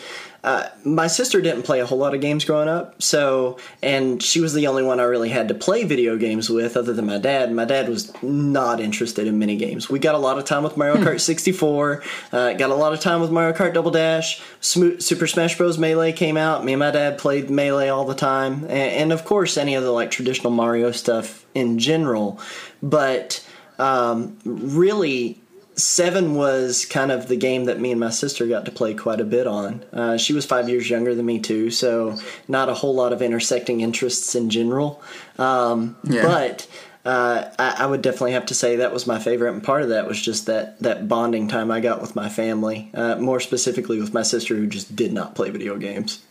uh, 0.46 0.68
my 0.84 1.08
sister 1.08 1.40
didn't 1.40 1.64
play 1.64 1.80
a 1.80 1.86
whole 1.86 1.98
lot 1.98 2.14
of 2.14 2.20
games 2.20 2.44
growing 2.44 2.68
up, 2.68 3.02
so 3.02 3.58
and 3.82 4.22
she 4.22 4.40
was 4.40 4.54
the 4.54 4.68
only 4.68 4.84
one 4.84 5.00
I 5.00 5.02
really 5.02 5.28
had 5.28 5.48
to 5.48 5.54
play 5.54 5.82
video 5.82 6.16
games 6.16 6.48
with, 6.48 6.76
other 6.76 6.92
than 6.92 7.06
my 7.06 7.18
dad. 7.18 7.52
My 7.52 7.64
dad 7.64 7.88
was 7.88 8.12
not 8.22 8.78
interested 8.78 9.26
in 9.26 9.40
mini 9.40 9.56
games. 9.56 9.90
We 9.90 9.98
got 9.98 10.14
a 10.14 10.18
lot 10.18 10.38
of 10.38 10.44
time 10.44 10.62
with 10.62 10.76
Mario 10.76 10.98
Kart 10.98 11.20
64. 11.20 12.04
Uh, 12.30 12.52
got 12.52 12.70
a 12.70 12.76
lot 12.76 12.92
of 12.92 13.00
time 13.00 13.20
with 13.20 13.32
Mario 13.32 13.56
Kart 13.56 13.74
Double 13.74 13.90
Dash. 13.90 14.40
Super 14.60 15.26
Smash 15.26 15.58
Bros. 15.58 15.78
Melee 15.78 16.12
came 16.12 16.36
out. 16.36 16.64
Me 16.64 16.74
and 16.74 16.78
my 16.80 16.92
dad 16.92 17.18
played 17.18 17.50
Melee 17.50 17.88
all 17.88 18.04
the 18.04 18.14
time, 18.14 18.62
and, 18.66 18.70
and 18.70 19.12
of 19.12 19.24
course 19.24 19.56
any 19.56 19.74
of 19.74 19.82
the 19.82 19.90
like 19.90 20.12
traditional 20.12 20.52
Mario 20.52 20.92
stuff 20.92 21.44
in 21.54 21.80
general. 21.80 22.38
But 22.80 23.44
um, 23.80 24.38
really 24.44 25.40
seven 25.76 26.34
was 26.34 26.86
kind 26.86 27.12
of 27.12 27.28
the 27.28 27.36
game 27.36 27.66
that 27.66 27.78
me 27.78 27.90
and 27.90 28.00
my 28.00 28.10
sister 28.10 28.46
got 28.46 28.64
to 28.64 28.70
play 28.70 28.94
quite 28.94 29.20
a 29.20 29.24
bit 29.24 29.46
on. 29.46 29.84
Uh, 29.92 30.16
she 30.16 30.32
was 30.32 30.46
five 30.46 30.68
years 30.68 30.88
younger 30.88 31.14
than 31.14 31.26
me 31.26 31.38
too, 31.38 31.70
so 31.70 32.18
not 32.48 32.68
a 32.68 32.74
whole 32.74 32.94
lot 32.94 33.12
of 33.12 33.22
intersecting 33.22 33.82
interests 33.82 34.34
in 34.34 34.50
general. 34.50 35.02
Um, 35.38 35.96
yeah. 36.04 36.22
But 36.22 36.66
uh, 37.04 37.50
I, 37.58 37.84
I, 37.84 37.86
would 37.86 38.02
definitely 38.02 38.32
have 38.32 38.46
to 38.46 38.54
say 38.54 38.76
that 38.76 38.92
was 38.92 39.06
my 39.06 39.18
favorite, 39.18 39.52
and 39.52 39.62
part 39.62 39.82
of 39.82 39.90
that 39.90 40.08
was 40.08 40.20
just 40.20 40.46
that 40.46 40.80
that 40.80 41.08
bonding 41.08 41.46
time 41.46 41.70
I 41.70 41.80
got 41.80 42.00
with 42.00 42.16
my 42.16 42.28
family, 42.28 42.90
uh, 42.94 43.16
more 43.16 43.38
specifically 43.38 44.00
with 44.00 44.12
my 44.12 44.22
sister, 44.22 44.56
who 44.56 44.66
just 44.66 44.96
did 44.96 45.12
not 45.12 45.34
play 45.34 45.50
video 45.50 45.76
games. 45.76 46.24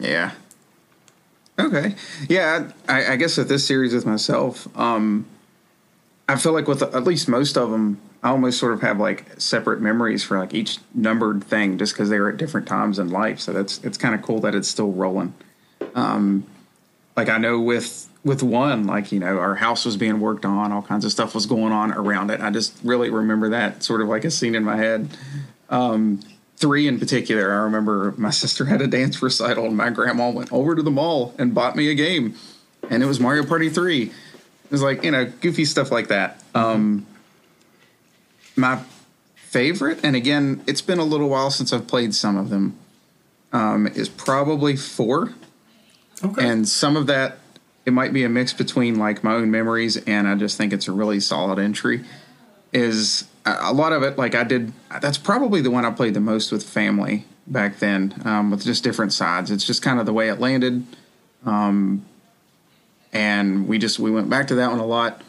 Yeah. 0.00 0.32
Okay. 1.58 1.94
Yeah, 2.28 2.70
I, 2.88 3.12
I 3.12 3.16
guess 3.16 3.36
with 3.36 3.48
this 3.48 3.66
series 3.66 3.94
with 3.94 4.04
myself, 4.04 4.66
um, 4.76 5.26
I 6.28 6.36
feel 6.36 6.52
like 6.52 6.66
with 6.66 6.82
at 6.82 7.04
least 7.04 7.28
most 7.28 7.56
of 7.56 7.70
them, 7.70 8.00
I 8.26 8.30
almost 8.30 8.58
sort 8.58 8.72
of 8.72 8.80
have 8.80 8.98
like 8.98 9.40
separate 9.40 9.80
memories 9.80 10.24
for 10.24 10.36
like 10.36 10.52
each 10.52 10.78
numbered 10.92 11.44
thing 11.44 11.78
just 11.78 11.92
because 11.92 12.10
they 12.10 12.18
were 12.18 12.30
at 12.30 12.38
different 12.38 12.66
times 12.66 12.98
in 12.98 13.10
life. 13.10 13.38
So 13.38 13.52
that's 13.52 13.78
it's 13.84 13.96
kind 13.96 14.16
of 14.16 14.22
cool 14.22 14.40
that 14.40 14.52
it's 14.52 14.66
still 14.66 14.90
rolling. 14.90 15.32
Um, 15.94 16.44
like 17.16 17.28
I 17.28 17.38
know 17.38 17.60
with 17.60 18.08
with 18.24 18.42
one, 18.42 18.84
like 18.84 19.12
you 19.12 19.20
know, 19.20 19.38
our 19.38 19.54
house 19.54 19.84
was 19.84 19.96
being 19.96 20.18
worked 20.18 20.44
on, 20.44 20.72
all 20.72 20.82
kinds 20.82 21.04
of 21.04 21.12
stuff 21.12 21.36
was 21.36 21.46
going 21.46 21.72
on 21.72 21.92
around 21.92 22.32
it. 22.32 22.40
I 22.40 22.50
just 22.50 22.76
really 22.82 23.10
remember 23.10 23.48
that 23.50 23.84
sort 23.84 24.00
of 24.00 24.08
like 24.08 24.24
a 24.24 24.30
scene 24.32 24.56
in 24.56 24.64
my 24.64 24.76
head. 24.76 25.08
Um, 25.70 26.18
three 26.56 26.88
in 26.88 26.98
particular, 26.98 27.52
I 27.52 27.58
remember 27.58 28.12
my 28.16 28.30
sister 28.42 28.64
had 28.64 28.82
a 28.82 28.88
dance 28.88 29.22
recital, 29.22 29.66
and 29.66 29.76
my 29.76 29.90
grandma 29.90 30.30
went 30.30 30.52
over 30.52 30.74
to 30.74 30.82
the 30.82 30.90
mall 30.90 31.32
and 31.38 31.54
bought 31.54 31.76
me 31.76 31.92
a 31.92 31.94
game, 31.94 32.34
and 32.90 33.04
it 33.04 33.06
was 33.06 33.20
Mario 33.20 33.46
Party 33.46 33.68
three. 33.68 34.10
It 34.64 34.72
was 34.72 34.82
like 34.82 35.04
you 35.04 35.12
know 35.12 35.26
goofy 35.26 35.64
stuff 35.64 35.92
like 35.92 36.08
that. 36.08 36.42
Um, 36.56 37.06
my 38.56 38.80
favorite, 39.34 40.00
and 40.02 40.16
again, 40.16 40.62
it's 40.66 40.82
been 40.82 40.98
a 40.98 41.04
little 41.04 41.28
while 41.28 41.50
since 41.50 41.72
I've 41.72 41.86
played 41.86 42.14
some 42.14 42.36
of 42.36 42.50
them, 42.50 42.78
um, 43.52 43.86
is 43.86 44.08
probably 44.08 44.76
four. 44.76 45.34
Okay. 46.24 46.48
And 46.48 46.68
some 46.68 46.96
of 46.96 47.06
that, 47.06 47.38
it 47.84 47.92
might 47.92 48.12
be 48.12 48.24
a 48.24 48.28
mix 48.28 48.52
between 48.52 48.98
like 48.98 49.22
my 49.22 49.34
own 49.34 49.50
memories 49.50 49.96
and 49.96 50.26
I 50.26 50.34
just 50.34 50.56
think 50.56 50.72
it's 50.72 50.88
a 50.88 50.92
really 50.92 51.20
solid 51.20 51.58
entry. 51.58 52.04
Is 52.72 53.24
a 53.46 53.72
lot 53.72 53.92
of 53.92 54.02
it 54.02 54.18
like 54.18 54.34
I 54.34 54.42
did. 54.44 54.72
That's 55.00 55.18
probably 55.18 55.60
the 55.60 55.70
one 55.70 55.84
I 55.84 55.90
played 55.90 56.14
the 56.14 56.20
most 56.20 56.50
with 56.50 56.68
family 56.68 57.24
back 57.46 57.78
then, 57.78 58.20
um, 58.24 58.50
with 58.50 58.64
just 58.64 58.82
different 58.82 59.12
sides. 59.12 59.50
It's 59.50 59.64
just 59.64 59.82
kind 59.82 60.00
of 60.00 60.06
the 60.06 60.12
way 60.12 60.28
it 60.28 60.40
landed. 60.40 60.84
Um, 61.44 62.04
and 63.12 63.68
we 63.68 63.78
just 63.78 63.98
we 63.98 64.10
went 64.10 64.28
back 64.28 64.48
to 64.48 64.56
that 64.56 64.70
one 64.70 64.80
a 64.80 64.86
lot, 64.86 65.22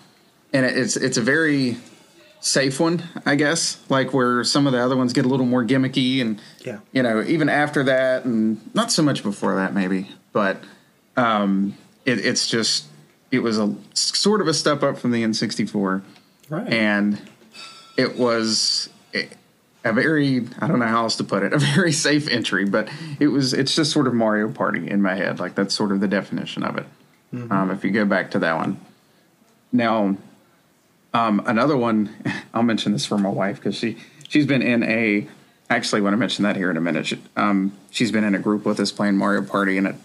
and 0.51 0.65
it's 0.65 0.97
it's 0.97 1.17
a 1.17 1.21
very 1.21 1.77
safe 2.47 2.79
one, 2.79 3.03
I 3.25 3.35
guess. 3.35 3.79
Like 3.89 4.13
where 4.13 4.43
some 4.43 4.67
of 4.67 4.73
the 4.73 4.79
other 4.79 4.95
ones 4.95 5.13
get 5.13 5.25
a 5.25 5.27
little 5.27 5.45
more 5.45 5.63
gimmicky, 5.63 6.21
and 6.21 6.41
yeah, 6.65 6.79
you 6.91 7.03
know, 7.03 7.21
even 7.23 7.49
after 7.49 7.83
that, 7.83 8.25
and 8.25 8.73
not 8.73 8.91
so 8.91 9.03
much 9.03 9.23
before 9.23 9.55
that, 9.55 9.73
maybe, 9.73 10.09
but 10.31 10.57
um, 11.15 11.77
it, 12.05 12.25
it's 12.25 12.47
just 12.47 12.85
it 13.31 13.39
was 13.39 13.59
a 13.59 13.75
sort 13.93 14.41
of 14.41 14.47
a 14.47 14.53
step 14.53 14.83
up 14.83 14.97
from 14.97 15.11
the 15.11 15.23
N64, 15.23 16.01
right? 16.49 16.67
And 16.71 17.21
it 17.97 18.17
was 18.17 18.89
a 19.83 19.93
very 19.93 20.47
I 20.59 20.67
don't 20.67 20.79
know 20.79 20.87
how 20.87 21.03
else 21.03 21.15
to 21.17 21.23
put 21.23 21.43
it, 21.43 21.53
a 21.53 21.57
very 21.75 21.91
safe 21.91 22.27
entry, 22.27 22.65
but 22.65 22.89
it 23.19 23.27
was 23.27 23.53
it's 23.53 23.75
just 23.75 23.91
sort 23.91 24.07
of 24.07 24.13
Mario 24.13 24.49
Party 24.51 24.89
in 24.89 25.01
my 25.01 25.15
head, 25.15 25.39
like 25.39 25.55
that's 25.55 25.75
sort 25.75 25.91
of 25.91 25.99
the 25.99 26.07
definition 26.07 26.63
of 26.63 26.77
it. 26.77 26.85
Mm-hmm. 27.33 27.51
Um, 27.51 27.71
if 27.71 27.83
you 27.83 27.91
go 27.91 28.05
back 28.05 28.31
to 28.31 28.39
that 28.39 28.55
one, 28.55 28.79
now 29.71 30.15
um, 31.17 31.41
another 31.45 31.75
one, 31.75 32.13
I'll 32.53 32.63
mention 32.63 32.91
this 32.91 33.05
for 33.05 33.17
my 33.17 33.29
wife 33.29 33.57
because 33.57 33.75
she 33.75 33.97
she's 34.27 34.45
been 34.45 34.61
in 34.61 34.83
a 34.83 35.27
actually 35.69 36.01
want 36.01 36.13
to 36.13 36.17
mention 36.17 36.43
that 36.43 36.55
here 36.55 36.69
in 36.69 36.77
a 36.77 36.81
minute. 36.81 37.13
Um, 37.35 37.73
she's 37.91 38.11
been 38.11 38.23
in 38.23 38.35
a 38.35 38.39
group 38.39 38.65
with 38.65 38.79
us 38.79 38.91
playing 38.91 39.17
Mario 39.17 39.41
Party, 39.41 39.77
and 39.77 39.87
it, 39.87 39.95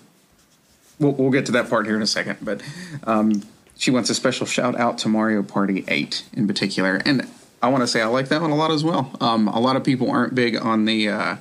we'll, 0.99 1.13
we'll 1.13 1.31
get 1.31 1.47
to 1.47 1.53
that 1.53 1.69
part 1.71 1.87
here 1.87 1.97
in 1.97 2.03
a 2.03 2.07
second. 2.07 2.39
But 2.43 2.63
um, 3.05 3.43
she 3.77 3.91
wants 3.91 4.11
a 4.11 4.15
special 4.15 4.47
shout 4.47 4.75
out 4.75 4.99
to 4.99 5.09
Mario 5.09 5.43
Party 5.43 5.85
8 5.87 6.25
in 6.33 6.47
particular. 6.47 7.01
And 7.05 7.29
I 7.63 7.69
want 7.69 7.83
to 7.83 7.87
say 7.87 8.01
I 8.01 8.07
like 8.07 8.29
that 8.29 8.41
one 8.41 8.51
a 8.51 8.57
lot 8.57 8.71
as 8.71 8.83
well. 8.83 9.15
Um, 9.21 9.47
a 9.49 9.61
lot 9.61 9.77
of 9.77 9.85
people 9.85 10.11
aren't 10.11 10.35
big 10.35 10.57
on 10.57 10.85
the 10.85 11.09
uh, 11.09 11.37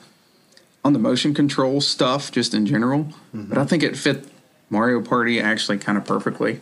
on 0.84 0.94
the 0.94 1.00
motion 1.00 1.34
control 1.34 1.82
stuff 1.82 2.32
just 2.32 2.54
in 2.54 2.66
general, 2.66 3.06
mm-hmm. 3.36 3.46
but 3.46 3.58
I 3.58 3.66
think 3.66 3.84
it 3.84 3.98
fit 3.98 4.28
Mario 4.70 5.02
Party 5.02 5.40
actually 5.40 5.78
kind 5.78 5.98
of 5.98 6.06
perfectly. 6.06 6.60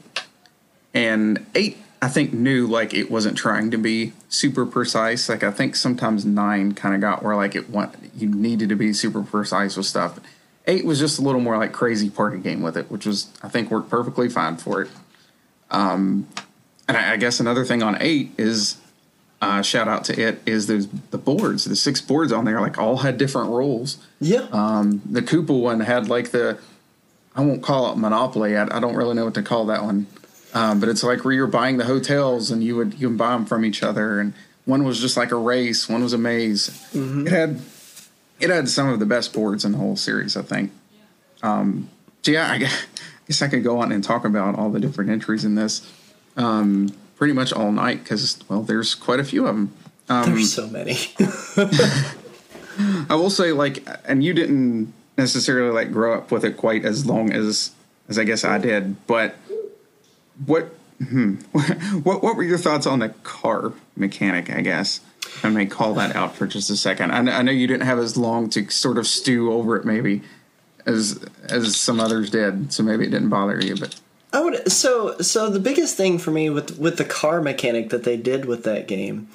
And 0.94 1.46
8 1.56 1.78
I 2.02 2.08
think 2.08 2.34
knew 2.34 2.66
like 2.66 2.94
it 2.94 3.12
wasn't 3.12 3.38
trying 3.38 3.72
to 3.72 3.78
be 3.78 4.14
super 4.30 4.66
precise. 4.66 5.28
Like 5.28 5.44
I 5.44 5.52
think 5.52 5.76
sometimes 5.76 6.26
nine 6.26 6.74
kind 6.74 6.96
of 6.96 7.02
got 7.02 7.24
where 7.24 7.36
like 7.36 7.56
it 7.56 7.70
want 7.70 7.96
you 8.16 8.30
needed 8.30 8.70
to 8.70 8.76
be 8.76 8.94
super 8.94 9.22
precise 9.22 9.76
with 9.76 9.86
stuff. 9.86 10.20
Eight 10.66 10.86
was 10.86 11.00
just 11.00 11.20
a 11.20 11.22
little 11.22 11.42
more 11.42 11.58
like 11.58 11.74
crazy 11.74 12.10
party 12.10 12.38
game 12.38 12.62
with 12.62 12.78
it, 12.78 12.90
which 12.90 13.06
was 13.06 13.30
I 13.44 13.50
think 13.50 13.70
worked 13.70 13.90
perfectly 13.90 14.30
fine 14.30 14.58
for 14.58 14.84
it. 14.84 14.90
Um, 15.72 16.28
and 16.88 16.96
I, 16.96 17.14
I 17.14 17.18
guess 17.18 17.40
another 17.40 17.66
thing 17.66 17.84
on 17.84 17.98
eight 18.00 18.32
is 18.38 18.78
uh, 19.42 19.62
shout 19.62 19.88
out 19.88 20.06
to 20.06 20.20
it 20.20 20.42
is 20.46 20.68
there's 20.68 20.88
the 21.12 21.18
boards, 21.18 21.66
the 21.66 21.76
six 21.76 22.02
boards 22.02 22.32
on 22.32 22.46
there, 22.46 22.62
like 22.62 22.78
all 22.78 22.98
had 22.98 23.18
different 23.18 23.50
roles. 23.50 23.98
Yeah. 24.20 24.48
Um, 24.52 25.02
the 25.06 25.22
Koopa 25.22 25.60
one 25.60 25.82
had 25.82 26.08
like 26.08 26.32
the 26.32 26.60
I 27.36 27.42
won't 27.42 27.62
call 27.62 27.92
it 27.92 27.98
Monopoly. 27.98 28.58
I, 28.58 28.64
I 28.64 28.80
don't 28.80 28.96
really 28.96 29.16
know 29.16 29.26
what 29.26 29.34
to 29.36 29.44
call 29.44 29.66
that 29.66 29.84
one. 29.84 30.08
Um, 30.54 30.80
but 30.80 30.90
it's 30.90 31.04
like 31.04 31.24
where 31.24 31.34
you're 31.34 31.48
buying 31.48 31.78
the 31.78 31.86
hotels 31.86 32.50
and 32.50 32.64
you 32.64 32.76
would 32.76 32.94
you 32.96 33.08
can 33.08 33.18
buy 33.18 33.32
them 33.32 33.46
from 33.46 33.64
each 33.64 33.84
other. 33.84 34.20
And 34.20 34.34
one 34.66 34.84
was 34.84 35.00
just 35.00 35.16
like 35.16 35.32
a 35.32 35.36
race, 35.36 35.88
one 35.88 36.04
was 36.04 36.14
a 36.14 36.18
maze. 36.18 36.70
Mm-hmm. 36.94 37.28
It 37.28 37.34
had 37.34 37.62
it 38.40 38.50
had 38.50 38.70
some 38.70 38.90
of 38.90 39.00
the 39.00 39.06
best 39.06 39.34
boards 39.34 39.66
in 39.66 39.74
the 39.74 39.78
whole 39.78 39.96
series, 39.96 40.36
I 40.36 40.42
think. 40.42 40.72
Um, 41.44 41.90
so 42.24 42.32
yeah, 42.32 42.52
I 42.52 42.58
guess 43.28 43.42
I 43.42 43.48
could 43.48 43.64
go 43.64 43.80
on 43.80 43.92
and 43.92 44.04
talk 44.04 44.26
about 44.26 44.58
all 44.58 44.70
the 44.70 44.80
different 44.80 45.10
entries 45.10 45.46
in 45.46 45.56
this 45.56 45.92
um, 46.38 46.96
pretty 47.16 47.34
much 47.34 47.54
all 47.54 47.72
night 47.72 48.04
because 48.04 48.40
well, 48.50 48.62
there's 48.62 48.96
quite 48.96 49.20
a 49.20 49.24
few 49.24 49.46
of 49.46 49.56
them. 49.56 49.74
Um, 50.08 50.32
there's 50.32 50.54
so 50.54 50.68
many. 50.68 50.98
I 53.10 53.16
will 53.16 53.30
say, 53.30 53.52
like, 53.52 53.86
and 54.06 54.24
you 54.24 54.34
didn't 54.34 54.94
necessarily 55.18 55.72
like 55.72 55.92
grow 55.92 56.18
up 56.18 56.32
with 56.32 56.46
it 56.46 56.58
quite 56.58 56.86
as 56.86 57.06
long 57.06 57.32
as 57.32 57.72
as 58.08 58.18
I 58.18 58.24
guess 58.24 58.44
I 58.44 58.58
did, 58.58 59.06
but 59.06 59.36
what 60.46 60.66
hmm, 60.98 61.36
what 62.04 62.24
what 62.24 62.36
were 62.36 62.44
your 62.44 62.58
thoughts 62.58 62.86
on 62.86 63.00
the 63.00 63.10
car 63.10 63.74
mechanic? 63.96 64.50
I 64.50 64.62
guess 64.62 65.02
I 65.44 65.50
may 65.50 65.66
call 65.66 65.94
that 65.96 66.16
out 66.16 66.36
for 66.36 66.48
just 66.48 66.70
a 66.70 66.78
second. 66.78 67.12
I, 67.12 67.40
I 67.40 67.42
know 67.42 67.52
you 67.52 67.68
didn't 67.68 67.86
have 67.86 68.00
as 68.00 68.18
long 68.18 68.50
to 68.52 68.70
sort 68.70 68.98
of 68.98 69.08
stew 69.08 69.52
over 69.52 69.76
it, 69.76 69.86
maybe 69.86 70.22
as 70.86 71.24
as 71.44 71.76
some 71.76 72.00
others 72.00 72.30
did, 72.30 72.74
so 72.74 72.84
maybe 72.84 73.06
it 73.06 73.12
didn't 73.12 73.30
bother 73.30 73.60
you. 73.60 73.76
But 73.76 74.00
I 74.34 74.42
would 74.42 74.72
so 74.72 75.18
so 75.20 75.50
the 75.50 75.60
biggest 75.60 75.98
thing 75.98 76.18
for 76.18 76.32
me 76.32 76.50
with 76.50 76.80
with 76.80 76.98
the 76.98 77.06
car 77.06 77.42
mechanic 77.42 77.90
that 77.90 78.04
they 78.04 78.18
did 78.18 78.46
with 78.46 78.64
that 78.64 78.88
game 78.88 79.30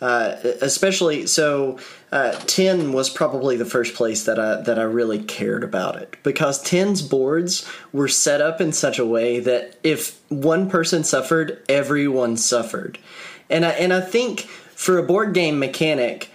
uh, 0.00 0.36
especially 0.60 1.26
so. 1.26 1.78
Uh, 2.16 2.32
Ten 2.46 2.94
was 2.94 3.10
probably 3.10 3.58
the 3.58 3.66
first 3.66 3.94
place 3.94 4.24
that 4.24 4.38
I 4.38 4.62
that 4.62 4.78
I 4.78 4.84
really 4.84 5.22
cared 5.22 5.62
about 5.62 5.96
it 5.96 6.16
because 6.22 6.62
Ten's 6.62 7.02
boards 7.02 7.68
were 7.92 8.08
set 8.08 8.40
up 8.40 8.58
in 8.58 8.72
such 8.72 8.98
a 8.98 9.04
way 9.04 9.38
that 9.40 9.76
if 9.82 10.18
one 10.30 10.70
person 10.70 11.04
suffered, 11.04 11.62
everyone 11.68 12.38
suffered, 12.38 12.98
and 13.50 13.66
I 13.66 13.72
and 13.72 13.92
I 13.92 14.00
think 14.00 14.40
for 14.40 14.96
a 14.96 15.02
board 15.02 15.34
game 15.34 15.58
mechanic, 15.58 16.30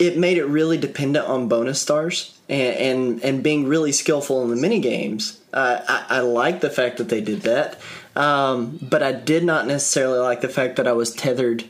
it 0.00 0.18
made 0.18 0.36
it 0.36 0.46
really 0.46 0.78
dependent 0.78 1.28
on 1.28 1.46
bonus 1.46 1.80
stars 1.80 2.36
and 2.48 2.74
and, 2.76 3.24
and 3.24 3.42
being 3.44 3.68
really 3.68 3.92
skillful 3.92 4.42
in 4.42 4.50
the 4.50 4.56
mini 4.56 4.80
games. 4.80 5.40
Uh, 5.52 5.80
I, 5.86 6.16
I 6.16 6.20
like 6.22 6.60
the 6.60 6.70
fact 6.70 6.96
that 6.96 7.08
they 7.08 7.20
did 7.20 7.42
that, 7.42 7.78
um, 8.16 8.80
but 8.82 9.04
I 9.04 9.12
did 9.12 9.44
not 9.44 9.68
necessarily 9.68 10.18
like 10.18 10.40
the 10.40 10.48
fact 10.48 10.74
that 10.74 10.88
I 10.88 10.92
was 10.92 11.14
tethered 11.14 11.66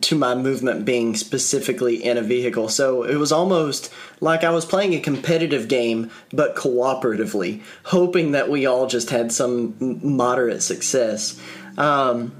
to 0.00 0.16
my 0.16 0.34
movement 0.34 0.84
being 0.84 1.14
specifically 1.14 2.02
in 2.02 2.16
a 2.16 2.22
vehicle. 2.22 2.68
So 2.68 3.02
it 3.02 3.16
was 3.16 3.32
almost 3.32 3.92
like 4.20 4.42
I 4.42 4.50
was 4.50 4.64
playing 4.64 4.94
a 4.94 5.00
competitive 5.00 5.68
game, 5.68 6.10
but 6.32 6.56
cooperatively, 6.56 7.62
hoping 7.84 8.32
that 8.32 8.48
we 8.48 8.66
all 8.66 8.86
just 8.86 9.10
had 9.10 9.30
some 9.30 9.74
moderate 10.02 10.62
success. 10.62 11.38
Um, 11.76 12.32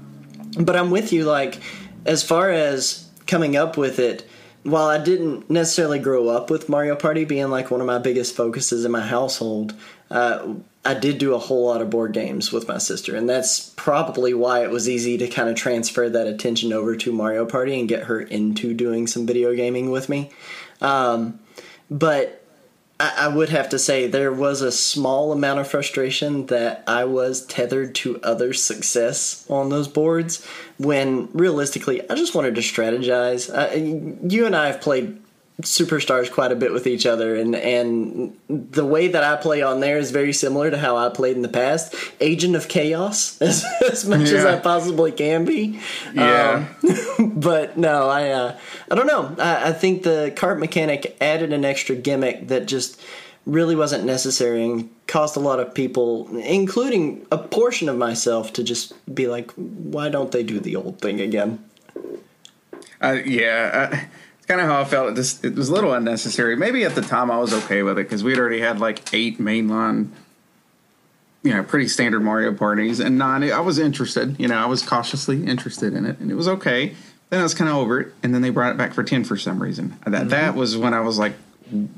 but 0.59 0.75
I'm 0.75 0.89
with 0.89 1.13
you, 1.13 1.25
like, 1.25 1.59
as 2.05 2.23
far 2.23 2.49
as 2.49 3.09
coming 3.27 3.55
up 3.55 3.77
with 3.77 3.99
it, 3.99 4.27
while 4.63 4.87
I 4.87 4.97
didn't 4.97 5.49
necessarily 5.49 5.99
grow 5.99 6.29
up 6.29 6.49
with 6.49 6.69
Mario 6.69 6.95
Party 6.95 7.25
being 7.25 7.49
like 7.49 7.69
one 7.69 7.81
of 7.81 7.87
my 7.87 7.99
biggest 7.99 8.35
focuses 8.35 8.83
in 8.85 8.91
my 8.91 9.05
household, 9.05 9.75
uh, 10.09 10.55
I 10.85 10.93
did 10.93 11.17
do 11.17 11.33
a 11.33 11.39
whole 11.39 11.65
lot 11.65 11.81
of 11.81 11.89
board 11.89 12.13
games 12.13 12.51
with 12.51 12.67
my 12.67 12.77
sister, 12.77 13.15
and 13.15 13.27
that's 13.27 13.71
probably 13.71 14.35
why 14.35 14.63
it 14.63 14.69
was 14.69 14.87
easy 14.87 15.17
to 15.17 15.27
kind 15.27 15.49
of 15.49 15.55
transfer 15.55 16.07
that 16.07 16.27
attention 16.27 16.71
over 16.71 16.95
to 16.95 17.11
Mario 17.11 17.45
Party 17.45 17.79
and 17.79 17.89
get 17.89 18.03
her 18.03 18.21
into 18.21 18.73
doing 18.73 19.07
some 19.07 19.25
video 19.25 19.55
gaming 19.55 19.89
with 19.89 20.09
me. 20.09 20.31
Um, 20.81 21.39
but 21.89 22.45
I, 22.99 23.13
I 23.17 23.27
would 23.29 23.49
have 23.49 23.69
to 23.69 23.79
say 23.79 24.05
there 24.05 24.31
was 24.31 24.61
a 24.61 24.71
small 24.71 25.31
amount 25.31 25.59
of 25.59 25.67
frustration 25.67 26.45
that 26.47 26.83
I 26.87 27.05
was 27.05 27.45
tethered 27.45 27.95
to 27.95 28.21
other 28.21 28.53
success 28.53 29.45
on 29.49 29.69
those 29.69 29.87
boards 29.87 30.45
when 30.77 31.29
realistically 31.33 32.07
I 32.09 32.15
just 32.15 32.35
wanted 32.35 32.55
to 32.55 32.61
strategize. 32.61 33.49
Uh, 33.51 34.27
you 34.27 34.45
and 34.45 34.55
I 34.55 34.67
have 34.67 34.81
played 34.81 35.19
superstars 35.61 36.29
quite 36.29 36.51
a 36.51 36.55
bit 36.55 36.73
with 36.73 36.85
each 36.85 37.05
other 37.05 37.35
and 37.35 37.55
and 37.55 38.37
the 38.49 38.85
way 38.85 39.07
that 39.07 39.23
I 39.23 39.37
play 39.37 39.61
on 39.61 39.79
there 39.79 39.97
is 39.97 40.11
very 40.11 40.33
similar 40.33 40.69
to 40.69 40.77
how 40.77 40.97
I 40.97 41.07
played 41.07 41.37
in 41.37 41.43
the 41.43 41.49
past. 41.49 41.95
Agent 42.19 42.55
of 42.55 42.67
chaos 42.67 43.41
as, 43.41 43.65
as 43.89 44.05
much 44.05 44.31
yeah. 44.31 44.39
as 44.39 44.45
I 44.45 44.59
possibly 44.59 45.13
can 45.13 45.45
be. 45.45 45.79
Yeah. 46.13 46.67
Um, 46.77 47.31
but 47.39 47.77
no 47.77 48.09
I 48.09 48.29
uh, 48.31 48.57
I 48.91 48.95
don't 48.95 49.07
know. 49.07 49.33
I, 49.39 49.69
I 49.69 49.71
think 49.71 50.03
the 50.03 50.33
cart 50.35 50.59
mechanic 50.59 51.15
added 51.21 51.53
an 51.53 51.63
extra 51.63 51.95
gimmick 51.95 52.49
that 52.49 52.65
just 52.65 53.01
really 53.45 53.75
wasn't 53.75 54.03
necessary 54.03 54.65
and 54.65 54.89
caused 55.07 55.37
a 55.37 55.39
lot 55.39 55.59
of 55.59 55.73
people 55.73 56.27
including 56.39 57.25
a 57.31 57.37
portion 57.37 57.87
of 57.87 57.95
myself 57.95 58.51
to 58.53 58.63
just 58.63 58.93
be 59.13 59.27
like 59.27 59.51
why 59.53 60.09
don't 60.09 60.33
they 60.33 60.43
do 60.43 60.59
the 60.59 60.75
old 60.75 60.99
thing 60.99 61.21
again? 61.21 61.63
Uh, 63.01 63.19
yeah 63.23 64.07
I- 64.45 64.47
kind 64.47 64.61
of 64.61 64.67
how 64.67 64.81
I 64.81 64.85
felt. 64.85 65.11
It 65.11 65.15
just 65.15 65.43
it 65.43 65.55
was 65.55 65.69
a 65.69 65.73
little 65.73 65.93
unnecessary. 65.93 66.55
Maybe 66.55 66.83
at 66.83 66.95
the 66.95 67.01
time 67.01 67.31
I 67.31 67.37
was 67.37 67.53
okay 67.53 67.83
with 67.83 67.97
it 67.97 68.03
because 68.03 68.23
we'd 68.23 68.37
already 68.37 68.61
had 68.61 68.79
like 68.79 69.13
eight 69.13 69.39
mainline, 69.39 70.09
you 71.43 71.53
know, 71.53 71.63
pretty 71.63 71.87
standard 71.87 72.21
Mario 72.21 72.53
parties, 72.53 72.99
and 72.99 73.17
nine. 73.17 73.43
I 73.43 73.59
was 73.59 73.79
interested. 73.79 74.39
You 74.39 74.47
know, 74.47 74.57
I 74.57 74.65
was 74.65 74.83
cautiously 74.83 75.45
interested 75.45 75.93
in 75.93 76.05
it, 76.05 76.19
and 76.19 76.31
it 76.31 76.35
was 76.35 76.47
okay. 76.47 76.95
Then 77.29 77.39
I 77.39 77.43
was 77.43 77.55
kind 77.55 77.69
of 77.69 77.77
over 77.77 78.01
it, 78.01 78.13
and 78.21 78.33
then 78.33 78.41
they 78.41 78.51
brought 78.51 78.71
it 78.71 78.77
back 78.77 78.93
for 78.93 79.03
ten 79.03 79.23
for 79.23 79.37
some 79.37 79.61
reason. 79.61 79.97
That 80.05 80.11
mm-hmm. 80.11 80.29
that 80.29 80.55
was 80.55 80.77
when 80.77 80.93
I 80.93 81.01
was 81.01 81.17
like, 81.17 81.33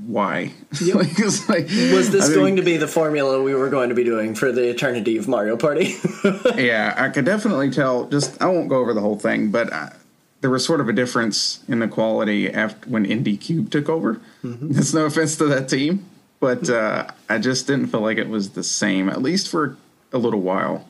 why? 0.05 0.53
Yep. 0.81 0.95
like, 0.95 1.17
was, 1.17 1.49
like, 1.49 1.63
was 1.65 2.11
this 2.11 2.29
I 2.29 2.33
going 2.33 2.55
to 2.55 2.61
be 2.61 2.77
the 2.77 2.87
formula 2.87 3.41
we 3.41 3.53
were 3.53 3.69
going 3.69 3.89
to 3.89 3.95
be 3.95 4.05
doing 4.05 4.35
for 4.35 4.51
the 4.51 4.69
eternity 4.69 5.17
of 5.17 5.27
Mario 5.27 5.57
Party? 5.57 5.95
yeah, 6.55 6.93
I 6.97 7.09
could 7.09 7.25
definitely 7.25 7.71
tell. 7.71 8.07
Just 8.07 8.41
I 8.41 8.45
won't 8.45 8.69
go 8.69 8.77
over 8.77 8.93
the 8.93 9.01
whole 9.01 9.19
thing, 9.19 9.51
but. 9.51 9.73
I, 9.73 9.93
there 10.41 10.49
was 10.49 10.63
sort 10.63 10.81
of 10.81 10.89
a 10.89 10.93
difference 10.93 11.63
in 11.67 11.79
the 11.79 11.87
quality 11.87 12.51
after 12.51 12.89
when 12.89 13.05
NDcube 13.05 13.71
took 13.71 13.89
over. 13.89 14.21
Mm-hmm. 14.43 14.71
That's 14.71 14.93
no 14.93 15.05
offense 15.05 15.35
to 15.37 15.45
that 15.45 15.69
team, 15.69 16.05
but 16.39 16.69
uh, 16.69 17.07
I 17.29 17.39
just 17.39 17.67
didn't 17.67 17.87
feel 17.87 18.01
like 18.01 18.17
it 18.17 18.29
was 18.29 18.51
the 18.51 18.63
same, 18.63 19.09
at 19.09 19.21
least 19.21 19.49
for 19.49 19.77
a 20.13 20.17
little 20.17 20.41
while. 20.41 20.87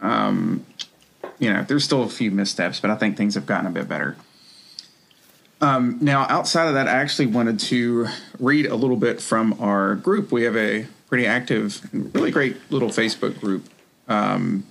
Um, 0.00 0.64
you 1.38 1.52
know, 1.52 1.62
there's 1.62 1.84
still 1.84 2.02
a 2.02 2.08
few 2.08 2.30
missteps, 2.30 2.80
but 2.80 2.90
I 2.90 2.96
think 2.96 3.16
things 3.16 3.34
have 3.34 3.46
gotten 3.46 3.66
a 3.66 3.70
bit 3.70 3.88
better. 3.88 4.16
Um, 5.60 5.98
now, 6.00 6.26
outside 6.28 6.68
of 6.68 6.74
that, 6.74 6.86
I 6.86 6.92
actually 6.92 7.26
wanted 7.26 7.58
to 7.60 8.06
read 8.38 8.66
a 8.66 8.76
little 8.76 8.96
bit 8.96 9.20
from 9.20 9.60
our 9.60 9.96
group. 9.96 10.30
We 10.30 10.44
have 10.44 10.56
a 10.56 10.86
pretty 11.08 11.26
active, 11.26 11.88
really 11.92 12.30
great 12.30 12.56
little 12.70 12.90
Facebook 12.90 13.40
group. 13.40 13.68
Um, 14.06 14.64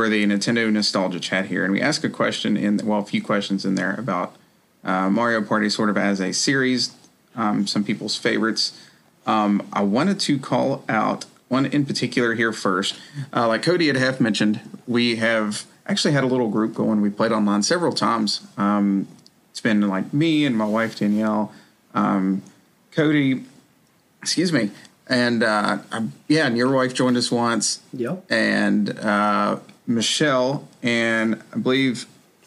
for 0.00 0.08
the 0.08 0.24
Nintendo 0.24 0.72
Nostalgia 0.72 1.20
Chat 1.20 1.44
here, 1.48 1.62
and 1.62 1.74
we 1.74 1.82
ask 1.82 2.02
a 2.04 2.08
question 2.08 2.56
in 2.56 2.78
well, 2.86 3.00
a 3.00 3.04
few 3.04 3.20
questions 3.20 3.66
in 3.66 3.74
there 3.74 3.94
about 3.98 4.34
uh, 4.82 5.10
Mario 5.10 5.42
Party 5.42 5.68
sort 5.68 5.90
of 5.90 5.98
as 5.98 6.22
a 6.22 6.32
series, 6.32 6.92
um, 7.36 7.66
some 7.66 7.84
people's 7.84 8.16
favorites. 8.16 8.80
Um, 9.26 9.68
I 9.74 9.82
wanted 9.82 10.18
to 10.20 10.38
call 10.38 10.84
out 10.88 11.26
one 11.48 11.66
in 11.66 11.84
particular 11.84 12.34
here 12.34 12.50
first. 12.50 12.98
Uh, 13.30 13.46
like 13.48 13.62
Cody 13.62 13.88
had 13.88 13.96
half 13.96 14.22
mentioned, 14.22 14.60
we 14.86 15.16
have 15.16 15.66
actually 15.86 16.14
had 16.14 16.24
a 16.24 16.28
little 16.28 16.48
group 16.48 16.72
going. 16.72 17.02
We 17.02 17.10
played 17.10 17.32
online 17.32 17.62
several 17.62 17.92
times. 17.92 18.40
Um, 18.56 19.06
it's 19.50 19.60
been 19.60 19.86
like 19.86 20.14
me 20.14 20.46
and 20.46 20.56
my 20.56 20.64
wife 20.64 20.98
Danielle, 20.98 21.52
um, 21.92 22.40
Cody, 22.92 23.44
excuse 24.22 24.50
me, 24.50 24.70
and 25.08 25.42
uh, 25.42 25.76
yeah, 26.26 26.46
and 26.46 26.56
your 26.56 26.70
wife 26.72 26.94
joined 26.94 27.18
us 27.18 27.30
once. 27.30 27.82
Yep. 27.92 28.32
And 28.32 28.98
uh, 28.98 29.58
Michelle 29.90 30.68
and 30.82 31.42
I 31.52 31.58
believe 31.58 32.06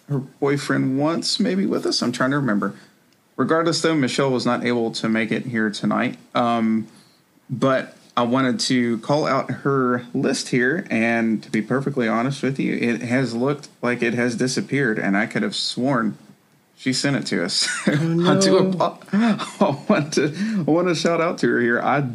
her 0.09 0.19
boyfriend 0.19 0.99
once, 0.99 1.39
maybe 1.39 1.65
with 1.65 1.85
us. 1.85 2.01
I'm 2.01 2.11
trying 2.11 2.31
to 2.31 2.37
remember. 2.37 2.75
regardless, 3.35 3.81
though, 3.81 3.95
Michelle 3.95 4.31
was 4.31 4.45
not 4.45 4.63
able 4.65 4.91
to 4.91 5.09
make 5.09 5.31
it 5.31 5.45
here 5.45 5.69
tonight. 5.69 6.17
Um, 6.35 6.87
but 7.49 7.97
I 8.15 8.23
wanted 8.23 8.59
to 8.61 8.99
call 8.99 9.25
out 9.25 9.49
her 9.49 10.05
list 10.13 10.49
here, 10.49 10.85
and 10.89 11.41
to 11.41 11.49
be 11.49 11.61
perfectly 11.61 12.07
honest 12.07 12.43
with 12.43 12.59
you, 12.59 12.75
it 12.75 13.01
has 13.01 13.33
looked 13.33 13.69
like 13.81 14.03
it 14.03 14.13
has 14.13 14.35
disappeared, 14.35 14.99
and 14.99 15.17
I 15.17 15.25
could 15.25 15.41
have 15.41 15.55
sworn 15.55 16.17
she 16.83 16.91
sent 16.91 17.15
it 17.15 17.25
to 17.27 17.45
us. 17.45 17.69
Oh, 17.87 17.95
no. 17.95 18.31
I, 18.37 18.39
do 18.39 18.57
I 18.77 19.77
want 19.87 20.13
to 20.15 20.33
I 20.67 20.69
want 20.69 20.89
to 20.89 20.95
shout 20.95 21.21
out 21.21 21.37
to 21.37 21.47
her 21.47 21.61
here. 21.61 21.81
I 21.81 22.09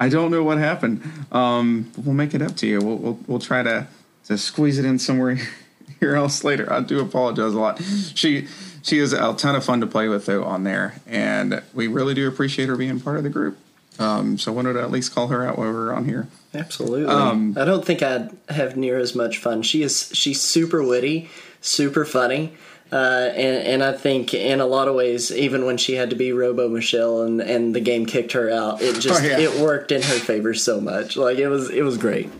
I 0.00 0.08
don't 0.08 0.30
know 0.30 0.42
what 0.42 0.56
happened. 0.56 1.02
Um, 1.30 1.92
we'll 1.98 2.14
make 2.14 2.32
it 2.32 2.40
up 2.40 2.56
to 2.56 2.66
you. 2.66 2.80
We'll 2.80 2.96
we'll, 2.96 3.18
we'll 3.26 3.38
try 3.38 3.62
to 3.62 3.86
to 4.26 4.38
squeeze 4.38 4.78
it 4.78 4.84
in 4.84 4.98
somewhere 4.98 5.38
here 6.00 6.14
else 6.14 6.44
later. 6.44 6.72
I 6.72 6.80
do 6.80 7.00
apologize 7.00 7.52
a 7.52 7.58
lot. 7.58 7.82
She 8.14 8.46
she 8.82 8.98
is 8.98 9.12
a 9.12 9.34
ton 9.34 9.56
of 9.56 9.64
fun 9.64 9.80
to 9.80 9.86
play 9.86 10.08
with 10.08 10.26
though 10.26 10.44
on 10.44 10.64
there, 10.64 11.00
and 11.06 11.62
we 11.74 11.86
really 11.86 12.14
do 12.14 12.28
appreciate 12.28 12.68
her 12.68 12.76
being 12.76 13.00
part 13.00 13.16
of 13.16 13.24
the 13.24 13.30
group. 13.30 13.58
Um, 13.98 14.36
so 14.38 14.52
I 14.52 14.54
wanted 14.54 14.74
to 14.74 14.82
at 14.82 14.90
least 14.90 15.14
call 15.14 15.28
her 15.28 15.46
out 15.46 15.58
while 15.58 15.70
we 15.70 15.76
are 15.76 15.92
on 15.92 16.04
here. 16.04 16.28
Absolutely. 16.54 17.06
Um, 17.06 17.56
I 17.58 17.64
don't 17.64 17.84
think 17.84 18.02
I'd 18.02 18.30
have 18.48 18.76
near 18.76 18.98
as 18.98 19.14
much 19.14 19.38
fun. 19.38 19.62
She 19.62 19.82
is 19.82 20.10
she's 20.12 20.40
super 20.40 20.82
witty, 20.82 21.30
super 21.60 22.04
funny. 22.04 22.52
Uh, 22.92 23.32
and, 23.34 23.66
and, 23.66 23.82
I 23.82 23.90
think 23.90 24.32
in 24.32 24.60
a 24.60 24.66
lot 24.66 24.86
of 24.86 24.94
ways, 24.94 25.32
even 25.32 25.64
when 25.64 25.76
she 25.76 25.94
had 25.94 26.10
to 26.10 26.16
be 26.16 26.32
Robo 26.32 26.68
Michelle 26.68 27.22
and, 27.22 27.40
and 27.40 27.74
the 27.74 27.80
game 27.80 28.06
kicked 28.06 28.30
her 28.30 28.48
out, 28.48 28.80
it 28.80 29.00
just 29.00 29.24
oh, 29.24 29.26
yeah. 29.26 29.40
it 29.40 29.60
worked 29.60 29.90
in 29.90 30.02
her 30.02 30.18
favor 30.20 30.54
so 30.54 30.80
much. 30.80 31.16
Like 31.16 31.38
it 31.38 31.48
was 31.48 31.68
it 31.68 31.82
was 31.82 31.98
great. 31.98 32.30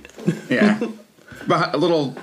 yeah, 0.48 0.78
a 1.48 1.76
little 1.76 2.16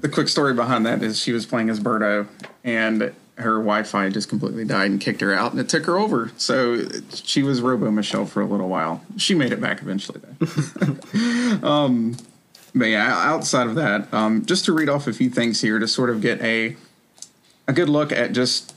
the 0.00 0.08
quick 0.08 0.28
story 0.28 0.54
behind 0.54 0.86
that 0.86 1.02
is 1.02 1.20
she 1.20 1.32
was 1.32 1.46
playing 1.46 1.70
as 1.70 1.80
Birdo 1.80 2.26
and 2.64 3.14
her 3.36 3.54
Wi-Fi 3.54 4.10
just 4.10 4.28
completely 4.28 4.64
died 4.64 4.90
and 4.90 5.00
kicked 5.00 5.20
her 5.20 5.32
out, 5.32 5.52
and 5.52 5.60
it 5.60 5.68
took 5.68 5.86
her 5.86 5.96
over. 5.96 6.32
So 6.36 6.82
she 7.12 7.42
was 7.42 7.60
Robo 7.60 7.90
Michelle 7.90 8.26
for 8.26 8.40
a 8.40 8.46
little 8.46 8.68
while. 8.68 9.04
She 9.16 9.34
made 9.34 9.52
it 9.52 9.60
back 9.60 9.80
eventually, 9.80 10.20
though. 10.20 11.62
um, 11.68 12.16
but 12.74 12.86
yeah, 12.86 13.12
outside 13.16 13.68
of 13.68 13.76
that, 13.76 14.12
um, 14.12 14.44
just 14.44 14.64
to 14.64 14.72
read 14.72 14.88
off 14.88 15.06
a 15.06 15.12
few 15.12 15.30
things 15.30 15.60
here 15.60 15.78
to 15.78 15.86
sort 15.86 16.10
of 16.10 16.20
get 16.20 16.40
a 16.42 16.76
a 17.66 17.72
good 17.72 17.88
look 17.88 18.10
at 18.12 18.32
just 18.32 18.74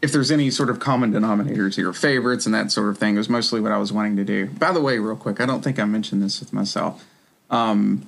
if 0.00 0.12
there's 0.12 0.30
any 0.30 0.50
sort 0.50 0.70
of 0.70 0.78
common 0.78 1.12
denominators 1.12 1.74
here, 1.74 1.92
favorites 1.92 2.46
and 2.46 2.54
that 2.54 2.70
sort 2.70 2.88
of 2.88 2.96
thing 2.96 3.16
was 3.16 3.28
mostly 3.28 3.60
what 3.60 3.72
I 3.72 3.78
was 3.78 3.92
wanting 3.92 4.16
to 4.16 4.24
do. 4.24 4.46
By 4.46 4.72
the 4.72 4.80
way, 4.80 4.98
real 4.98 5.16
quick, 5.16 5.40
I 5.40 5.46
don't 5.46 5.62
think 5.62 5.78
I 5.78 5.84
mentioned 5.84 6.22
this 6.22 6.40
with 6.40 6.52
myself. 6.52 7.04
Um, 7.50 8.06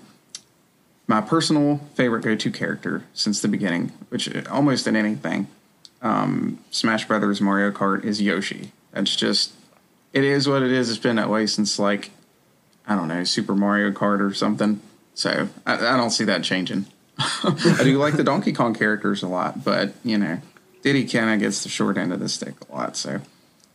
my 1.10 1.20
personal 1.20 1.78
favorite 1.94 2.22
go-to 2.22 2.52
character 2.52 3.02
since 3.14 3.42
the 3.42 3.48
beginning, 3.48 3.88
which 4.10 4.32
almost 4.46 4.86
in 4.86 4.94
anything, 4.94 5.48
um, 6.02 6.60
Smash 6.70 7.08
Brothers, 7.08 7.40
Mario 7.40 7.72
Kart, 7.72 8.04
is 8.04 8.22
Yoshi. 8.22 8.70
That's 8.92 9.16
just 9.16 9.52
it 10.12 10.22
is 10.22 10.48
what 10.48 10.62
it 10.62 10.70
is. 10.70 10.88
It's 10.88 11.00
been 11.00 11.16
that 11.16 11.28
way 11.28 11.48
since 11.48 11.80
like 11.80 12.10
I 12.86 12.94
don't 12.94 13.08
know 13.08 13.24
Super 13.24 13.56
Mario 13.56 13.90
Kart 13.90 14.20
or 14.20 14.32
something. 14.32 14.80
So 15.14 15.48
I, 15.66 15.74
I 15.74 15.96
don't 15.96 16.10
see 16.10 16.24
that 16.26 16.44
changing. 16.44 16.86
I 17.18 17.80
do 17.82 17.98
like 17.98 18.16
the 18.16 18.22
Donkey 18.22 18.52
Kong 18.52 18.72
characters 18.72 19.24
a 19.24 19.28
lot, 19.28 19.64
but 19.64 19.92
you 20.04 20.16
know, 20.16 20.38
Diddy 20.82 21.04
kind 21.06 21.34
of 21.34 21.40
gets 21.40 21.64
the 21.64 21.68
short 21.68 21.98
end 21.98 22.12
of 22.12 22.20
the 22.20 22.28
stick 22.28 22.54
a 22.70 22.72
lot. 22.72 22.96
So 22.96 23.20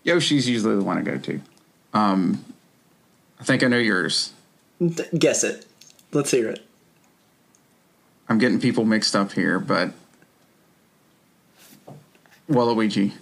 Yoshi's 0.04 0.48
usually 0.48 0.78
the 0.78 0.86
one 0.86 0.98
I 0.98 1.02
go 1.02 1.18
to. 1.18 1.42
Um, 1.94 2.46
I 3.42 3.44
think 3.44 3.62
I 3.62 3.68
know 3.68 3.78
yours. 3.78 4.32
Guess 5.18 5.44
it. 5.44 5.66
Let's 6.14 6.32
hear 6.32 6.48
it. 6.48 6.66
I'm 8.28 8.38
getting 8.38 8.60
people 8.60 8.86
mixed 8.86 9.16
up 9.16 9.32
here, 9.32 9.60
but 9.60 9.92
Waluigi. 12.50 13.14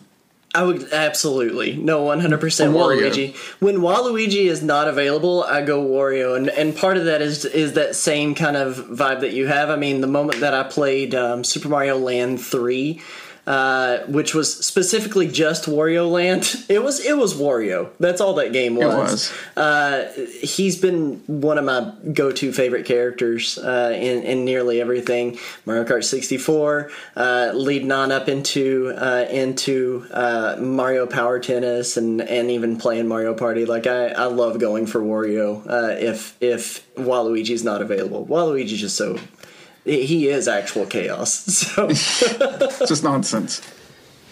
I 0.55 0.61
would 0.61 0.93
absolutely 0.93 1.75
no, 1.75 2.03
one 2.03 2.19
hundred 2.19 2.39
percent 2.39 2.75
Waluigi. 2.75 3.35
When 3.59 3.77
Waluigi 3.77 4.45
is 4.45 4.61
not 4.61 4.87
available, 4.87 5.43
I 5.43 5.63
go 5.63 5.83
Wario, 5.83 6.37
and 6.37 6.47
and 6.47 6.75
part 6.77 6.97
of 6.97 7.05
that 7.05 7.23
is 7.23 7.43
is 7.43 7.73
that 7.73 7.95
same 7.95 8.35
kind 8.35 8.55
of 8.55 8.75
vibe 8.75 9.21
that 9.21 9.33
you 9.33 9.47
have. 9.47 9.71
I 9.71 9.77
mean, 9.77 10.01
the 10.01 10.07
moment 10.07 10.41
that 10.41 10.53
I 10.53 10.61
played 10.61 11.15
um, 11.15 11.43
Super 11.43 11.69
Mario 11.69 11.97
Land 11.97 12.39
three, 12.39 13.01
uh, 13.45 13.99
which 14.07 14.33
was 14.33 14.65
specifically 14.65 15.27
just 15.27 15.65
Wario 15.65 16.09
Land. 16.09 16.55
It 16.73 16.81
was 16.81 17.05
it 17.05 17.17
was 17.17 17.35
Wario. 17.35 17.89
That's 17.99 18.19
all 18.21 18.35
that 18.35 18.51
game 18.51 18.75
was. 18.75 18.85
was. 18.85 19.33
Uh, 19.55 20.11
he's 20.41 20.79
been 20.79 21.21
one 21.27 21.57
of 21.57 21.65
my 21.65 21.93
go 22.13 22.31
to 22.31 22.51
favorite 22.51 22.85
characters 22.85 23.57
uh, 23.57 23.91
in, 23.95 24.23
in 24.23 24.45
nearly 24.45 24.81
everything. 24.81 25.37
Mario 25.65 25.83
Kart 25.83 26.03
64, 26.03 26.89
uh, 27.15 27.51
leading 27.53 27.91
on 27.91 28.11
up 28.11 28.27
into 28.27 28.93
uh, 28.95 29.27
into 29.29 30.07
uh, 30.11 30.55
Mario 30.59 31.05
Power 31.05 31.39
Tennis, 31.39 31.97
and 31.97 32.21
and 32.21 32.49
even 32.49 32.77
playing 32.77 33.07
Mario 33.07 33.33
Party. 33.33 33.65
Like 33.65 33.85
I, 33.85 34.07
I 34.07 34.25
love 34.25 34.57
going 34.59 34.87
for 34.87 35.01
Wario. 35.01 35.63
if 36.01 36.35
if 36.41 36.91
Waluigi's 36.95 37.63
not 37.63 37.81
available, 37.81 38.25
Waluigi's 38.25 38.79
just 38.79 38.95
so 38.95 39.19
he 39.85 40.27
is 40.27 40.47
actual 40.47 40.85
chaos. 40.85 41.43
So 41.73 41.87
it's 41.89 42.79
just 42.87 43.03
nonsense. 43.03 43.61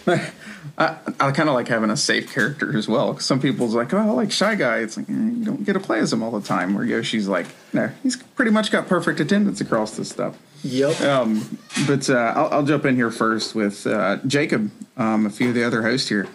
I, 0.06 0.96
I 1.20 1.30
kind 1.32 1.48
of 1.48 1.54
like 1.54 1.68
having 1.68 1.90
a 1.90 1.96
safe 1.96 2.32
character 2.32 2.76
as 2.76 2.88
well. 2.88 3.18
Some 3.18 3.40
people's 3.40 3.74
like, 3.74 3.92
oh, 3.92 3.98
I 3.98 4.04
like 4.04 4.32
Shy 4.32 4.54
Guy. 4.54 4.78
It's 4.78 4.96
like, 4.96 5.08
eh, 5.08 5.12
you 5.12 5.44
don't 5.44 5.64
get 5.64 5.74
to 5.74 5.80
play 5.80 5.98
as 5.98 6.12
him 6.12 6.22
all 6.22 6.30
the 6.30 6.46
time. 6.46 6.74
Where 6.74 6.84
Yoshi's 6.84 7.28
like, 7.28 7.46
no, 7.72 7.90
he's 8.02 8.16
pretty 8.16 8.50
much 8.50 8.70
got 8.70 8.86
perfect 8.86 9.20
attendance 9.20 9.60
across 9.60 9.96
this 9.96 10.08
stuff. 10.08 10.38
Yep. 10.64 11.00
Um, 11.00 11.58
but 11.86 12.08
uh, 12.08 12.32
I'll, 12.36 12.48
I'll, 12.52 12.62
jump 12.62 12.84
in 12.84 12.94
here 12.94 13.10
first 13.10 13.54
with 13.54 13.86
uh, 13.86 14.18
Jacob, 14.26 14.70
um, 14.96 15.26
a 15.26 15.30
few 15.30 15.48
of 15.48 15.54
the 15.54 15.64
other 15.64 15.82
hosts 15.82 16.08
here. 16.08 16.28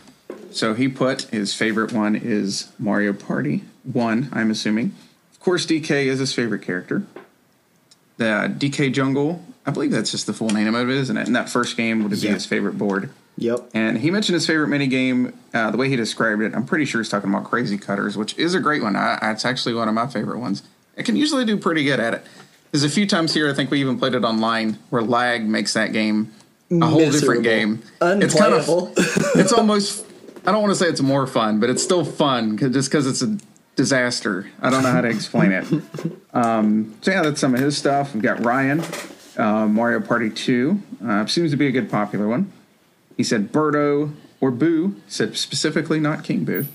So 0.52 0.74
he 0.74 0.88
put 0.88 1.24
his 1.24 1.54
favorite 1.54 1.94
one 1.94 2.16
is 2.16 2.72
Mario 2.78 3.14
Party 3.14 3.64
1, 3.84 4.30
I'm 4.34 4.52
assuming. 4.52 4.94
Of 5.32 5.40
course, 5.40 5.66
DK 5.66 6.06
is 6.06 6.20
his 6.20 6.34
favorite 6.34 6.62
character 6.62 7.06
the 8.18 8.54
DK 8.58 8.94
Jungle. 8.94 9.42
I 9.66 9.72
believe 9.72 9.92
that's 9.92 10.12
just 10.12 10.28
the 10.28 10.34
full 10.34 10.50
name 10.50 10.74
of 10.74 10.90
it, 10.90 10.96
isn't 10.96 11.18
it? 11.18 11.28
And 11.28 11.36
that 11.36 11.50
first 11.50 11.76
game 11.76 12.04
would 12.04 12.12
be 12.12 12.28
his 12.28 12.46
favorite 12.46 12.78
board. 12.78 13.10
Yep. 13.38 13.70
And 13.74 13.98
he 14.00 14.10
mentioned 14.10 14.34
his 14.34 14.48
favorite 14.48 14.68
mini 14.70 14.88
game. 14.88 15.38
Uh, 15.54 15.70
the 15.72 15.78
way 15.78 15.90
he 15.90 15.96
described 15.96 16.42
it, 16.42 16.56
I'm 16.56 16.66
pretty 16.66 16.86
sure 16.86 17.02
he's 17.02 17.10
talking 17.10 17.30
about 17.30 17.44
Crazy 17.44 17.78
Cutters, 17.78 18.18
which 18.18 18.38
is 18.38 18.56
a 18.56 18.60
great 18.60 18.82
one. 18.82 18.96
I, 18.96 19.18
it's 19.32 19.46
actually 19.46 19.76
one 19.76 19.88
of 19.88 19.94
my 19.94 20.08
favorite 20.08 20.40
ones. 20.40 20.64
It 20.96 21.04
can 21.04 21.16
usually 21.16 21.46
do 21.46 21.58
pretty 21.58 21.84
good 21.84 22.00
at 22.00 22.16
it. 22.16 22.24
There's 22.72 22.84
a 22.84 22.90
few 22.90 23.06
times 23.06 23.34
here, 23.34 23.50
I 23.50 23.54
think 23.54 23.70
we 23.70 23.80
even 23.80 24.00
played 24.00 24.16
it 24.16 24.24
online, 24.24 24.80
where 24.90 25.02
lag 25.02 25.48
makes 25.48 25.74
that 25.74 25.94
game 25.94 26.34
a 26.72 26.86
whole 26.86 27.00
Miserable. 27.00 27.20
different 27.20 27.44
game. 27.44 27.84
It's 28.02 28.38
kind 28.38 28.54
of, 28.54 28.68
it's 29.36 29.54
almost, 29.54 30.06
I 30.46 30.52
don't 30.52 30.62
want 30.62 30.72
to 30.72 30.76
say 30.76 30.88
it's 30.88 31.02
more 31.02 31.28
fun, 31.28 31.60
but 31.60 31.70
it's 31.70 31.84
still 31.84 32.04
fun 32.04 32.58
just 32.58 32.90
because 32.90 33.08
it's 33.08 33.22
a 33.22 33.38
disaster. 33.78 34.50
I 34.60 34.70
don't 34.70 34.84
know 34.84 34.92
how 34.92 35.02
to 35.02 35.08
explain 35.08 35.54
it. 35.54 35.66
Um, 36.34 36.96
so 37.02 37.10
yeah, 37.10 37.24
that's 37.24 37.42
some 37.42 37.56
of 37.56 37.60
his 37.60 37.76
stuff. 37.76 38.13
We've 38.13 38.22
got 38.22 38.46
Ryan, 38.46 38.84
uh, 39.38 39.66
Mario 39.66 40.00
Party 40.00 40.30
Two. 40.30 40.84
Uh, 41.04 41.26
seems 41.26 41.50
to 41.50 41.58
be 41.58 41.66
a 41.66 41.72
good 41.72 41.90
popular 41.90 42.28
one. 42.28 42.54
He 43.16 43.24
said 43.24 43.52
Birdo 43.52 44.13
or 44.40 44.52
Boo. 44.52 44.98
Said 45.08 45.36
specifically 45.36 46.00
not 46.00 46.24
King 46.24 46.46
Boo. 46.46 46.68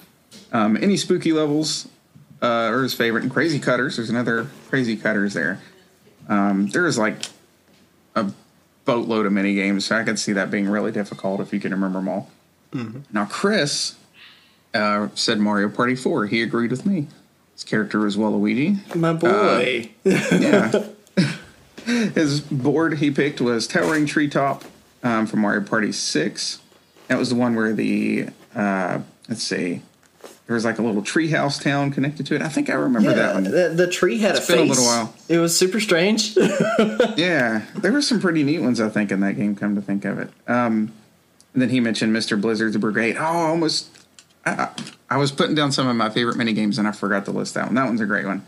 Um, 0.52 0.76
any 0.76 0.96
spooky 0.96 1.32
levels 1.32 1.86
uh, 2.42 2.46
are 2.46 2.82
his 2.82 2.92
favorite. 2.92 3.22
And 3.22 3.32
Crazy 3.32 3.60
Cutters. 3.60 3.98
There's 3.98 4.10
another 4.10 4.48
Crazy 4.68 4.96
Cutters 4.96 5.34
there. 5.34 5.60
Um, 6.28 6.66
there's 6.70 6.98
like 6.98 7.26
a 8.16 8.32
boatload 8.84 9.26
of 9.26 9.32
mini 9.32 9.54
games, 9.54 9.84
so 9.84 9.96
I 9.96 10.02
could 10.02 10.18
see 10.18 10.32
that 10.32 10.50
being 10.50 10.68
really 10.68 10.90
difficult 10.90 11.40
if 11.40 11.52
you 11.52 11.60
can 11.60 11.70
remember 11.70 12.00
them 12.00 12.08
all. 12.08 12.30
Mm-hmm. 12.72 13.00
Now, 13.12 13.26
Chris 13.26 13.94
uh, 14.74 15.08
said 15.14 15.38
Mario 15.38 15.68
Party 15.68 15.94
4. 15.94 16.26
He 16.26 16.42
agreed 16.42 16.70
with 16.70 16.86
me. 16.86 17.08
His 17.54 17.64
character 17.64 18.06
is 18.06 18.16
Waluigi. 18.16 18.94
My 18.94 19.12
boy. 19.12 19.90
Uh, 20.04 20.10
yeah. 20.38 20.82
His 22.14 22.40
board 22.40 22.98
he 22.98 23.10
picked 23.10 23.40
was 23.40 23.66
Towering 23.66 24.06
Treetop 24.06 24.64
um, 25.02 25.26
from 25.26 25.40
Mario 25.40 25.62
Party 25.62 25.92
6. 25.92 26.60
That 27.08 27.18
was 27.18 27.28
the 27.30 27.34
one 27.34 27.54
where 27.54 27.72
the, 27.72 28.28
uh, 28.54 29.00
let's 29.28 29.42
see, 29.42 29.82
there 30.46 30.54
was 30.54 30.64
like 30.64 30.78
a 30.78 30.82
little 30.82 31.02
treehouse 31.02 31.62
town 31.62 31.90
connected 31.90 32.26
to 32.26 32.34
it. 32.34 32.42
I 32.42 32.48
think 32.48 32.68
I 32.68 32.74
remember 32.74 33.10
yeah, 33.10 33.16
that 33.16 33.34
one. 33.34 33.44
The, 33.44 33.72
the 33.74 33.88
tree 33.88 34.18
had 34.18 34.36
it's 34.36 34.48
a 34.48 34.52
face. 34.52 34.60
a 34.60 34.64
little 34.64 34.84
while. 34.84 35.14
It 35.28 35.38
was 35.38 35.56
super 35.56 35.80
strange. 35.80 36.36
yeah, 37.16 37.64
there 37.76 37.92
were 37.92 38.02
some 38.02 38.20
pretty 38.20 38.42
neat 38.42 38.60
ones 38.60 38.80
I 38.80 38.88
think 38.88 39.10
in 39.10 39.20
that 39.20 39.36
game. 39.36 39.56
Come 39.56 39.74
to 39.76 39.80
think 39.80 40.04
of 40.04 40.18
it, 40.18 40.30
um, 40.48 40.92
and 41.54 41.62
then 41.62 41.70
he 41.70 41.80
mentioned 41.80 42.14
Mr. 42.14 42.40
Blizzard's 42.40 42.76
Brigade. 42.76 43.16
Oh, 43.18 43.22
almost 43.22 43.91
I, 44.44 44.70
I, 45.08 45.16
was 45.18 45.30
putting 45.30 45.54
down 45.54 45.70
some 45.70 45.86
of 45.86 45.94
my 45.94 46.10
favorite 46.10 46.36
mini 46.36 46.52
games 46.52 46.78
and 46.78 46.88
I 46.88 46.92
forgot 46.92 47.24
to 47.26 47.30
list 47.30 47.54
that 47.54 47.66
one. 47.66 47.74
That 47.76 47.86
one's 47.86 48.00
a 48.00 48.06
great 48.06 48.26
one. 48.26 48.44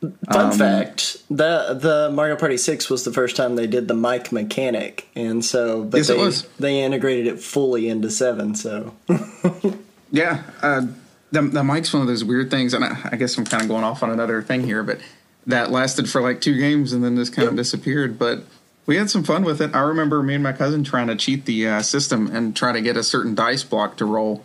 Fun 0.00 0.52
um, 0.52 0.52
fact: 0.52 1.16
the 1.30 1.76
the 1.80 2.10
Mario 2.12 2.36
Party 2.36 2.58
Six 2.58 2.90
was 2.90 3.04
the 3.04 3.12
first 3.12 3.34
time 3.34 3.56
they 3.56 3.66
did 3.66 3.88
the 3.88 3.94
mic 3.94 4.30
mechanic, 4.30 5.08
and 5.16 5.42
so 5.42 5.84
but 5.84 6.06
yes, 6.06 6.42
they 6.42 6.48
they 6.58 6.82
integrated 6.82 7.26
it 7.26 7.40
fully 7.40 7.88
into 7.88 8.10
Seven. 8.10 8.54
So 8.54 8.94
yeah, 10.12 10.42
uh, 10.60 10.86
the 11.32 11.42
the 11.42 11.64
mic's 11.64 11.94
one 11.94 12.02
of 12.02 12.08
those 12.08 12.24
weird 12.24 12.50
things, 12.50 12.74
and 12.74 12.84
I, 12.84 13.08
I 13.12 13.16
guess 13.16 13.38
I'm 13.38 13.46
kind 13.46 13.62
of 13.62 13.68
going 13.68 13.84
off 13.84 14.02
on 14.02 14.10
another 14.10 14.42
thing 14.42 14.64
here, 14.64 14.82
but 14.82 15.00
that 15.46 15.70
lasted 15.70 16.10
for 16.10 16.20
like 16.20 16.40
two 16.40 16.58
games 16.58 16.92
and 16.92 17.02
then 17.02 17.16
just 17.16 17.32
kind 17.32 17.48
of 17.48 17.56
disappeared. 17.56 18.18
But 18.18 18.44
we 18.84 18.96
had 18.96 19.10
some 19.10 19.24
fun 19.24 19.44
with 19.44 19.60
it. 19.60 19.74
I 19.74 19.80
remember 19.80 20.22
me 20.22 20.34
and 20.34 20.42
my 20.42 20.52
cousin 20.52 20.84
trying 20.84 21.06
to 21.06 21.16
cheat 21.16 21.46
the 21.46 21.68
uh, 21.68 21.82
system 21.82 22.34
and 22.34 22.54
try 22.54 22.72
to 22.72 22.80
get 22.80 22.96
a 22.96 23.02
certain 23.02 23.34
dice 23.34 23.64
block 23.64 23.96
to 23.96 24.04
roll. 24.04 24.44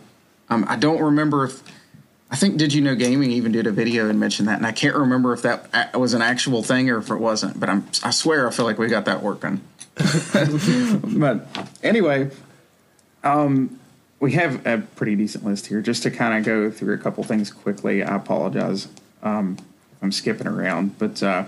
Um, 0.52 0.66
I 0.68 0.76
don't 0.76 1.00
remember 1.00 1.44
if 1.44 1.62
I 2.30 2.36
think 2.36 2.58
Did 2.58 2.74
You 2.74 2.82
Know 2.82 2.94
Gaming 2.94 3.30
even 3.30 3.52
did 3.52 3.66
a 3.66 3.70
video 3.70 4.08
and 4.08 4.20
mentioned 4.20 4.48
that, 4.48 4.58
and 4.58 4.66
I 4.66 4.72
can't 4.72 4.94
remember 4.94 5.32
if 5.32 5.42
that 5.42 5.98
was 5.98 6.12
an 6.12 6.20
actual 6.22 6.62
thing 6.62 6.90
or 6.90 6.98
if 6.98 7.10
it 7.10 7.16
wasn't. 7.16 7.58
But 7.58 7.70
I'm 7.70 7.86
I 8.02 8.10
swear 8.10 8.46
I 8.46 8.50
feel 8.50 8.66
like 8.66 8.78
we 8.78 8.88
got 8.88 9.06
that 9.06 9.22
working. 9.22 9.62
but 11.18 11.46
anyway, 11.82 12.30
um, 13.24 13.78
we 14.20 14.32
have 14.32 14.66
a 14.66 14.78
pretty 14.78 15.16
decent 15.16 15.44
list 15.44 15.66
here. 15.66 15.80
Just 15.80 16.02
to 16.02 16.10
kind 16.10 16.38
of 16.38 16.44
go 16.44 16.70
through 16.70 16.94
a 16.94 16.98
couple 16.98 17.24
things 17.24 17.50
quickly. 17.50 18.02
I 18.02 18.16
apologize 18.16 18.88
um, 19.22 19.56
if 19.58 20.02
I'm 20.02 20.12
skipping 20.12 20.46
around, 20.46 20.98
but 20.98 21.22
uh, 21.22 21.44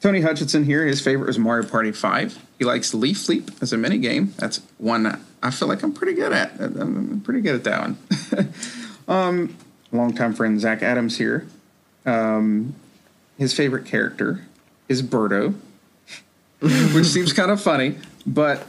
Tony 0.00 0.20
Hutchinson 0.20 0.64
here. 0.64 0.84
His 0.84 1.00
favorite 1.00 1.28
is 1.28 1.40
Mario 1.40 1.68
Party 1.68 1.90
Five. 1.90 2.38
He 2.58 2.64
likes 2.64 2.94
Leaf 2.94 3.28
Leap 3.28 3.50
as 3.60 3.72
a 3.72 3.76
mini 3.76 3.98
game. 3.98 4.32
That's 4.36 4.60
one 4.78 5.20
I 5.44 5.50
feel 5.50 5.68
like 5.68 5.82
I'm 5.82 5.92
pretty 5.92 6.14
good 6.14 6.32
at. 6.32 6.58
I'm 6.58 7.20
pretty 7.20 7.42
good 7.42 7.54
at 7.54 7.64
that 7.64 7.80
one. 7.82 8.48
um, 9.08 9.56
longtime 9.92 10.32
friend 10.32 10.58
Zach 10.58 10.82
Adams 10.82 11.18
here. 11.18 11.46
Um, 12.06 12.74
his 13.36 13.52
favorite 13.52 13.84
character 13.84 14.46
is 14.88 15.02
Birdo, 15.02 15.54
which 16.60 17.06
seems 17.06 17.34
kind 17.34 17.50
of 17.50 17.60
funny, 17.60 17.96
but 18.26 18.66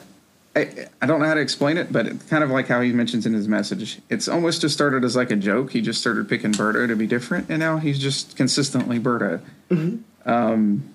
I, 0.53 0.87
I 1.01 1.05
don't 1.05 1.21
know 1.21 1.27
how 1.27 1.35
to 1.35 1.39
explain 1.39 1.77
it. 1.77 1.93
But 1.93 2.07
it's 2.07 2.25
kind 2.25 2.43
of 2.43 2.49
like 2.49 2.67
how 2.67 2.81
he 2.81 2.91
mentions 2.91 3.25
in 3.25 3.33
his 3.33 3.47
message. 3.47 3.99
It's 4.09 4.27
almost 4.27 4.59
just 4.59 4.73
started 4.73 5.05
as 5.05 5.15
like 5.15 5.31
a 5.31 5.37
joke. 5.37 5.71
He 5.71 5.79
just 5.79 6.01
started 6.01 6.27
picking 6.27 6.51
Birdo 6.51 6.89
to 6.89 6.95
be 6.97 7.07
different, 7.07 7.49
and 7.49 7.59
now 7.59 7.77
he's 7.77 7.99
just 7.99 8.35
consistently 8.35 8.99
Birdo. 8.99 9.39
Mm-hmm. 9.69 10.29
Um, 10.29 10.93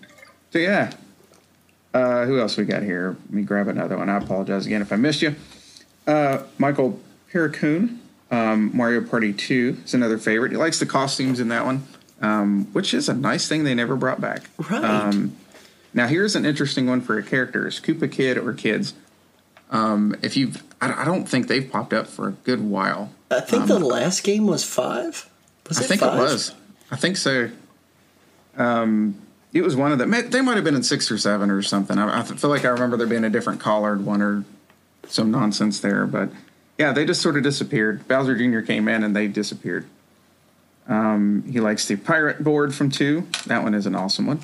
so 0.50 0.58
yeah. 0.58 0.92
Uh, 1.92 2.24
who 2.26 2.38
else 2.38 2.56
we 2.56 2.64
got 2.64 2.82
here? 2.82 3.16
Let 3.24 3.32
me 3.32 3.42
grab 3.42 3.66
another 3.66 3.96
one. 3.96 4.10
I 4.10 4.18
apologize 4.18 4.66
again 4.66 4.82
if 4.82 4.92
I 4.92 4.96
missed 4.96 5.22
you. 5.22 5.34
Uh, 6.06 6.42
Michael 6.58 7.00
Paracoon 7.32 7.98
um, 8.30 8.70
Mario 8.76 9.00
Party 9.02 9.32
2 9.32 9.78
is 9.84 9.94
another 9.94 10.18
favorite. 10.18 10.52
He 10.52 10.56
likes 10.56 10.78
the 10.78 10.86
costumes 10.86 11.40
in 11.40 11.48
that 11.48 11.64
one, 11.64 11.84
um, 12.20 12.66
which 12.72 12.94
is 12.94 13.08
a 13.08 13.14
nice 13.14 13.48
thing 13.48 13.64
they 13.64 13.74
never 13.74 13.96
brought 13.96 14.20
back. 14.20 14.48
Right. 14.70 14.84
Um, 14.84 15.36
now, 15.92 16.06
here's 16.06 16.36
an 16.36 16.46
interesting 16.46 16.86
one 16.86 17.00
for 17.00 17.18
a 17.18 17.22
character: 17.22 17.66
is 17.66 17.80
Koopa 17.80 18.10
Kid 18.10 18.38
or 18.38 18.52
Kids? 18.52 18.94
Um, 19.70 20.14
if 20.22 20.36
you, 20.36 20.52
I, 20.80 21.02
I, 21.02 21.04
don't 21.04 21.28
think 21.28 21.48
they've 21.48 21.68
popped 21.68 21.92
up 21.92 22.06
for 22.06 22.28
a 22.28 22.32
good 22.32 22.60
while. 22.60 23.10
I 23.30 23.40
think 23.40 23.66
the 23.66 23.76
um, 23.76 23.82
last 23.82 24.22
game 24.22 24.46
was 24.46 24.64
five. 24.64 25.28
Was 25.68 25.78
I 25.78 25.82
think 25.82 26.00
five? 26.00 26.14
it 26.14 26.22
was. 26.22 26.54
I 26.90 26.96
think 26.96 27.16
so. 27.16 27.50
Um, 28.56 29.20
it 29.52 29.62
was 29.62 29.74
one 29.74 29.92
of 29.92 29.98
them. 29.98 30.10
They 30.10 30.40
might 30.40 30.56
have 30.56 30.64
been 30.64 30.74
in 30.74 30.82
six 30.82 31.10
or 31.10 31.18
seven 31.18 31.50
or 31.50 31.62
something. 31.62 31.98
I, 31.98 32.20
I 32.20 32.22
feel 32.22 32.50
like 32.50 32.64
I 32.64 32.68
remember 32.68 32.96
there 32.96 33.06
being 33.06 33.24
a 33.24 33.30
different 33.30 33.60
collared 33.60 34.04
one 34.04 34.22
or 34.22 34.44
some 35.10 35.30
nonsense 35.30 35.80
there, 35.80 36.06
but 36.06 36.30
yeah, 36.78 36.92
they 36.92 37.04
just 37.04 37.20
sort 37.20 37.36
of 37.36 37.42
disappeared. 37.42 38.06
Bowser 38.08 38.36
Jr. 38.36 38.60
came 38.60 38.88
in 38.88 39.04
and 39.04 39.14
they 39.14 39.28
disappeared. 39.28 39.86
Um, 40.88 41.44
he 41.50 41.60
likes 41.60 41.86
the 41.86 41.96
Pirate 41.96 42.42
Board 42.42 42.74
from 42.74 42.90
two. 42.90 43.28
That 43.46 43.62
one 43.62 43.74
is 43.74 43.86
an 43.86 43.94
awesome 43.94 44.26
one. 44.26 44.40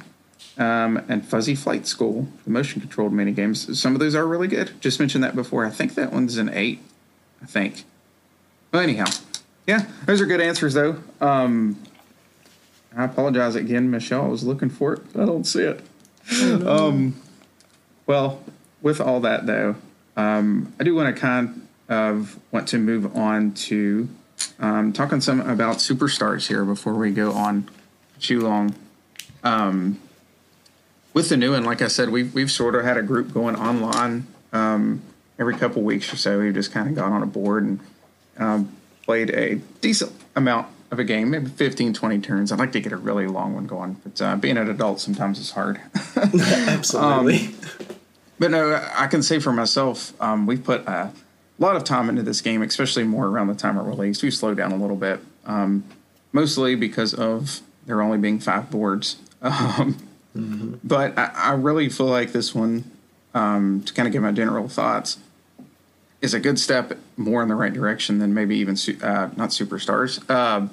Um, 0.59 1.03
and 1.09 1.27
Fuzzy 1.27 1.55
Flight 1.55 1.87
School, 1.87 2.29
the 2.45 2.51
motion 2.51 2.81
controlled 2.81 3.13
mini 3.13 3.33
games. 3.33 3.79
Some 3.79 3.95
of 3.95 4.01
those 4.01 4.15
are 4.15 4.27
really 4.27 4.49
good. 4.49 4.81
Just 4.81 5.01
mentioned 5.01 5.25
that 5.25 5.35
before. 5.35 5.67
I 5.67 5.71
think 5.71 5.95
that 5.95 6.13
one's 6.13 6.37
an 6.39 6.51
eight. 6.51 6.81
I 7.43 7.47
think. 7.47 7.85
Well, 8.73 8.83
anyhow, 8.83 9.07
yeah, 9.67 9.87
those 10.07 10.21
are 10.21 10.27
good 10.27 10.41
answers 10.41 10.75
though. 10.75 11.03
Um, 11.21 11.79
I 12.97 13.05
apologize 13.05 13.55
again, 13.55 13.91
Michelle. 13.91 14.25
I 14.25 14.29
was 14.29 14.45
looking 14.45 14.71
for 14.71 14.95
it. 14.95 15.03
I 15.15 15.27
don't 15.27 15.45
see 15.45 15.63
it. 15.63 15.81
Oh, 16.33 16.89
um, 16.89 17.21
well, 18.07 18.43
with 18.83 19.01
all 19.01 19.21
that 19.21 19.47
though, 19.47 19.77
um, 20.17 20.73
I 20.81 20.85
do 20.85 20.95
want 20.95 21.15
to 21.15 21.21
kind 21.21 21.67
of 21.89 22.39
want 22.51 22.69
to 22.69 22.79
move 22.79 23.17
on 23.17 23.53
to 23.53 24.09
um, 24.59 24.93
talking 24.93 25.21
some 25.21 25.41
about 25.41 25.77
superstars 25.77 26.49
here 26.49 26.65
before 26.65 26.95
we 26.95 27.11
go 27.11 27.33
on 27.33 27.69
too 28.21 28.41
long. 28.41 28.75
Um, 29.45 30.01
with 31.13 31.29
the 31.29 31.37
new 31.37 31.53
one, 31.53 31.65
like 31.65 31.83
I 31.83 31.89
said, 31.89 32.11
we've 32.11 32.35
we've 32.35 32.51
sort 32.51 32.75
of 32.75 32.85
had 32.85 32.97
a 32.97 33.03
group 33.03 33.33
going 33.33 33.57
online 33.57 34.27
um, 34.53 35.03
every 35.39 35.57
couple 35.57 35.83
weeks 35.83 36.13
or 36.13 36.17
so. 36.17 36.41
We've 36.41 36.55
just 36.55 36.73
kind 36.73 36.89
of 36.89 36.95
got 36.95 37.13
on 37.13 37.23
a 37.23 37.27
board 37.27 37.65
and 37.65 37.81
um, 38.39 38.77
played 39.03 39.31
a 39.31 39.57
decent 39.81 40.13
amount 40.35 40.69
of 40.91 40.99
a 40.99 41.05
game, 41.05 41.31
maybe 41.31 41.49
15, 41.49 41.95
20 41.95 42.21
turns. 42.21 42.53
I'd 42.53 42.59
like 42.59 42.73
to 42.73 42.81
get 42.81 42.93
a 42.93 42.97
really 42.97 43.27
long 43.27 43.55
one 43.55 43.67
going, 43.67 43.95
but 44.05 44.23
uh, 44.23 44.37
being 44.37 44.57
an 44.57 44.69
adult 44.69 45.01
sometimes 45.01 45.39
is 45.39 45.53
hard. 45.53 45.81
Absolutely. 46.17 47.55
But 48.39 48.51
no, 48.51 48.75
I 48.95 49.07
can 49.07 49.23
say 49.23 49.39
for 49.39 49.53
myself, 49.53 50.13
um, 50.21 50.47
we've 50.47 50.63
put 50.63 50.87
a 50.87 51.13
lot 51.59 51.77
of 51.77 51.85
time 51.85 52.09
into 52.09 52.23
this 52.23 52.41
game, 52.41 52.63
especially 52.63 53.05
more 53.05 53.27
around 53.27 53.49
the 53.49 53.55
time 53.55 53.79
it 53.79 53.83
released. 53.83 54.23
We 54.23 54.31
slowed 54.31 54.57
down 54.57 54.73
a 54.73 54.77
little 54.77 54.97
bit, 54.97 55.21
um, 55.47 55.85
mostly 56.33 56.75
because 56.75 57.15
of 57.15 57.61
there 57.87 58.03
only 58.03 58.19
being 58.19 58.39
five 58.39 58.71
boards. 58.71 59.17
Um, 59.43 59.97
mm-hmm. 60.35 60.75
But 60.83 61.17
I, 61.17 61.31
I, 61.35 61.53
really 61.53 61.89
feel 61.89 62.07
like 62.07 62.33
this 62.33 62.55
one, 62.55 62.91
um, 63.33 63.83
to 63.85 63.93
kind 63.93 64.09
of 64.09 64.13
give 64.13 64.23
my 64.23 64.33
general 64.33 64.67
thoughts, 64.67 65.19
is 66.21 66.35
a 66.35 66.41
good 66.41 66.59
step 66.59 66.99
more 67.17 67.43
in 67.43 67.49
the 67.49 67.55
right 67.55 67.73
direction 67.73 68.19
than 68.19 68.35
maybe 68.35 68.57
even 68.57 68.75
uh, 69.03 69.31
not 69.37 69.51
superstars. 69.51 70.25
Uh, 70.29 70.69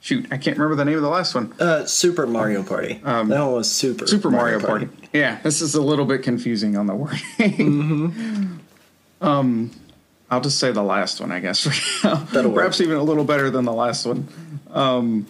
shoot, 0.00 0.26
I 0.30 0.38
can't 0.38 0.56
remember 0.58 0.76
the 0.76 0.84
name 0.84 0.96
of 0.96 1.02
the 1.02 1.08
last 1.08 1.34
one. 1.34 1.52
Uh, 1.60 1.86
Super 1.86 2.26
Mario 2.26 2.62
Party. 2.62 3.00
Um, 3.04 3.28
that 3.28 3.40
one 3.40 3.52
was 3.52 3.70
Super. 3.70 4.06
Super 4.06 4.30
Mario, 4.30 4.58
Mario 4.58 4.66
Party. 4.66 4.86
Party. 4.86 5.08
Yeah, 5.12 5.38
this 5.42 5.60
is 5.60 5.74
a 5.74 5.82
little 5.82 6.04
bit 6.04 6.22
confusing 6.22 6.76
on 6.76 6.86
the 6.86 6.94
wording. 6.94 7.20
mm-hmm. 7.38 8.56
Um, 9.22 9.70
I'll 10.30 10.40
just 10.40 10.58
say 10.58 10.72
the 10.72 10.82
last 10.82 11.20
one, 11.20 11.30
I 11.30 11.40
guess. 11.40 11.64
That'll 12.02 12.52
Perhaps 12.52 12.80
even 12.80 12.96
a 12.96 13.02
little 13.02 13.24
better 13.24 13.50
than 13.50 13.66
the 13.66 13.72
last 13.72 14.06
one. 14.06 14.28
Um, 14.70 15.26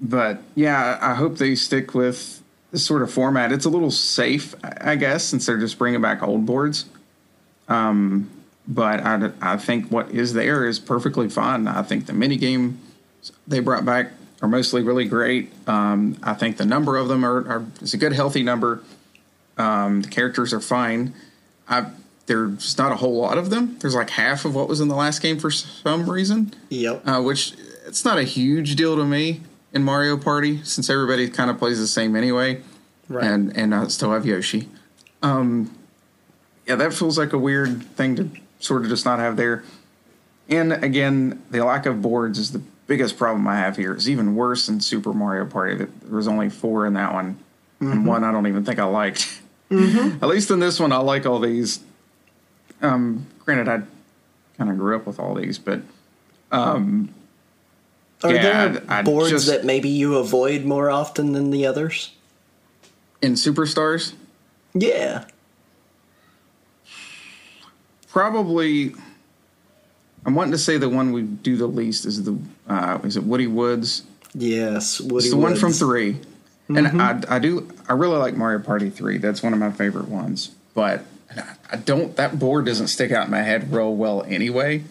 but 0.00 0.42
yeah, 0.56 0.98
I 1.00 1.14
hope 1.14 1.36
they 1.36 1.54
stick 1.54 1.94
with 1.94 2.42
this 2.72 2.84
sort 2.84 3.02
of 3.02 3.12
format. 3.12 3.52
It's 3.52 3.64
a 3.64 3.70
little 3.70 3.92
safe, 3.92 4.56
I 4.64 4.96
guess, 4.96 5.22
since 5.22 5.46
they're 5.46 5.58
just 5.58 5.78
bringing 5.78 6.00
back 6.00 6.22
old 6.22 6.46
boards. 6.46 6.86
Um, 7.68 8.30
but 8.66 9.00
I, 9.00 9.30
I 9.40 9.56
think 9.56 9.88
what 9.90 10.10
is 10.10 10.32
there 10.32 10.66
is 10.66 10.78
perfectly 10.78 11.28
fine. 11.28 11.68
I 11.68 11.82
think 11.82 12.06
the 12.06 12.12
mini 12.12 12.36
game 12.36 12.80
they 13.46 13.60
brought 13.60 13.84
back 13.84 14.12
are 14.40 14.48
mostly 14.48 14.82
really 14.82 15.06
great. 15.06 15.52
Um, 15.68 16.16
I 16.22 16.34
think 16.34 16.56
the 16.56 16.66
number 16.66 16.96
of 16.96 17.08
them 17.08 17.24
are, 17.24 17.48
are 17.48 17.64
is 17.80 17.94
a 17.94 17.96
good, 17.96 18.12
healthy 18.12 18.42
number. 18.42 18.82
Um, 19.56 20.02
the 20.02 20.08
characters 20.08 20.52
are 20.52 20.60
fine. 20.60 21.14
I 21.68 21.86
there's 22.26 22.76
not 22.76 22.92
a 22.92 22.96
whole 22.96 23.16
lot 23.16 23.38
of 23.38 23.50
them. 23.50 23.78
There's 23.80 23.94
like 23.94 24.10
half 24.10 24.44
of 24.44 24.54
what 24.54 24.68
was 24.68 24.80
in 24.80 24.88
the 24.88 24.94
last 24.94 25.22
game 25.22 25.38
for 25.38 25.50
some 25.50 26.08
reason. 26.08 26.54
Yep. 26.68 27.08
Uh, 27.08 27.22
which 27.22 27.54
it's 27.86 28.04
not 28.04 28.18
a 28.18 28.22
huge 28.22 28.76
deal 28.76 28.96
to 28.96 29.04
me 29.04 29.40
in 29.72 29.82
Mario 29.82 30.16
Party 30.18 30.62
since 30.62 30.90
everybody 30.90 31.28
kind 31.30 31.50
of 31.50 31.58
plays 31.58 31.78
the 31.78 31.86
same 31.86 32.14
anyway. 32.14 32.62
Right. 33.08 33.24
And 33.24 33.56
and 33.56 33.74
I 33.74 33.88
still 33.88 34.12
have 34.12 34.26
Yoshi. 34.26 34.68
Um, 35.22 35.74
yeah, 36.66 36.76
that 36.76 36.92
feels 36.92 37.18
like 37.18 37.32
a 37.32 37.38
weird 37.38 37.82
thing 37.96 38.14
to 38.16 38.30
sort 38.60 38.82
of 38.82 38.88
just 38.88 39.04
not 39.04 39.18
have 39.18 39.36
there. 39.36 39.64
And 40.48 40.72
again, 40.72 41.42
the 41.50 41.64
lack 41.64 41.86
of 41.86 42.02
boards 42.02 42.38
is 42.38 42.52
the 42.52 42.62
biggest 42.88 43.16
problem 43.16 43.46
I 43.46 43.56
have 43.56 43.76
here 43.76 43.94
is 43.94 44.10
even 44.10 44.34
worse 44.34 44.66
than 44.66 44.80
Super 44.80 45.12
Mario 45.12 45.46
Party. 45.46 45.76
There 45.76 45.88
was 46.10 46.26
only 46.26 46.50
four 46.50 46.86
in 46.86 46.94
that 46.94 47.12
one, 47.12 47.34
mm-hmm. 47.80 47.92
and 47.92 48.06
one 48.06 48.24
I 48.24 48.32
don't 48.32 48.48
even 48.48 48.64
think 48.64 48.80
I 48.80 48.84
liked. 48.84 49.40
Mm-hmm. 49.70 50.18
At 50.24 50.28
least 50.28 50.50
in 50.50 50.58
this 50.58 50.80
one, 50.80 50.90
I 50.90 50.96
like 50.96 51.24
all 51.26 51.38
these. 51.38 51.80
Um, 52.82 53.26
granted, 53.44 53.68
I 53.68 53.82
kind 54.56 54.70
of 54.70 54.78
grew 54.78 54.96
up 54.96 55.06
with 55.06 55.20
all 55.20 55.34
these, 55.34 55.58
but 55.58 55.82
um, 56.50 57.14
are 58.24 58.34
yeah, 58.34 58.42
there 58.68 58.82
I, 58.88 58.98
I 58.98 59.02
boards 59.02 59.30
just, 59.30 59.46
that 59.46 59.64
maybe 59.64 59.88
you 59.88 60.16
avoid 60.16 60.64
more 60.64 60.90
often 60.90 61.32
than 61.32 61.50
the 61.50 61.66
others? 61.66 62.12
In 63.20 63.34
superstars? 63.34 64.14
Yeah. 64.74 65.24
Probably. 68.10 68.94
I'm 70.26 70.34
wanting 70.34 70.52
to 70.52 70.58
say 70.58 70.76
the 70.76 70.88
one 70.88 71.12
we 71.12 71.22
do 71.22 71.56
the 71.56 71.66
least 71.66 72.04
is 72.04 72.24
the 72.24 72.38
uh, 72.68 72.98
is 73.04 73.16
it 73.16 73.24
Woody 73.24 73.46
Woods? 73.46 74.04
Yes, 74.34 75.00
Woody. 75.00 75.16
It's 75.16 75.30
the 75.30 75.36
Woods. 75.36 75.62
one 75.62 75.72
from 75.72 75.72
3 75.72 76.12
mm-hmm. 76.12 76.76
and 76.76 77.00
I, 77.00 77.36
I 77.36 77.38
do 77.38 77.70
I 77.88 77.94
really 77.94 78.18
like 78.18 78.36
Mario 78.36 78.58
Party 78.58 78.90
three. 78.90 79.18
That's 79.18 79.42
one 79.42 79.52
of 79.52 79.58
my 79.58 79.70
favorite 79.70 80.08
ones. 80.08 80.50
But 80.74 81.04
I 81.70 81.76
don't. 81.76 82.14
That 82.16 82.38
board 82.38 82.66
doesn't 82.66 82.88
stick 82.88 83.12
out 83.12 83.26
in 83.26 83.30
my 83.30 83.42
head 83.42 83.72
real 83.72 83.94
well 83.94 84.22
anyway. 84.22 84.84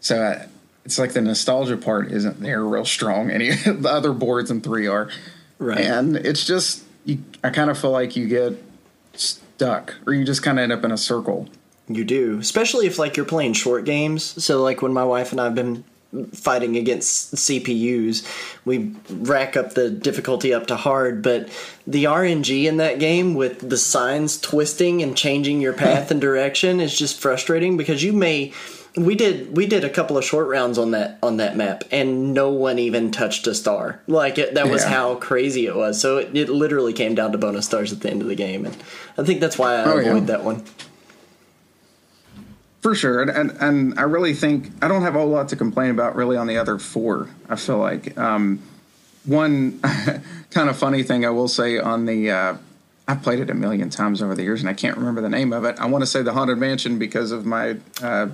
So 0.00 0.20
I, 0.20 0.48
it's 0.84 0.98
like 0.98 1.12
the 1.12 1.20
nostalgia 1.20 1.76
part 1.76 2.10
isn't 2.10 2.40
there 2.40 2.62
real 2.64 2.84
strong. 2.84 3.30
Any 3.30 3.50
of 3.50 3.64
the 3.82 3.88
other 3.88 4.12
boards 4.12 4.50
in 4.50 4.60
three 4.60 4.86
are, 4.86 5.10
right? 5.58 5.78
And 5.78 6.16
it's 6.16 6.44
just 6.44 6.84
you. 7.04 7.18
I 7.42 7.50
kind 7.50 7.70
of 7.70 7.78
feel 7.78 7.92
like 7.92 8.16
you 8.16 8.26
get 8.26 8.62
stuck, 9.14 9.94
or 10.06 10.12
you 10.12 10.24
just 10.24 10.42
kind 10.42 10.58
of 10.58 10.64
end 10.64 10.72
up 10.72 10.84
in 10.84 10.90
a 10.90 10.98
circle. 10.98 11.48
You 11.88 12.04
do, 12.04 12.38
especially 12.38 12.86
if 12.86 12.98
like 12.98 13.16
you're 13.16 13.26
playing 13.26 13.52
short 13.52 13.84
games. 13.84 14.42
So 14.42 14.62
like 14.62 14.80
when 14.82 14.92
my 14.92 15.04
wife 15.04 15.32
and 15.32 15.40
I've 15.40 15.54
been 15.54 15.84
fighting 16.32 16.76
against 16.76 17.34
CPUs. 17.34 18.24
We 18.64 18.94
rack 19.10 19.56
up 19.56 19.74
the 19.74 19.90
difficulty 19.90 20.54
up 20.54 20.68
to 20.68 20.76
hard, 20.76 21.22
but 21.22 21.48
the 21.86 22.04
RNG 22.04 22.66
in 22.66 22.76
that 22.76 23.00
game 23.00 23.34
with 23.34 23.68
the 23.68 23.76
signs 23.76 24.40
twisting 24.40 25.02
and 25.02 25.16
changing 25.16 25.60
your 25.60 25.72
path 25.72 26.10
and 26.12 26.20
direction 26.20 26.78
is 26.80 26.96
just 26.96 27.18
frustrating 27.20 27.76
because 27.76 28.02
you 28.04 28.12
may 28.12 28.52
we 28.96 29.16
did 29.16 29.56
we 29.56 29.66
did 29.66 29.82
a 29.82 29.90
couple 29.90 30.16
of 30.16 30.24
short 30.24 30.46
rounds 30.46 30.78
on 30.78 30.92
that 30.92 31.18
on 31.20 31.38
that 31.38 31.56
map 31.56 31.82
and 31.90 32.32
no 32.32 32.48
one 32.50 32.78
even 32.78 33.10
touched 33.10 33.44
a 33.48 33.54
star 33.54 34.00
like 34.06 34.38
it, 34.38 34.54
that 34.54 34.68
was 34.70 34.82
Yeah. 34.82 34.90
how 34.90 35.14
crazy 35.16 35.66
it 35.66 35.74
was 35.74 36.00
so 36.00 36.18
it, 36.18 36.30
it 36.36 36.48
literally 36.48 36.92
came 36.92 37.16
down 37.16 37.32
to 37.32 37.38
bonus 37.38 37.66
stars 37.66 37.92
at 37.92 38.02
the 38.02 38.10
end 38.10 38.22
of 38.22 38.28
the 38.28 38.36
game 38.36 38.64
and 38.64 38.76
i 39.18 39.24
think 39.24 39.40
that's 39.40 39.58
why 39.58 39.74
i 39.74 39.84
Oh, 39.84 39.98
yeah. 39.98 40.10
avoid 40.10 40.28
that 40.28 40.44
one 40.44 40.62
For 42.84 42.94
sure, 42.94 43.22
and, 43.22 43.30
and 43.30 43.56
and 43.62 43.98
I 43.98 44.02
really 44.02 44.34
think 44.34 44.70
I 44.82 44.88
don't 44.88 45.00
have 45.00 45.16
a 45.16 45.18
whole 45.18 45.30
lot 45.30 45.48
to 45.48 45.56
complain 45.56 45.90
about 45.90 46.16
really 46.16 46.36
on 46.36 46.46
the 46.46 46.58
other 46.58 46.78
four. 46.78 47.30
I 47.48 47.56
feel 47.56 47.78
like 47.78 48.18
um, 48.18 48.60
one 49.24 49.80
kind 50.50 50.68
of 50.68 50.76
funny 50.76 51.02
thing 51.02 51.24
I 51.24 51.30
will 51.30 51.48
say 51.48 51.78
on 51.78 52.04
the 52.04 52.30
uh, 52.30 52.56
I've 53.08 53.22
played 53.22 53.40
it 53.40 53.48
a 53.48 53.54
million 53.54 53.88
times 53.88 54.20
over 54.20 54.34
the 54.34 54.42
years 54.42 54.60
and 54.60 54.68
I 54.68 54.74
can't 54.74 54.98
remember 54.98 55.22
the 55.22 55.30
name 55.30 55.54
of 55.54 55.64
it. 55.64 55.80
I 55.80 55.86
want 55.86 56.02
to 56.02 56.06
say 56.06 56.20
the 56.20 56.34
Haunted 56.34 56.58
Mansion 56.58 56.98
because 56.98 57.32
of 57.32 57.46
my 57.46 57.78
uh, 58.02 58.28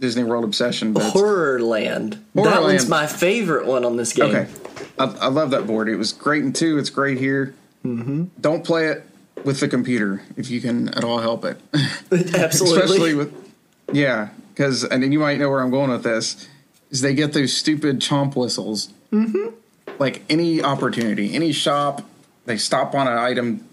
Disney 0.00 0.22
World 0.22 0.44
obsession. 0.44 0.92
But 0.92 1.04
horrorland 1.14 2.18
that 2.34 2.60
one's 2.60 2.86
my 2.86 3.06
favorite 3.06 3.64
one 3.64 3.86
on 3.86 3.96
this 3.96 4.12
game 4.12 4.36
okay, 4.36 4.50
I, 4.98 5.04
I 5.04 5.28
love 5.28 5.50
that 5.52 5.66
board. 5.66 5.88
It 5.88 5.96
was 5.96 6.12
great 6.12 6.44
in 6.44 6.52
two. 6.52 6.76
It's 6.76 6.90
great 6.90 7.16
here. 7.16 7.54
Mm-hmm. 7.86 8.24
Don't 8.38 8.66
play 8.66 8.88
it 8.88 9.02
with 9.44 9.60
the 9.60 9.68
computer 9.68 10.20
if 10.36 10.50
you 10.50 10.60
can 10.60 10.90
at 10.90 11.04
all 11.04 11.20
help 11.20 11.46
it. 11.46 11.58
absolutely 12.34 12.82
especially 12.82 13.14
with 13.14 13.43
yeah 13.92 14.28
because 14.52 14.84
and 14.84 15.02
then 15.02 15.12
you 15.12 15.18
might 15.18 15.38
know 15.38 15.50
where 15.50 15.60
i'm 15.60 15.70
going 15.70 15.90
with 15.90 16.02
this 16.02 16.48
is 16.90 17.00
they 17.00 17.14
get 17.14 17.32
those 17.32 17.52
stupid 17.52 18.00
chomp 18.00 18.36
whistles. 18.36 18.90
Mm-hmm. 19.12 19.54
like 19.98 20.22
any 20.28 20.62
opportunity 20.62 21.34
any 21.34 21.52
shop 21.52 22.02
they 22.46 22.58
stop 22.58 22.94
on 22.94 23.06
an 23.06 23.16
item 23.16 23.66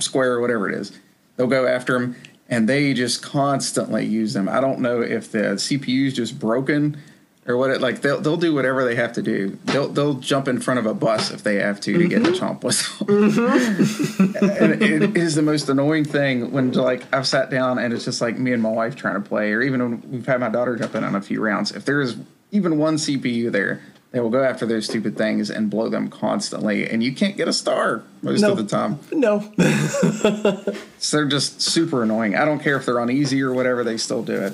square 0.00 0.34
or 0.34 0.40
whatever 0.40 0.68
it 0.68 0.74
is. 0.74 0.92
They'll 1.36 1.46
go 1.46 1.66
after 1.66 1.98
them 1.98 2.16
and 2.48 2.68
they 2.68 2.92
just 2.92 3.22
constantly 3.22 4.04
use 4.04 4.34
them. 4.34 4.48
I 4.48 4.60
don't 4.60 4.80
know 4.80 5.00
if 5.00 5.32
the 5.32 5.38
cpu 5.38 6.06
is 6.06 6.14
just 6.14 6.38
broken 6.38 7.00
or 7.46 7.56
what 7.56 7.70
it 7.70 7.80
like 7.80 8.02
they'll, 8.02 8.20
they'll 8.20 8.36
do 8.36 8.54
whatever 8.54 8.84
they 8.84 8.94
have 8.94 9.12
to 9.12 9.22
do 9.22 9.58
they'll, 9.64 9.88
they'll 9.88 10.14
jump 10.14 10.48
in 10.48 10.60
front 10.60 10.78
of 10.78 10.86
a 10.86 10.94
bus 10.94 11.30
if 11.30 11.42
they 11.42 11.56
have 11.56 11.80
to 11.80 11.98
to 11.98 12.08
get 12.08 12.22
the 12.22 12.30
mm-hmm. 12.30 12.44
chomp 12.44 12.62
whistle 12.62 13.06
mm-hmm. 13.06 14.36
and 14.62 14.82
it 14.82 15.16
is 15.16 15.34
the 15.34 15.42
most 15.42 15.68
annoying 15.68 16.04
thing 16.04 16.52
when 16.52 16.72
like 16.72 17.12
I've 17.12 17.26
sat 17.26 17.50
down 17.50 17.78
and 17.78 17.92
it's 17.92 18.04
just 18.04 18.20
like 18.20 18.38
me 18.38 18.52
and 18.52 18.62
my 18.62 18.70
wife 18.70 18.96
trying 18.96 19.14
to 19.14 19.28
play, 19.28 19.52
or 19.52 19.62
even 19.62 19.80
when 19.80 20.10
we've 20.10 20.26
had 20.26 20.40
my 20.40 20.48
daughter 20.48 20.76
jump 20.76 20.94
in 20.94 21.04
on 21.04 21.14
a 21.14 21.20
few 21.20 21.40
rounds. 21.40 21.72
If 21.72 21.84
there 21.84 22.00
is 22.00 22.16
even 22.50 22.78
one 22.78 22.96
CPU 22.96 23.50
there, 23.50 23.82
they 24.10 24.20
will 24.20 24.30
go 24.30 24.42
after 24.42 24.66
those 24.66 24.84
stupid 24.84 25.16
things 25.16 25.50
and 25.50 25.70
blow 25.70 25.88
them 25.88 26.08
constantly, 26.08 26.88
and 26.88 27.02
you 27.02 27.14
can't 27.14 27.36
get 27.36 27.48
a 27.48 27.52
star 27.52 28.02
most 28.20 28.42
No. 28.42 28.52
of 28.52 28.58
the 28.58 28.64
time. 28.64 28.98
no 29.10 29.40
So 30.98 31.16
they're 31.16 31.26
just 31.26 31.62
super 31.62 32.02
annoying. 32.02 32.36
I 32.36 32.44
don't 32.44 32.60
care 32.60 32.76
if 32.76 32.84
they're 32.84 33.00
on 33.00 33.10
easy 33.10 33.42
or 33.42 33.52
whatever; 33.52 33.84
they 33.84 33.96
still 33.96 34.22
do 34.22 34.40
it. 34.40 34.52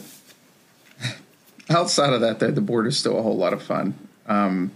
Outside 1.70 2.12
of 2.12 2.20
that, 2.22 2.38
though, 2.38 2.50
the 2.50 2.60
board 2.60 2.86
is 2.86 2.98
still 2.98 3.18
a 3.18 3.22
whole 3.22 3.36
lot 3.36 3.52
of 3.52 3.62
fun. 3.62 3.94
Um, 4.26 4.70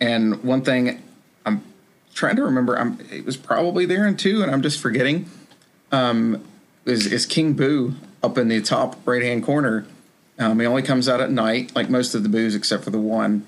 and 0.00 0.42
one 0.42 0.62
thing 0.62 1.02
I'm 1.46 1.62
trying 2.14 2.36
to 2.36 2.42
remember, 2.44 2.78
I'm, 2.78 2.98
it 3.12 3.24
was 3.24 3.36
probably 3.36 3.86
there 3.86 4.06
in 4.06 4.16
two, 4.16 4.42
and 4.42 4.50
I'm 4.50 4.62
just 4.62 4.80
forgetting. 4.80 5.26
Um, 5.92 6.42
is, 6.84 7.06
is 7.06 7.26
King 7.26 7.52
Boo 7.54 7.94
up 8.22 8.38
in 8.38 8.48
the 8.48 8.60
top 8.60 8.96
right 9.06 9.22
hand 9.22 9.44
corner? 9.44 9.86
Um, 10.38 10.58
he 10.58 10.66
only 10.66 10.82
comes 10.82 11.08
out 11.08 11.20
at 11.20 11.30
night, 11.30 11.74
like 11.76 11.90
most 11.90 12.14
of 12.14 12.22
the 12.22 12.28
boos 12.28 12.54
except 12.54 12.84
for 12.84 12.90
the 12.90 12.98
one. 12.98 13.44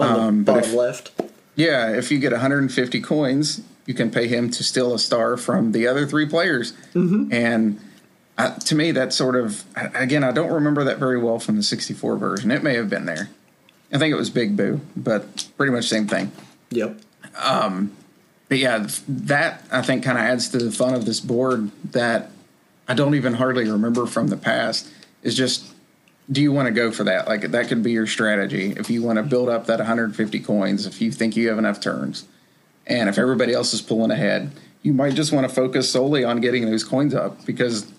on 0.00 0.12
the 0.14 0.20
Um, 0.20 0.44
bottom 0.44 0.64
if- 0.64 0.72
left 0.74 1.10
Yeah, 1.56 1.90
if 1.90 2.10
you 2.10 2.18
get 2.18 2.32
150 2.32 3.00
coins, 3.00 3.60
you 3.84 3.94
can 3.94 4.10
pay 4.10 4.26
him 4.26 4.50
to 4.50 4.64
steal 4.64 4.94
a 4.94 4.98
star 4.98 5.36
from 5.36 5.72
the 5.72 5.86
other 5.86 6.06
three 6.06 6.26
players. 6.26 6.72
And 6.94 7.78
to 8.36 8.74
me, 8.74 8.90
that 8.92 9.12
sort 9.12 9.36
of 9.36 9.64
again, 9.94 10.22
I 10.22 10.32
don't 10.32 10.52
remember 10.52 10.84
that 10.84 10.98
very 10.98 11.18
well 11.18 11.38
from 11.38 11.56
the 11.56 11.62
64 11.62 12.16
version. 12.16 12.50
It 12.50 12.62
may 12.62 12.74
have 12.74 12.90
been 12.90 13.06
there. 13.06 13.30
I 13.92 13.98
think 13.98 14.12
it 14.12 14.16
was 14.16 14.30
Big 14.30 14.56
Boo, 14.56 14.80
but 14.96 15.48
pretty 15.56 15.72
much 15.72 15.86
same 15.88 16.06
thing. 16.06 16.32
yep 16.70 17.00
um, 17.40 17.92
But 18.48 18.58
yeah, 18.58 18.86
that 19.08 19.64
I 19.70 19.82
think 19.82 20.02
kind 20.02 20.18
of 20.18 20.24
adds 20.24 20.48
to 20.50 20.58
the 20.58 20.72
fun 20.72 20.94
of 20.94 21.06
this 21.06 21.20
board 21.20 21.70
that 21.92 22.30
I 22.88 22.94
don't 22.94 23.14
even 23.14 23.34
hardly 23.34 23.68
remember 23.68 24.06
from 24.06 24.28
the 24.28 24.36
past. 24.36 24.88
Is 25.22 25.34
just 25.34 25.72
do 26.30 26.42
you 26.42 26.52
want 26.52 26.66
to 26.66 26.72
go 26.74 26.90
for 26.90 27.04
that? 27.04 27.28
Like 27.28 27.42
that 27.42 27.68
could 27.68 27.82
be 27.82 27.92
your 27.92 28.06
strategy 28.06 28.74
if 28.76 28.90
you 28.90 29.02
want 29.02 29.16
to 29.16 29.22
build 29.22 29.48
up 29.48 29.66
that 29.66 29.78
150 29.78 30.40
coins. 30.40 30.86
If 30.86 31.00
you 31.00 31.12
think 31.12 31.36
you 31.36 31.48
have 31.48 31.58
enough 31.58 31.80
turns, 31.80 32.26
and 32.86 33.08
if 33.08 33.18
everybody 33.18 33.52
else 33.52 33.72
is 33.72 33.80
pulling 33.80 34.10
ahead, 34.10 34.50
you 34.82 34.92
might 34.92 35.14
just 35.14 35.32
want 35.32 35.48
to 35.48 35.54
focus 35.54 35.90
solely 35.90 36.24
on 36.24 36.40
getting 36.40 36.64
those 36.66 36.84
coins 36.84 37.14
up 37.14 37.44
because 37.46 37.92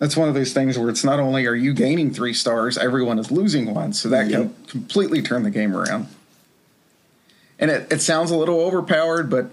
that's 0.00 0.16
one 0.16 0.28
of 0.28 0.34
those 0.34 0.52
things 0.52 0.76
where 0.76 0.88
it's 0.88 1.04
not 1.04 1.20
only 1.20 1.46
are 1.46 1.54
you 1.54 1.72
gaining 1.72 2.12
three 2.12 2.34
stars, 2.34 2.76
everyone 2.76 3.18
is 3.18 3.30
losing 3.30 3.72
one, 3.72 3.92
so 3.92 4.08
that 4.08 4.28
can 4.30 4.52
completely 4.66 5.22
turn 5.22 5.44
the 5.44 5.50
game 5.50 5.76
around. 5.76 6.08
And 7.58 7.70
it, 7.70 7.92
it 7.92 8.00
sounds 8.00 8.30
a 8.30 8.36
little 8.36 8.58
overpowered, 8.60 9.28
but 9.30 9.50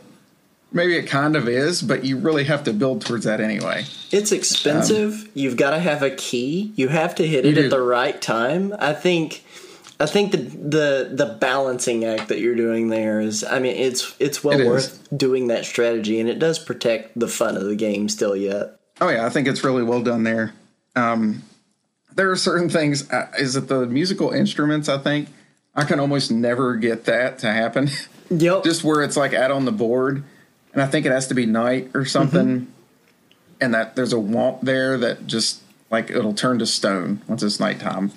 maybe 0.71 0.95
it 0.95 1.03
kind 1.07 1.35
of 1.35 1.49
is, 1.49 1.81
but 1.81 2.05
you 2.05 2.17
really 2.17 2.45
have 2.45 2.63
to 2.63 2.73
build 2.73 3.05
towards 3.05 3.25
that 3.25 3.41
anyway. 3.41 3.83
It's 4.11 4.31
expensive. 4.31 5.13
Um, 5.13 5.29
You've 5.33 5.57
got 5.57 5.71
to 5.71 5.79
have 5.79 6.01
a 6.01 6.11
key. 6.11 6.71
You 6.77 6.87
have 6.87 7.15
to 7.15 7.27
hit 7.27 7.45
it 7.45 7.55
do. 7.55 7.65
at 7.65 7.69
the 7.69 7.81
right 7.81 8.19
time. 8.21 8.73
I 8.79 8.93
think. 8.93 9.43
I 9.99 10.05
think 10.05 10.31
the 10.31 10.37
the 10.37 11.09
the 11.11 11.37
balancing 11.41 12.05
act 12.05 12.27
that 12.27 12.39
you're 12.39 12.55
doing 12.55 12.89
there 12.89 13.19
is. 13.19 13.43
I 13.43 13.57
mean, 13.57 13.75
it's 13.75 14.15
it's 14.19 14.43
well 14.43 14.59
It 14.59 14.61
is. 14.61 14.67
worth 14.67 15.07
doing 15.17 15.47
that 15.47 15.65
strategy, 15.65 16.19
and 16.19 16.29
it 16.29 16.37
does 16.37 16.59
protect 16.59 17.19
the 17.19 17.27
fun 17.27 17.57
of 17.57 17.63
the 17.63 17.75
game 17.75 18.07
still. 18.07 18.35
Yet. 18.35 18.76
Oh 18.99 19.09
yeah, 19.09 19.25
I 19.25 19.29
think 19.29 19.47
it's 19.47 19.63
really 19.63 19.83
well 19.83 20.01
done 20.01 20.23
there. 20.23 20.53
Um, 20.95 21.43
there 22.15 22.31
are 22.31 22.35
certain 22.35 22.69
things. 22.69 23.09
Uh, 23.11 23.31
is 23.37 23.55
it 23.55 23.67
the 23.67 23.85
musical 23.85 24.31
instruments? 24.31 24.89
I 24.89 24.97
think 24.97 25.29
I 25.75 25.83
can 25.83 25.99
almost 25.99 26.31
never 26.31 26.75
get 26.75 27.05
that 27.05 27.39
to 27.39 27.51
happen. 27.51 27.89
Yep. 28.29 28.65
Just 28.65 28.83
where 28.83 29.03
it's 29.03 29.15
like 29.15 29.33
out 29.33 29.51
on 29.51 29.63
the 29.63 29.71
board, 29.71 30.21
and 30.73 30.81
I 30.81 30.87
think 30.87 31.05
it 31.05 31.13
has 31.13 31.27
to 31.27 31.33
be 31.33 31.45
night 31.45 31.91
or 31.93 32.03
something, 32.03 32.67
and 33.61 33.73
that 33.73 33.95
there's 33.95 34.11
a 34.11 34.17
Whomp 34.17 34.59
there 34.63 34.97
that 34.97 35.27
just 35.27 35.61
like 35.89 36.09
it'll 36.09 36.33
turn 36.33 36.59
to 36.59 36.65
stone 36.65 37.21
once 37.29 37.41
it's 37.41 37.57
nighttime, 37.57 38.11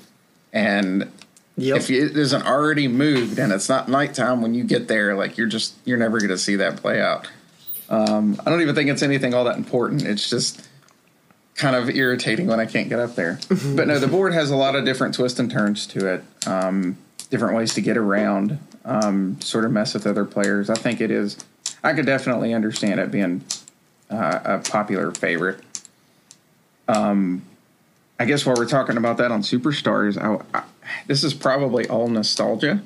and 0.52 1.12
yep. 1.56 1.76
if 1.76 1.90
it 1.90 2.16
isn't 2.16 2.44
already 2.44 2.88
moved 2.88 3.38
and 3.38 3.52
it's 3.52 3.68
not 3.68 3.88
nighttime 3.88 4.42
when 4.42 4.52
you 4.52 4.64
get 4.64 4.88
there, 4.88 5.14
like 5.14 5.38
you're 5.38 5.46
just 5.46 5.76
you're 5.84 5.96
never 5.96 6.18
going 6.18 6.30
to 6.30 6.38
see 6.38 6.56
that 6.56 6.78
play 6.78 7.00
out. 7.00 7.28
Um, 7.88 8.40
I 8.44 8.50
don't 8.50 8.62
even 8.62 8.74
think 8.74 8.90
it's 8.90 9.02
anything 9.02 9.32
all 9.32 9.44
that 9.44 9.58
important. 9.58 10.02
It's 10.02 10.28
just 10.28 10.68
kind 11.54 11.76
of 11.76 11.90
irritating 11.90 12.46
when 12.46 12.60
I 12.60 12.66
can't 12.66 12.88
get 12.88 12.98
up 12.98 13.14
there. 13.14 13.38
but 13.48 13.86
no, 13.86 13.98
the 13.98 14.08
board 14.08 14.32
has 14.32 14.50
a 14.50 14.56
lot 14.56 14.76
of 14.76 14.84
different 14.84 15.14
twists 15.14 15.38
and 15.38 15.50
turns 15.50 15.86
to 15.88 16.06
it, 16.14 16.24
um, 16.46 16.96
different 17.30 17.56
ways 17.56 17.74
to 17.74 17.80
get 17.80 17.96
around, 17.96 18.58
um, 18.84 19.40
sort 19.40 19.64
of 19.64 19.72
mess 19.72 19.94
with 19.94 20.06
other 20.06 20.24
players. 20.24 20.70
I 20.70 20.74
think 20.74 21.00
it 21.00 21.10
is. 21.10 21.36
I 21.82 21.92
could 21.92 22.06
definitely 22.06 22.52
understand 22.52 23.00
it 23.00 23.10
being 23.10 23.44
uh, 24.10 24.40
a 24.44 24.58
popular 24.58 25.12
favorite. 25.12 25.60
Um, 26.88 27.42
I 28.18 28.24
guess 28.24 28.44
while 28.44 28.56
we're 28.56 28.66
talking 28.66 28.96
about 28.96 29.16
that 29.18 29.30
on 29.30 29.42
Superstars, 29.42 30.20
I, 30.20 30.58
I, 30.58 30.64
this 31.06 31.24
is 31.24 31.32
probably 31.32 31.88
all 31.88 32.08
nostalgia 32.08 32.82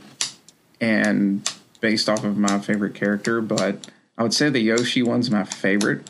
and 0.81 1.51
based 1.81 2.09
off 2.09 2.25
of 2.25 2.37
my 2.37 2.59
favorite 2.61 2.95
character, 2.95 3.41
but 3.41 3.91
I 4.17 4.23
would 4.23 4.35
say 4.35 4.49
the 4.49 4.61
Yoshi 4.61 5.03
one's 5.03 5.31
my 5.31 5.45
favorite. 5.45 6.09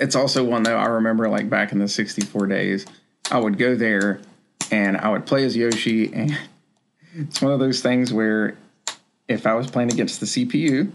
It's 0.00 0.16
also 0.16 0.42
one 0.42 0.62
that 0.64 0.74
I 0.74 0.86
remember 0.86 1.28
like 1.28 1.50
back 1.50 1.72
in 1.72 1.78
the 1.78 1.86
64 1.86 2.46
days. 2.46 2.86
I 3.30 3.38
would 3.38 3.58
go 3.58 3.76
there 3.76 4.20
and 4.70 4.96
I 4.96 5.10
would 5.10 5.26
play 5.26 5.44
as 5.44 5.56
Yoshi, 5.56 6.12
and 6.12 6.36
it's 7.14 7.42
one 7.42 7.52
of 7.52 7.60
those 7.60 7.80
things 7.80 8.12
where 8.12 8.56
if 9.28 9.46
I 9.46 9.54
was 9.54 9.70
playing 9.70 9.92
against 9.92 10.20
the 10.20 10.26
CPU, 10.26 10.90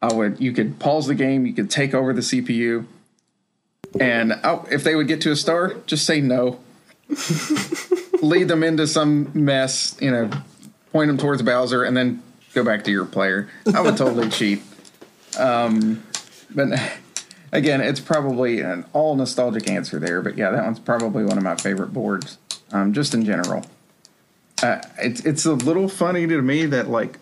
I 0.00 0.12
would 0.12 0.40
you 0.40 0.52
could 0.52 0.78
pause 0.78 1.06
the 1.06 1.14
game, 1.14 1.46
you 1.46 1.52
could 1.52 1.70
take 1.70 1.94
over 1.94 2.12
the 2.12 2.20
CPU, 2.20 2.86
and 3.98 4.38
oh, 4.44 4.66
if 4.70 4.84
they 4.84 4.94
would 4.94 5.08
get 5.08 5.20
to 5.22 5.32
a 5.32 5.36
star, 5.36 5.74
just 5.86 6.06
say 6.06 6.20
no. 6.20 6.60
Lead 8.22 8.48
them 8.48 8.62
into 8.62 8.86
some 8.86 9.30
mess, 9.34 9.96
you 10.00 10.10
know, 10.10 10.30
point 10.92 11.08
them 11.08 11.18
towards 11.18 11.42
Bowser, 11.42 11.84
and 11.84 11.96
then 11.96 12.22
go 12.54 12.64
back 12.64 12.84
to 12.84 12.90
your 12.90 13.04
player. 13.04 13.48
I 13.74 13.80
would 13.80 13.96
totally 13.96 14.28
cheat. 14.30 14.62
Um, 15.38 16.02
but 16.54 16.68
again, 17.54 17.80
it's 17.80 18.00
probably 18.00 18.60
an 18.60 18.84
all 18.92 19.16
nostalgic 19.16 19.70
answer 19.70 19.98
there. 19.98 20.20
But 20.20 20.36
yeah, 20.36 20.50
that 20.50 20.64
one's 20.64 20.80
probably 20.80 21.24
one 21.24 21.38
of 21.38 21.44
my 21.44 21.56
favorite 21.56 21.92
boards, 21.92 22.38
um, 22.72 22.92
just 22.92 23.14
in 23.14 23.24
general. 23.24 23.64
Uh, 24.62 24.82
it's 24.98 25.20
it's 25.24 25.46
a 25.46 25.54
little 25.54 25.88
funny 25.88 26.26
to 26.26 26.42
me 26.42 26.66
that 26.66 26.88
like 26.88 27.18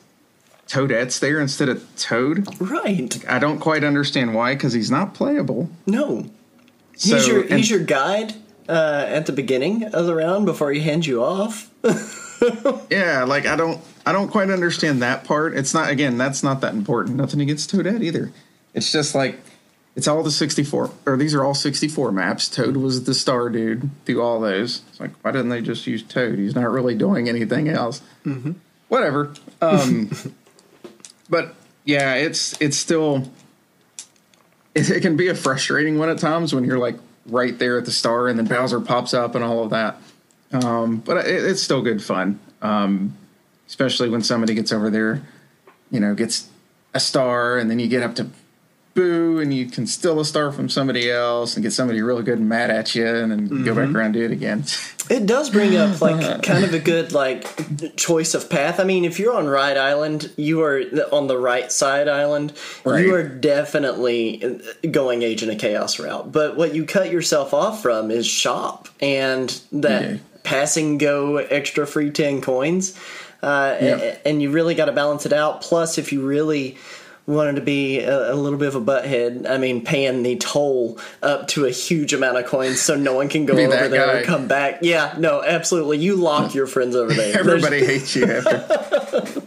Toadette's 0.66 1.20
there 1.20 1.40
instead 1.40 1.68
of 1.68 1.84
Toad. 1.96 2.46
right. 2.60 3.24
I 3.28 3.38
don't 3.38 3.58
quite 3.58 3.84
understand 3.84 4.34
why 4.34 4.54
because 4.54 4.72
he's 4.72 4.90
not 4.90 5.14
playable. 5.14 5.70
No. 5.86 6.26
So, 6.96 7.16
he's 7.16 7.26
your 7.26 7.42
he's 7.44 7.70
your 7.70 7.80
guide 7.80 8.34
uh, 8.68 9.04
at 9.08 9.26
the 9.26 9.32
beginning 9.32 9.84
of 9.84 10.06
the 10.06 10.14
round 10.14 10.46
before 10.46 10.72
he 10.72 10.80
hands 10.80 11.06
you 11.06 11.22
off. 11.22 11.70
yeah, 12.90 13.24
like 13.24 13.46
I 13.46 13.56
don't 13.56 13.80
I 14.04 14.12
don't 14.12 14.28
quite 14.28 14.50
understand 14.50 15.02
that 15.02 15.24
part. 15.24 15.54
It's 15.56 15.74
not 15.74 15.90
again, 15.90 16.18
that's 16.18 16.42
not 16.42 16.60
that 16.60 16.74
important. 16.74 17.16
Nothing 17.16 17.40
against 17.40 17.70
Toadette 17.70 18.02
either. 18.02 18.32
It's 18.74 18.90
just 18.90 19.14
like 19.14 19.38
it's 19.94 20.08
all 20.08 20.22
the 20.22 20.30
64 20.30 20.90
or 21.06 21.16
these 21.16 21.34
are 21.34 21.44
all 21.44 21.54
64 21.54 22.12
maps. 22.12 22.48
Toad 22.48 22.76
was 22.76 23.04
the 23.04 23.14
star 23.14 23.50
dude 23.50 23.90
through 24.04 24.22
all 24.22 24.40
those. 24.40 24.82
It's 24.90 25.00
like 25.00 25.10
why 25.22 25.32
didn't 25.32 25.50
they 25.50 25.60
just 25.60 25.86
use 25.86 26.02
Toad? 26.02 26.38
He's 26.38 26.54
not 26.54 26.70
really 26.70 26.94
doing 26.94 27.28
anything 27.28 27.68
else. 27.68 28.00
Mm-hmm. 28.24 28.52
Whatever. 28.88 29.34
Um, 29.60 30.10
but 31.30 31.54
yeah, 31.84 32.14
it's 32.14 32.60
it's 32.60 32.76
still 32.76 33.30
it, 34.74 34.88
it 34.88 35.00
can 35.02 35.16
be 35.16 35.28
a 35.28 35.34
frustrating 35.34 35.98
one 35.98 36.08
at 36.08 36.18
times 36.18 36.54
when 36.54 36.64
you're 36.64 36.78
like 36.78 36.96
right 37.26 37.58
there 37.58 37.78
at 37.78 37.84
the 37.84 37.92
star 37.92 38.28
and 38.28 38.38
then 38.38 38.46
Bowser 38.46 38.80
pops 38.80 39.14
up 39.14 39.34
and 39.34 39.44
all 39.44 39.62
of 39.62 39.70
that. 39.70 39.96
Um, 40.52 40.98
but 40.98 41.26
it, 41.26 41.44
it's 41.44 41.62
still 41.62 41.82
good 41.82 42.02
fun, 42.02 42.40
um, 42.60 43.16
especially 43.68 44.08
when 44.08 44.22
somebody 44.22 44.54
gets 44.54 44.72
over 44.72 44.90
there, 44.90 45.22
you 45.90 46.00
know, 46.00 46.14
gets 46.14 46.48
a 46.94 47.00
star 47.00 47.58
and 47.58 47.70
then 47.70 47.78
you 47.78 47.88
get 47.88 48.02
up 48.02 48.14
to 48.16 48.28
boo 48.94 49.38
and 49.38 49.54
you 49.54 49.66
can 49.66 49.86
steal 49.86 50.20
a 50.20 50.24
star 50.24 50.52
from 50.52 50.68
somebody 50.68 51.10
else 51.10 51.56
and 51.56 51.62
get 51.62 51.72
somebody 51.72 52.02
really 52.02 52.22
good 52.22 52.38
and 52.38 52.48
mad 52.48 52.70
at 52.70 52.94
you 52.94 53.06
and 53.06 53.30
then 53.30 53.48
mm-hmm. 53.48 53.64
go 53.64 53.74
back 53.74 53.84
mm-hmm. 53.84 53.96
around 53.96 54.06
and 54.06 54.14
do 54.14 54.24
it 54.24 54.30
again. 54.30 54.64
It 55.10 55.26
does 55.26 55.50
bring 55.50 55.76
up 55.76 56.00
like 56.00 56.42
kind 56.42 56.64
of 56.64 56.74
a 56.74 56.78
good 56.78 57.12
like 57.12 57.96
choice 57.96 58.34
of 58.34 58.50
path. 58.50 58.80
I 58.80 58.84
mean, 58.84 59.04
if 59.04 59.18
you're 59.18 59.34
on 59.34 59.46
Right 59.46 59.76
Island, 59.76 60.30
you 60.36 60.62
are 60.62 60.80
on 61.10 61.26
the 61.26 61.38
right 61.38 61.70
side 61.72 62.08
island. 62.08 62.52
Right. 62.84 63.04
You 63.04 63.14
are 63.14 63.26
definitely 63.26 64.60
going 64.90 65.22
Agent 65.22 65.52
of 65.52 65.58
Chaos 65.58 65.98
route. 65.98 66.30
But 66.30 66.56
what 66.56 66.74
you 66.74 66.84
cut 66.84 67.10
yourself 67.10 67.54
off 67.54 67.82
from 67.82 68.10
is 68.10 68.26
shop 68.26 68.88
and 69.00 69.48
that 69.72 70.10
yeah. 70.10 70.16
passing 70.42 70.98
go 70.98 71.36
extra 71.36 71.86
free 71.86 72.10
ten 72.10 72.40
coins. 72.40 72.98
Uh, 73.42 73.76
yep. 73.80 74.22
and 74.24 74.40
you 74.40 74.52
really 74.52 74.76
got 74.76 74.84
to 74.84 74.92
balance 74.92 75.26
it 75.26 75.32
out. 75.32 75.62
Plus, 75.62 75.98
if 75.98 76.12
you 76.12 76.24
really 76.24 76.78
wanted 77.26 77.56
to 77.56 77.62
be 77.62 78.00
a, 78.00 78.32
a, 78.32 78.34
little 78.34 78.58
bit 78.58 78.68
of 78.68 78.74
a 78.74 78.80
butthead. 78.80 79.48
I 79.48 79.58
mean, 79.58 79.84
paying 79.84 80.22
the 80.22 80.36
toll 80.36 80.98
up 81.22 81.48
to 81.48 81.66
a 81.66 81.70
huge 81.70 82.12
amount 82.12 82.38
of 82.38 82.46
coins 82.46 82.80
so 82.80 82.96
no 82.96 83.14
one 83.14 83.28
can 83.28 83.46
go 83.46 83.52
over 83.58 83.88
there 83.88 84.06
guy. 84.06 84.12
and 84.18 84.26
come 84.26 84.48
back. 84.48 84.80
Yeah, 84.82 85.14
no, 85.18 85.42
absolutely. 85.42 85.98
You 85.98 86.16
lock 86.16 86.54
your 86.54 86.66
friends 86.66 86.96
over 86.96 87.12
there. 87.12 87.38
Everybody 87.38 87.84
hates 87.84 88.16
you 88.16 88.24
after. 88.24 89.42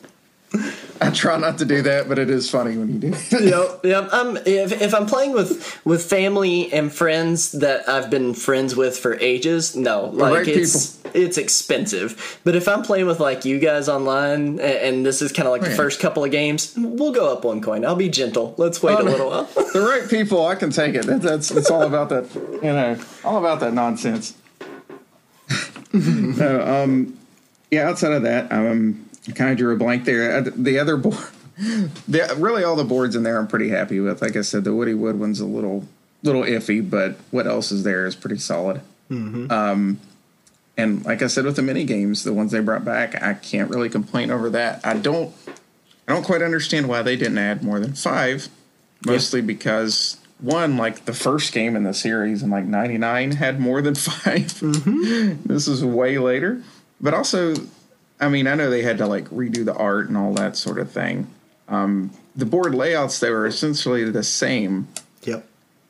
I 1.02 1.10
try 1.10 1.38
not 1.38 1.58
to 1.58 1.66
do 1.66 1.82
that, 1.82 2.08
but 2.08 2.18
it 2.18 2.30
is 2.30 2.50
funny 2.50 2.78
when 2.78 2.90
you 2.90 3.00
do. 3.12 3.18
yep, 3.44 3.82
yep. 3.84 4.14
Um, 4.14 4.38
if 4.46 4.82
if 4.82 4.94
I'm 4.94 5.06
playing 5.06 5.34
with 5.34 5.80
with 5.86 6.04
family 6.04 6.72
and 6.72 6.92
friends 6.94 7.52
that 7.54 7.88
I've 7.90 8.10
been 8.10 8.34
friends 8.34 8.76
with 8.76 8.98
for 8.98 9.16
ages, 9.20 9.76
no, 9.76 10.06
like 10.06 10.48
it's 10.48 10.96
people. 10.96 11.12
it's 11.22 11.38
expensive. 11.38 12.40
But 12.44 12.56
if 12.56 12.68
I'm 12.68 12.82
playing 12.82 13.08
with 13.08 13.20
like 13.20 13.44
you 13.44 13.60
guys 13.60 13.90
online, 13.90 14.60
and, 14.60 14.62
and 14.62 15.06
this 15.06 15.22
is 15.22 15.34
kind 15.34 15.48
of 15.48 15.52
like 15.52 15.64
oh, 15.64 15.66
the 15.66 15.76
first 15.76 16.00
couple 16.00 16.24
of 16.24 16.32
games, 16.32 16.74
we'll 16.78 17.12
go 17.12 17.32
up 17.32 17.44
one 17.44 17.62
coin. 17.62 17.86
I'll 17.86 17.96
be 17.96 18.10
gentle. 18.10 18.56
Let's 18.58 18.82
wait 18.82 18.98
oh, 18.98 19.02
a 19.02 19.04
little 19.04 19.30
while. 19.30 19.44
the 19.74 19.82
right 19.82 20.10
people, 20.10 20.46
I 20.46 20.56
can 20.56 20.70
take 20.70 20.96
it. 20.96 21.06
That's 21.06 21.52
it's 21.52 21.70
all 21.70 21.84
about 21.84 22.10
that. 22.10 22.34
You 22.36 22.74
know, 22.74 22.98
all 23.26 23.38
about 23.38 23.60
that 23.60 23.74
nonsense. 23.74 24.34
no, 25.94 26.62
um, 26.62 27.18
yeah. 27.70 27.90
Outside 27.90 28.14
of 28.14 28.24
that, 28.24 28.50
um 28.52 29.05
kind 29.34 29.52
of 29.52 29.58
drew 29.58 29.74
a 29.74 29.78
blank 29.78 30.06
there. 30.06 30.42
The 30.42 30.80
other 30.80 30.98
board, 30.98 31.18
the, 31.58 32.36
really 32.38 32.64
all 32.64 32.76
the 32.76 32.84
boards 32.84 33.16
in 33.16 33.24
there 33.24 33.40
I'm 33.40 33.48
pretty 33.48 33.70
happy 33.70 34.00
with. 34.00 34.22
Like 34.22 34.36
I 34.36 34.42
said, 34.42 34.64
the 34.64 34.74
Woody 34.74 34.94
Wood 34.94 35.20
one's 35.20 35.40
a 35.40 35.46
little 35.46 35.88
little 36.24 36.44
iffy, 36.44 36.88
but 36.88 37.18
what 37.32 37.46
else 37.48 37.72
is 37.72 37.84
there 37.84 38.06
is 38.06 38.16
pretty 38.16 38.38
solid. 38.38 38.82
Mm-hmm. 39.10 39.52
Um, 39.52 40.00
and 40.78 41.06
like 41.06 41.22
I 41.22 41.28
said 41.28 41.46
with 41.46 41.56
the 41.56 41.62
mini 41.62 41.84
games, 41.84 42.24
the 42.24 42.34
ones 42.34 42.52
they 42.52 42.60
brought 42.60 42.84
back, 42.84 43.22
I 43.22 43.36
can't 43.36 43.70
really 43.70 43.90
complain 43.90 44.32
over 44.32 44.50
that. 44.50 44.82
I 44.84 44.96
don't, 44.96 45.34
I 46.08 46.14
don't 46.14 46.24
quite 46.24 46.42
understand 46.42 46.90
why 46.90 47.02
they 47.02 47.16
didn't 47.16 47.38
add 47.38 47.64
more 47.64 47.80
than 47.80 47.94
five. 47.94 48.50
Mostly 49.06 49.40
yeah. 49.42 49.46
because 49.46 50.18
one, 50.40 50.78
like 50.78 51.06
the 51.06 51.14
first 51.14 51.54
game 51.54 51.76
in 51.76 51.84
the 51.84 51.94
series 51.94 52.44
in 52.44 52.50
like 52.50 52.66
'99 52.66 53.32
had 53.34 53.60
more 53.60 53.82
than 53.82 53.96
5 53.96 54.24
mm-hmm. 54.24 55.48
this 55.48 55.68
is 55.68 55.84
way 55.84 56.18
later, 56.18 56.62
but 57.00 57.14
also 57.14 57.56
I 58.20 58.30
mean, 58.30 58.48
I 58.48 58.56
know 58.56 58.70
they 58.70 58.84
had 58.84 58.98
to 59.00 59.08
like 59.08 59.26
redo 59.30 59.66
the 59.66 59.76
art 59.76 60.08
and 60.08 60.18
all 60.18 60.34
that 60.36 60.56
sort 60.56 60.80
of 60.80 60.90
thing. 60.90 61.28
Um, 61.68 62.12
the 62.36 62.46
board 62.46 62.76
layouts 62.76 63.20
they 63.20 63.30
were 63.30 63.46
essentially 63.46 64.04
the 64.10 64.24
same. 64.24 64.88
Yep. 65.24 65.46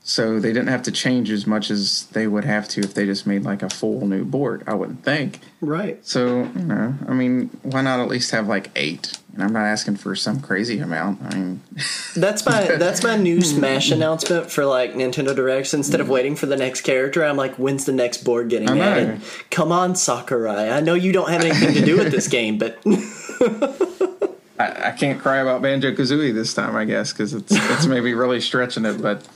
So 0.07 0.39
they 0.39 0.49
didn't 0.53 0.67
have 0.67 0.83
to 0.83 0.91
change 0.91 1.31
as 1.31 1.47
much 1.47 1.71
as 1.71 2.05
they 2.11 2.27
would 2.27 2.45
have 2.45 2.67
to 2.69 2.81
if 2.81 2.93
they 2.93 3.07
just 3.07 3.25
made 3.25 3.43
like 3.43 3.63
a 3.63 3.69
full 3.71 4.05
new 4.05 4.23
board. 4.23 4.63
I 4.67 4.75
wouldn't 4.75 5.03
think. 5.03 5.39
Right. 5.61 6.05
So 6.05 6.43
you 6.43 6.61
know, 6.61 6.93
I 7.07 7.13
mean, 7.13 7.49
why 7.63 7.81
not 7.81 7.99
at 7.99 8.07
least 8.07 8.29
have 8.29 8.47
like 8.47 8.69
eight? 8.75 9.17
And 9.33 9.41
I'm 9.41 9.51
not 9.51 9.65
asking 9.65 9.95
for 9.95 10.15
some 10.15 10.41
crazy 10.41 10.77
amount. 10.77 11.23
I 11.23 11.35
mean, 11.35 11.61
that's 12.15 12.45
my 12.45 12.75
that's 12.75 13.03
my 13.03 13.17
new 13.17 13.41
Smash 13.41 13.89
announcement 13.97 14.51
for 14.51 14.63
like 14.63 14.93
Nintendo 14.93 15.35
Directs. 15.35 15.73
Instead 15.73 16.01
of 16.01 16.07
waiting 16.07 16.35
for 16.35 16.45
the 16.45 16.55
next 16.55 16.81
character, 16.81 17.25
I'm 17.25 17.35
like, 17.35 17.55
when's 17.55 17.85
the 17.85 17.91
next 17.91 18.23
board 18.23 18.49
getting 18.49 18.69
added? 18.69 19.21
Come 19.49 19.71
on, 19.71 19.95
Sakurai. 19.95 20.69
I 20.69 20.81
know 20.81 20.93
you 20.93 21.13
don't 21.13 21.31
have 21.31 21.41
anything 21.41 21.73
to 21.73 21.83
do 21.83 21.97
with 21.97 22.11
this 22.11 22.27
game, 22.27 22.59
but. 22.59 22.77
I, 24.57 24.87
I, 24.87 24.91
can't 24.91 25.19
cry 25.19 25.39
about 25.39 25.61
Banjo 25.61 25.91
Kazooie 25.91 26.33
this 26.33 26.53
time, 26.53 26.77
I 26.77 26.85
guess, 26.85 27.11
because 27.11 27.33
it's 27.33 27.51
it's 27.51 27.87
maybe 27.87 28.13
really 28.13 28.39
stretching 28.39 28.85
it. 28.85 29.01
But 29.01 29.27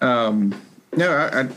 um, 0.00 0.60
no, 0.94 1.12
I, 1.12 1.40
I, 1.42 1.48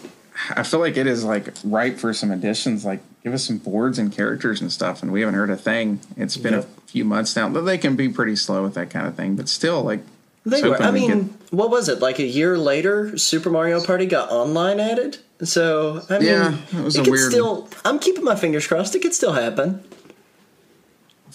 I 0.51 0.63
feel 0.63 0.79
like 0.79 0.97
it 0.97 1.07
is 1.07 1.23
like 1.23 1.53
ripe 1.63 1.97
for 1.97 2.13
some 2.13 2.31
additions. 2.31 2.85
Like, 2.85 3.01
give 3.23 3.33
us 3.33 3.45
some 3.45 3.57
boards 3.57 3.99
and 3.99 4.11
characters 4.11 4.61
and 4.61 4.71
stuff, 4.71 5.01
and 5.01 5.11
we 5.11 5.21
haven't 5.21 5.35
heard 5.35 5.49
a 5.49 5.57
thing. 5.57 5.99
It's 6.17 6.37
been 6.37 6.53
yep. 6.53 6.63
a 6.63 6.81
few 6.81 7.05
months 7.05 7.35
now, 7.35 7.49
but 7.49 7.61
they 7.61 7.77
can 7.77 7.95
be 7.95 8.09
pretty 8.09 8.35
slow 8.35 8.63
with 8.63 8.73
that 8.75 8.89
kind 8.89 9.07
of 9.07 9.15
thing. 9.15 9.35
But 9.35 9.49
still, 9.49 9.81
like 9.81 10.01
they 10.45 10.63
were. 10.63 10.81
I 10.81 10.91
mean, 10.91 11.27
get... 11.27 11.53
what 11.53 11.69
was 11.69 11.89
it? 11.89 11.99
Like 11.99 12.19
a 12.19 12.25
year 12.25 12.57
later, 12.57 13.17
Super 13.17 13.49
Mario 13.49 13.83
Party 13.83 14.05
got 14.05 14.31
online 14.31 14.79
added. 14.79 15.17
So 15.43 16.01
I 16.09 16.19
mean, 16.19 16.27
yeah, 16.27 16.57
it 16.73 16.83
was 16.83 16.95
it 16.95 17.07
a 17.07 17.11
weird. 17.11 17.31
Still, 17.31 17.69
I'm 17.85 17.99
keeping 17.99 18.23
my 18.23 18.35
fingers 18.35 18.67
crossed. 18.67 18.95
It 18.95 19.01
could 19.01 19.13
still 19.13 19.33
happen 19.33 19.83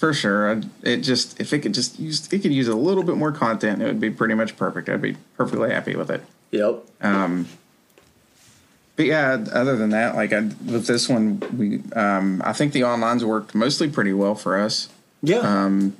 for 0.04 0.12
sure. 0.12 0.50
I'd, 0.50 0.66
it 0.82 0.98
just 0.98 1.40
if 1.40 1.52
it 1.52 1.60
could 1.60 1.74
just 1.74 1.98
use 1.98 2.30
it 2.32 2.40
could 2.40 2.52
use 2.52 2.68
a 2.68 2.76
little 2.76 3.02
bit 3.02 3.16
more 3.16 3.32
content, 3.32 3.80
it 3.80 3.86
would 3.86 4.00
be 4.00 4.10
pretty 4.10 4.34
much 4.34 4.56
perfect. 4.56 4.88
I'd 4.88 5.00
be 5.00 5.16
perfectly 5.36 5.70
happy 5.70 5.96
with 5.96 6.10
it. 6.10 6.22
Yep. 6.50 6.84
Um, 7.00 7.48
but 8.96 9.06
yeah, 9.06 9.44
other 9.52 9.76
than 9.76 9.90
that, 9.90 10.14
like 10.14 10.32
I, 10.32 10.40
with 10.40 10.86
this 10.86 11.08
one, 11.08 11.42
we 11.56 11.82
um, 11.98 12.42
I 12.44 12.52
think 12.52 12.72
the 12.72 12.84
online's 12.84 13.24
worked 13.24 13.54
mostly 13.54 13.88
pretty 13.88 14.12
well 14.12 14.34
for 14.34 14.58
us. 14.58 14.88
Yeah. 15.22 15.38
Um, 15.38 15.96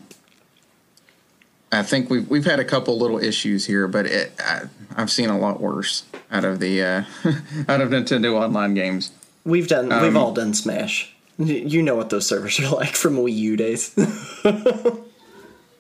I 1.73 1.83
think 1.83 2.09
we've 2.09 2.29
we've 2.29 2.45
had 2.45 2.61
a 2.61 2.65
couple 2.65 2.97
little 2.99 3.19
issues 3.19 3.67
here, 3.67 3.89
but 3.89 4.07
it, 4.07 4.33
I, 4.39 4.63
have 4.97 5.11
seen 5.11 5.29
a 5.29 5.39
lot 5.39 5.61
worse 5.61 6.05
out 6.31 6.45
of 6.45 6.61
the 6.61 6.83
uh, 6.83 7.05
out 7.69 7.81
of 7.81 7.91
Nintendo 7.91 8.41
online 8.41 8.75
games. 8.75 9.11
We've 9.45 9.67
done 9.67 9.89
we've 9.89 10.15
um, 10.15 10.17
all 10.17 10.33
done 10.33 10.55
Smash. 10.55 11.13
You 11.37 11.83
know 11.83 11.97
what 11.97 12.11
those 12.11 12.29
servers 12.29 12.61
are 12.61 12.71
like 12.77 12.95
from 12.95 13.17
Wii 13.17 13.35
U 13.35 13.57
days. 13.57 13.97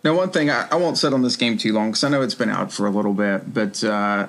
now, 0.04 0.16
one 0.16 0.30
thing 0.32 0.50
I, 0.50 0.66
I, 0.70 0.74
won't 0.74 0.98
sit 0.98 1.12
on 1.12 1.22
this 1.22 1.36
game 1.36 1.56
too 1.58 1.72
long 1.72 1.90
because 1.90 2.02
I 2.02 2.08
know 2.08 2.22
it's 2.22 2.34
been 2.34 2.50
out 2.50 2.72
for 2.72 2.86
a 2.86 2.90
little 2.90 3.14
bit, 3.14 3.54
but 3.54 3.84
uh, 3.84 4.26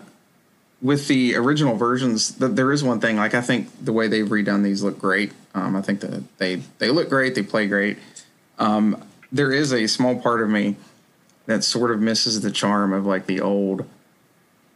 with 0.82 1.08
the 1.08 1.36
original 1.36 1.76
versions, 1.76 2.36
the, 2.36 2.48
there 2.48 2.72
is 2.72 2.84
one 2.84 3.00
thing. 3.00 3.18
Like 3.18 3.34
I 3.34 3.42
think 3.42 3.70
the 3.84 3.94
way 3.94 4.08
they've 4.08 4.28
redone 4.28 4.64
these 4.64 4.84
look 4.84 5.00
great. 5.00 5.32
Um, 5.54 5.76
I 5.76 5.82
think 5.82 6.02
that 6.02 6.38
they 6.38 6.58
they 6.80 6.90
look 6.90 7.10
great. 7.10 7.36
They 7.36 7.44
play 7.44 7.68
great. 7.68 7.98
Um, 8.60 9.04
there 9.32 9.52
is 9.52 9.74
a 9.74 9.88
small 9.88 10.20
part 10.20 10.42
of 10.42 10.50
me 10.50 10.76
that 11.46 11.64
sort 11.64 11.92
of 11.92 12.00
misses 12.00 12.42
the 12.42 12.52
charm 12.52 12.94
of 12.94 13.06
like 13.06 13.26
the 13.26 13.42
old 13.42 13.88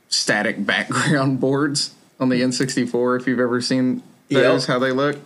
static 0.07 0.65
background 0.65 1.39
boards 1.39 1.93
on 2.19 2.29
the 2.29 2.41
N64. 2.41 3.19
If 3.19 3.27
you've 3.27 3.39
ever 3.39 3.61
seen 3.61 4.03
those, 4.29 4.63
yep. 4.63 4.73
how 4.73 4.79
they 4.79 4.91
look 4.91 5.17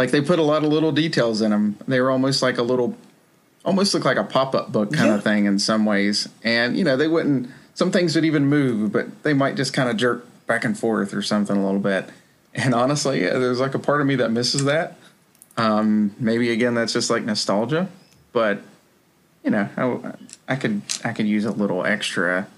like 0.00 0.12
they 0.12 0.22
put 0.22 0.38
a 0.38 0.42
lot 0.42 0.64
of 0.64 0.72
little 0.72 0.92
details 0.92 1.42
in 1.42 1.50
them. 1.50 1.76
They 1.86 2.00
were 2.00 2.10
almost 2.10 2.40
like 2.40 2.56
a 2.56 2.62
little, 2.62 2.96
almost 3.66 3.92
look 3.92 4.06
like 4.06 4.16
a 4.16 4.24
pop 4.24 4.54
up 4.54 4.72
book 4.72 4.94
kind 4.94 5.10
yeah. 5.10 5.16
of 5.16 5.22
thing 5.22 5.44
in 5.44 5.58
some 5.58 5.84
ways. 5.84 6.26
And 6.42 6.74
you 6.74 6.84
know, 6.84 6.96
they 6.96 7.06
wouldn't. 7.06 7.50
Some 7.80 7.92
things 7.92 8.14
would 8.14 8.26
even 8.26 8.44
move, 8.44 8.92
but 8.92 9.22
they 9.22 9.32
might 9.32 9.56
just 9.56 9.72
kind 9.72 9.88
of 9.88 9.96
jerk 9.96 10.26
back 10.46 10.66
and 10.66 10.78
forth 10.78 11.14
or 11.14 11.22
something 11.22 11.56
a 11.56 11.64
little 11.64 11.80
bit. 11.80 12.10
And 12.52 12.74
honestly, 12.74 13.20
there's 13.20 13.58
like 13.58 13.74
a 13.74 13.78
part 13.78 14.02
of 14.02 14.06
me 14.06 14.16
that 14.16 14.30
misses 14.30 14.66
that. 14.66 14.98
Um, 15.56 16.14
maybe 16.18 16.50
again, 16.50 16.74
that's 16.74 16.92
just 16.92 17.08
like 17.08 17.24
nostalgia, 17.24 17.88
but 18.34 18.60
you 19.42 19.50
know, 19.50 19.66
I, 19.78 20.52
I 20.52 20.56
could 20.56 20.82
I 21.02 21.14
could 21.14 21.26
use 21.26 21.46
a 21.46 21.52
little 21.52 21.86
extra 21.86 22.48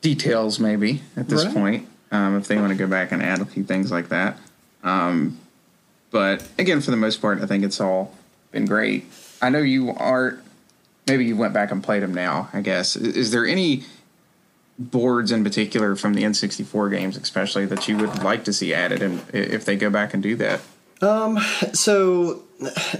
details 0.00 0.58
maybe 0.58 1.02
at 1.18 1.28
this 1.28 1.44
right. 1.44 1.54
point 1.54 1.88
um, 2.10 2.38
if 2.38 2.48
they 2.48 2.56
want 2.56 2.70
to 2.70 2.76
go 2.76 2.86
back 2.86 3.12
and 3.12 3.22
add 3.22 3.42
a 3.42 3.44
few 3.44 3.62
things 3.62 3.92
like 3.92 4.08
that. 4.08 4.38
Um, 4.82 5.38
but 6.10 6.48
again, 6.58 6.80
for 6.80 6.92
the 6.92 6.96
most 6.96 7.20
part, 7.20 7.42
I 7.42 7.46
think 7.46 7.62
it's 7.62 7.78
all 7.78 8.14
been 8.52 8.64
great. 8.64 9.04
I 9.42 9.50
know 9.50 9.58
you 9.58 9.90
are. 9.90 10.40
Maybe 11.06 11.26
you 11.26 11.36
went 11.36 11.52
back 11.52 11.70
and 11.70 11.84
played 11.84 12.02
them 12.02 12.14
now. 12.14 12.48
I 12.54 12.62
guess. 12.62 12.96
Is, 12.96 13.14
is 13.14 13.30
there 13.32 13.44
any 13.44 13.84
boards 14.80 15.30
in 15.30 15.44
particular 15.44 15.94
from 15.94 16.14
the 16.14 16.22
N64 16.22 16.90
games, 16.90 17.16
especially 17.16 17.66
that 17.66 17.86
you 17.86 17.98
would 17.98 18.22
like 18.24 18.44
to 18.44 18.52
see 18.52 18.72
added, 18.74 19.02
and 19.02 19.22
if 19.32 19.64
they 19.64 19.76
go 19.76 19.90
back 19.90 20.14
and 20.14 20.22
do 20.22 20.34
that? 20.36 20.60
So 21.72 22.42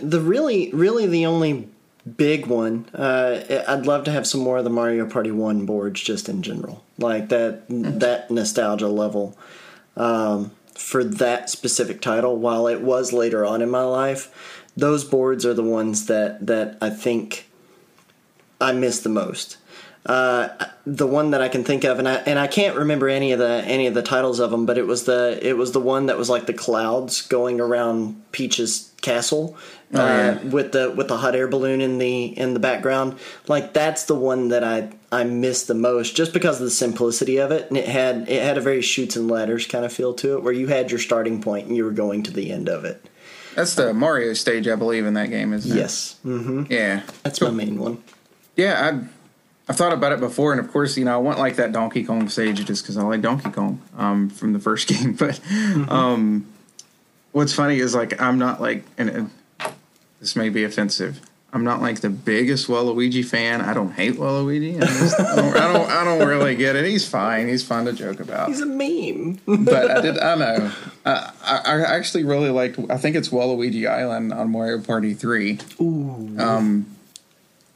the 0.03 0.20
really, 0.20 0.70
really 0.72 1.07
the 1.07 1.26
only 1.26 1.68
big 2.16 2.47
one. 2.47 2.87
Uh, 2.95 3.62
I'd 3.66 3.87
love 3.87 4.05
to 4.05 4.12
have 4.12 4.26
some 4.26 4.41
more 4.41 4.59
of 4.59 4.64
the 4.64 4.70
Mario 4.70 5.09
Party 5.09 5.31
One 5.31 5.66
boards, 5.66 6.01
just 6.01 6.28
in 6.28 6.43
general, 6.43 6.85
like 6.99 7.28
that 7.31 7.64
that 7.68 8.31
nostalgia 8.31 8.89
level 8.89 9.37
um, 9.97 10.53
for 10.74 11.05
that 11.05 11.51
specific 11.51 12.01
title. 12.01 12.37
While 12.37 12.66
it 12.66 12.81
was 12.81 13.12
later 13.12 13.45
on 13.45 13.62
in 13.62 13.70
my 13.70 13.83
life, 13.83 14.64
those 14.76 15.05
boards 15.05 15.45
are 15.45 15.55
the 15.55 15.62
ones 15.62 16.07
that 16.07 16.47
that 16.47 16.78
I 16.81 16.91
think 16.91 17.49
I 18.61 18.72
miss 18.72 19.01
the 19.01 19.09
most. 19.09 19.57
Uh, 20.07 20.48
the 20.86 21.07
one 21.07 21.32
that 21.32 21.42
I 21.42 21.48
can 21.48 21.62
think 21.62 21.84
of, 21.84 21.98
and 21.98 22.09
I 22.09 22.14
and 22.14 22.38
I 22.38 22.46
can't 22.46 22.74
remember 22.74 23.09
any 23.09 23.32
of 23.32 23.38
the 23.38 23.62
any 23.66 23.86
of 23.86 23.92
the 23.92 24.03
titles 24.03 24.40
of 24.40 24.51
them, 24.51 24.64
but 24.64 24.78
it 24.78 24.86
was 24.86 25.05
the 25.05 25.38
it 25.42 25.59
was 25.59 25.72
the 25.72 25.80
one 25.80 26.07
that 26.07 26.16
was 26.16 26.30
like 26.30 26.46
the 26.46 26.55
clouds 26.55 27.20
going 27.20 27.61
around 27.61 28.22
Peach's 28.32 28.92
castle 29.03 29.57
uh, 29.94 29.98
yeah. 29.98 30.42
with 30.44 30.72
the 30.72 30.90
with 30.90 31.09
the 31.09 31.18
hot 31.18 31.34
air 31.34 31.48
balloon 31.48 31.82
in 31.82 31.98
the 31.98 32.24
in 32.26 32.55
the 32.55 32.61
background. 32.61 33.18
Like 33.46 33.74
that's 33.74 34.05
the 34.05 34.14
one 34.14 34.48
that 34.48 34.64
I 34.64 34.90
I 35.12 35.24
miss 35.24 35.64
the 35.64 35.74
most, 35.74 36.16
just 36.16 36.32
because 36.32 36.57
of 36.61 36.64
the 36.64 36.70
simplicity 36.70 37.36
of 37.36 37.51
it, 37.51 37.68
and 37.68 37.76
it 37.76 37.86
had 37.86 38.28
it 38.28 38.42
had 38.42 38.57
a 38.57 38.62
very 38.62 38.80
shoots 38.80 39.16
and 39.16 39.30
ladders 39.30 39.66
kind 39.66 39.84
of 39.84 39.92
feel 39.92 40.14
to 40.14 40.34
it, 40.34 40.42
where 40.42 40.53
you 40.53 40.68
had 40.68 40.90
your 40.90 41.01
starting 41.01 41.42
point 41.42 41.66
and 41.66 41.76
you 41.76 41.84
were 41.84 41.90
going 41.90 42.22
to 42.22 42.30
the 42.30 42.51
end 42.51 42.70
of 42.70 42.86
it. 42.86 43.07
That's 43.55 43.74
the 43.74 43.92
Mario 43.92 44.32
stage, 44.32 44.66
I 44.66 44.76
believe, 44.76 45.05
in 45.05 45.14
that 45.14 45.28
game, 45.28 45.53
isn't 45.53 45.70
it? 45.70 45.78
Yes, 45.78 46.16
hmm 46.22 46.64
Yeah. 46.70 47.03
that's 47.22 47.40
my 47.40 47.51
main 47.51 47.78
one. 47.78 48.03
Yeah, 48.57 48.90
I 48.92 49.09
I've 49.70 49.76
thought 49.76 49.92
about 49.92 50.10
it 50.10 50.18
before, 50.18 50.50
and 50.50 50.58
of 50.58 50.72
course, 50.72 50.96
you 50.96 51.04
know, 51.04 51.14
I 51.14 51.18
want 51.18 51.38
like 51.38 51.54
that 51.54 51.70
Donkey 51.70 52.02
Kong 52.02 52.28
stage 52.28 52.64
just 52.64 52.82
because 52.82 52.96
I 52.96 53.02
like 53.02 53.20
Donkey 53.20 53.50
Kong 53.50 53.80
um, 53.96 54.28
from 54.28 54.52
the 54.52 54.58
first 54.58 54.88
game. 54.88 55.12
But 55.12 55.40
um, 55.88 56.52
what's 57.30 57.52
funny 57.52 57.78
is 57.78 57.94
like 57.94 58.20
I'm 58.20 58.36
not 58.36 58.60
like, 58.60 58.82
and, 58.98 59.08
and 59.08 59.30
this 60.18 60.34
may 60.34 60.48
be 60.48 60.64
offensive. 60.64 61.20
I'm 61.52 61.62
not 61.62 61.80
like 61.80 62.00
the 62.00 62.10
biggest 62.10 62.66
Waluigi 62.66 63.24
fan. 63.24 63.60
I 63.60 63.72
don't 63.72 63.92
hate 63.92 64.14
Waluigi. 64.14 64.82
I, 64.82 64.86
just, 64.86 65.20
I, 65.20 65.36
don't, 65.36 65.56
I 65.56 65.72
don't. 65.72 65.88
I 65.88 66.04
don't 66.04 66.26
really 66.26 66.56
get 66.56 66.74
it. 66.74 66.84
He's 66.84 67.08
fine. 67.08 67.46
He's 67.46 67.62
fun 67.62 67.84
to 67.84 67.92
joke 67.92 68.18
about. 68.18 68.48
He's 68.48 68.60
a 68.60 68.66
meme. 68.66 69.38
but 69.46 69.88
I 69.88 70.00
did. 70.00 70.18
I 70.20 70.34
know. 70.34 70.72
I, 71.06 71.32
I, 71.44 71.60
I 71.64 71.80
actually 71.94 72.24
really 72.24 72.50
liked. 72.50 72.76
I 72.90 72.96
think 72.96 73.14
it's 73.14 73.28
Waluigi 73.28 73.88
Island 73.88 74.32
on 74.32 74.50
Mario 74.50 74.80
Party 74.80 75.14
Three. 75.14 75.60
Ooh. 75.80 76.34
Um, 76.40 76.96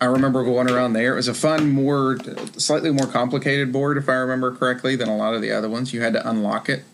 I 0.00 0.06
remember 0.06 0.44
going 0.44 0.68
around 0.70 0.92
there. 0.92 1.12
It 1.12 1.16
was 1.16 1.28
a 1.28 1.34
fun, 1.34 1.70
more 1.70 2.18
slightly 2.56 2.90
more 2.90 3.06
complicated 3.06 3.72
board, 3.72 3.96
if 3.96 4.08
I 4.08 4.14
remember 4.14 4.54
correctly, 4.54 4.96
than 4.96 5.08
a 5.08 5.16
lot 5.16 5.34
of 5.34 5.40
the 5.40 5.52
other 5.52 5.68
ones. 5.68 5.92
You 5.92 6.02
had 6.02 6.12
to 6.14 6.28
unlock 6.28 6.68
it. 6.68 6.84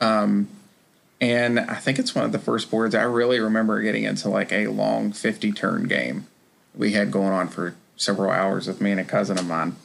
Um, 0.00 0.48
and 1.20 1.58
I 1.58 1.76
think 1.76 1.98
it's 1.98 2.14
one 2.14 2.24
of 2.24 2.32
the 2.32 2.38
first 2.38 2.70
boards 2.70 2.94
I 2.94 3.02
really 3.02 3.40
remember 3.40 3.80
getting 3.80 4.04
into 4.04 4.28
like 4.28 4.52
a 4.52 4.66
long 4.66 5.12
50 5.12 5.52
turn 5.52 5.84
game 5.84 6.26
we 6.74 6.92
had 6.92 7.10
going 7.10 7.32
on 7.32 7.48
for 7.48 7.74
several 7.96 8.30
hours 8.30 8.66
with 8.66 8.80
me 8.80 8.90
and 8.90 9.00
a 9.00 9.04
cousin 9.04 9.38
of 9.38 9.46
mine. 9.46 9.76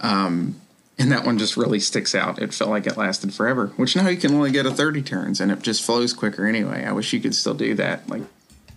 Um, 0.00 0.60
and 0.98 1.12
that 1.12 1.24
one 1.24 1.38
just 1.38 1.56
really 1.56 1.80
sticks 1.80 2.14
out. 2.14 2.40
It 2.40 2.54
felt 2.54 2.70
like 2.70 2.86
it 2.86 2.96
lasted 2.96 3.34
forever, 3.34 3.68
which 3.76 3.96
now 3.96 4.08
you 4.08 4.16
can 4.16 4.34
only 4.34 4.50
get 4.50 4.66
a 4.66 4.70
30 4.70 5.02
turns 5.02 5.40
and 5.40 5.50
it 5.50 5.62
just 5.62 5.82
flows 5.82 6.12
quicker 6.12 6.46
anyway. 6.46 6.84
I 6.84 6.92
wish 6.92 7.12
you 7.12 7.20
could 7.20 7.34
still 7.34 7.54
do 7.54 7.74
that. 7.74 8.08
Like, 8.08 8.22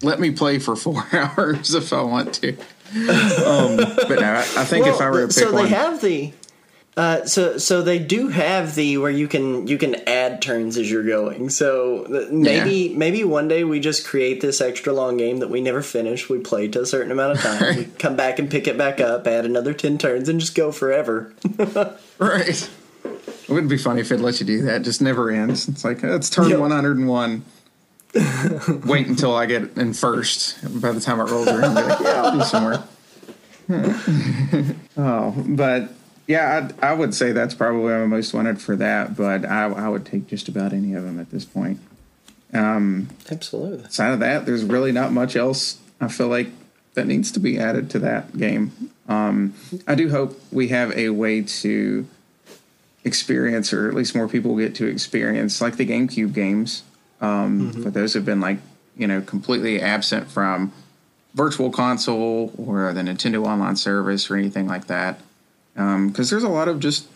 let 0.01 0.19
me 0.19 0.31
play 0.31 0.59
for 0.59 0.75
four 0.75 1.05
hours 1.13 1.73
if 1.73 1.93
I 1.93 2.01
want 2.01 2.33
to. 2.35 2.57
Um, 2.95 3.77
but 3.77 4.19
no, 4.19 4.33
I, 4.33 4.39
I 4.57 4.65
think 4.65 4.87
if 4.87 4.99
I 5.01 5.09
were 5.09 5.21
to 5.21 5.27
pick 5.27 5.33
so 5.33 5.53
one, 5.53 5.63
they 5.65 5.69
have 5.69 6.01
the 6.01 6.33
uh, 6.97 7.25
so 7.25 7.57
so 7.57 7.81
they 7.81 7.97
do 7.99 8.27
have 8.27 8.75
the 8.75 8.97
where 8.97 9.11
you 9.11 9.27
can 9.27 9.67
you 9.67 9.77
can 9.77 9.95
add 10.07 10.41
turns 10.41 10.75
as 10.77 10.91
you're 10.91 11.05
going. 11.05 11.49
So 11.49 12.03
th- 12.05 12.29
maybe 12.29 12.93
maybe 12.93 13.23
one 13.23 13.47
day 13.47 13.63
we 13.63 13.79
just 13.79 14.05
create 14.05 14.41
this 14.41 14.59
extra 14.59 14.91
long 14.91 15.15
game 15.15 15.37
that 15.37 15.49
we 15.49 15.61
never 15.61 15.81
finish. 15.81 16.29
We 16.29 16.39
play 16.39 16.67
to 16.69 16.81
a 16.81 16.85
certain 16.85 17.11
amount 17.11 17.37
of 17.37 17.41
time. 17.43 17.75
we 17.77 17.85
come 17.99 18.15
back 18.15 18.39
and 18.39 18.49
pick 18.51 18.67
it 18.67 18.77
back 18.77 18.99
up, 18.99 19.27
add 19.27 19.45
another 19.45 19.73
ten 19.73 19.97
turns, 19.97 20.27
and 20.27 20.39
just 20.39 20.55
go 20.55 20.71
forever. 20.71 21.31
right? 22.17 22.69
It 23.05 23.49
wouldn't 23.49 23.69
be 23.69 23.77
funny 23.77 24.01
if 24.01 24.11
it 24.11 24.19
let 24.19 24.39
you 24.41 24.45
do 24.45 24.61
that. 24.63 24.81
It 24.81 24.83
just 24.83 25.01
never 25.01 25.31
ends. 25.31 25.69
It's 25.69 25.85
like 25.85 26.03
it's 26.03 26.29
turn 26.29 26.49
Yep. 26.49 26.59
101. 26.59 27.45
Wait 28.85 29.07
until 29.07 29.35
I 29.35 29.45
get 29.45 29.77
in 29.77 29.93
first. 29.93 30.61
By 30.81 30.91
the 30.91 31.01
time 31.01 31.19
it 31.19 31.29
rolls 31.29 31.47
around, 31.47 31.75
be 31.75 31.81
like, 31.81 31.99
yeah, 31.99 32.21
I'll 32.23 32.37
be 32.37 32.43
somewhere. 32.43 32.83
oh, 34.97 35.43
but 35.47 35.91
yeah, 36.27 36.69
I, 36.81 36.91
I 36.91 36.93
would 36.93 37.13
say 37.13 37.31
that's 37.31 37.53
probably 37.53 37.93
my 37.93 38.05
most 38.05 38.33
wanted 38.33 38.59
for 38.59 38.75
that. 38.77 39.15
But 39.15 39.45
I, 39.45 39.65
I 39.65 39.89
would 39.89 40.05
take 40.05 40.27
just 40.27 40.47
about 40.47 40.73
any 40.73 40.93
of 40.95 41.03
them 41.03 41.19
at 41.19 41.29
this 41.29 41.45
point. 41.45 41.79
Um, 42.53 43.09
Absolutely. 43.29 43.85
Aside 43.85 44.13
of 44.13 44.19
that, 44.21 44.45
there's 44.45 44.63
really 44.63 44.91
not 44.91 45.11
much 45.11 45.35
else 45.35 45.79
I 46.01 46.07
feel 46.07 46.27
like 46.27 46.47
that 46.93 47.07
needs 47.07 47.31
to 47.31 47.39
be 47.39 47.59
added 47.59 47.89
to 47.91 47.99
that 47.99 48.37
game. 48.37 48.91
Um, 49.07 49.53
I 49.87 49.95
do 49.95 50.09
hope 50.09 50.39
we 50.51 50.69
have 50.69 50.91
a 50.97 51.09
way 51.09 51.41
to 51.41 52.07
experience, 53.03 53.71
or 53.73 53.87
at 53.87 53.93
least 53.93 54.15
more 54.15 54.27
people 54.27 54.55
get 54.57 54.75
to 54.75 54.85
experience, 54.85 55.61
like 55.61 55.77
the 55.77 55.85
GameCube 55.85 56.33
games. 56.33 56.83
Um, 57.21 57.71
But 57.83 57.93
those 57.93 58.13
have 58.13 58.25
been 58.25 58.39
like 58.41 58.59
you 58.97 59.07
know 59.07 59.21
completely 59.21 59.81
absent 59.81 60.29
from 60.29 60.71
Virtual 61.35 61.69
Console 61.69 62.53
or 62.57 62.91
the 62.93 63.01
Nintendo 63.01 63.45
Online 63.45 63.75
Service 63.75 64.29
or 64.29 64.35
anything 64.35 64.67
like 64.67 64.87
that. 64.87 65.19
Because 65.75 66.29
there's 66.29 66.43
a 66.43 66.49
lot 66.49 66.67
of 66.67 66.79
just 66.79 67.07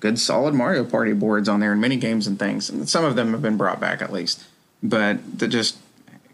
good 0.00 0.18
solid 0.18 0.54
Mario 0.54 0.84
Party 0.84 1.12
boards 1.12 1.48
on 1.48 1.60
there 1.60 1.72
and 1.72 1.80
mini 1.80 1.96
games 1.96 2.26
and 2.26 2.38
things, 2.38 2.68
and 2.70 2.88
some 2.88 3.04
of 3.04 3.14
them 3.14 3.32
have 3.32 3.42
been 3.42 3.56
brought 3.56 3.78
back 3.78 4.00
at 4.02 4.12
least, 4.12 4.44
but 4.82 5.18
that 5.38 5.48
just 5.48 5.76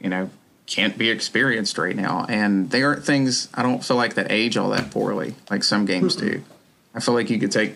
you 0.01 0.09
know 0.09 0.31
can't 0.67 0.97
be 0.97 1.11
experienced 1.11 1.77
right 1.79 1.97
now, 1.97 2.25
and 2.29 2.71
they 2.71 2.83
aren't 2.83 3.05
things 3.05 3.49
I 3.55 3.63
don't 3.63 3.85
feel 3.85 3.97
like 3.97 4.15
that 4.15 4.31
age 4.31 4.57
all 4.57 4.71
that 4.71 4.91
poorly 4.91 5.35
like 5.51 5.65
some 5.65 5.85
games 5.87 6.15
do. 6.17 6.43
I 6.95 7.01
feel 7.01 7.15
like 7.15 7.29
you 7.31 7.39
could 7.39 7.53
take 7.53 7.75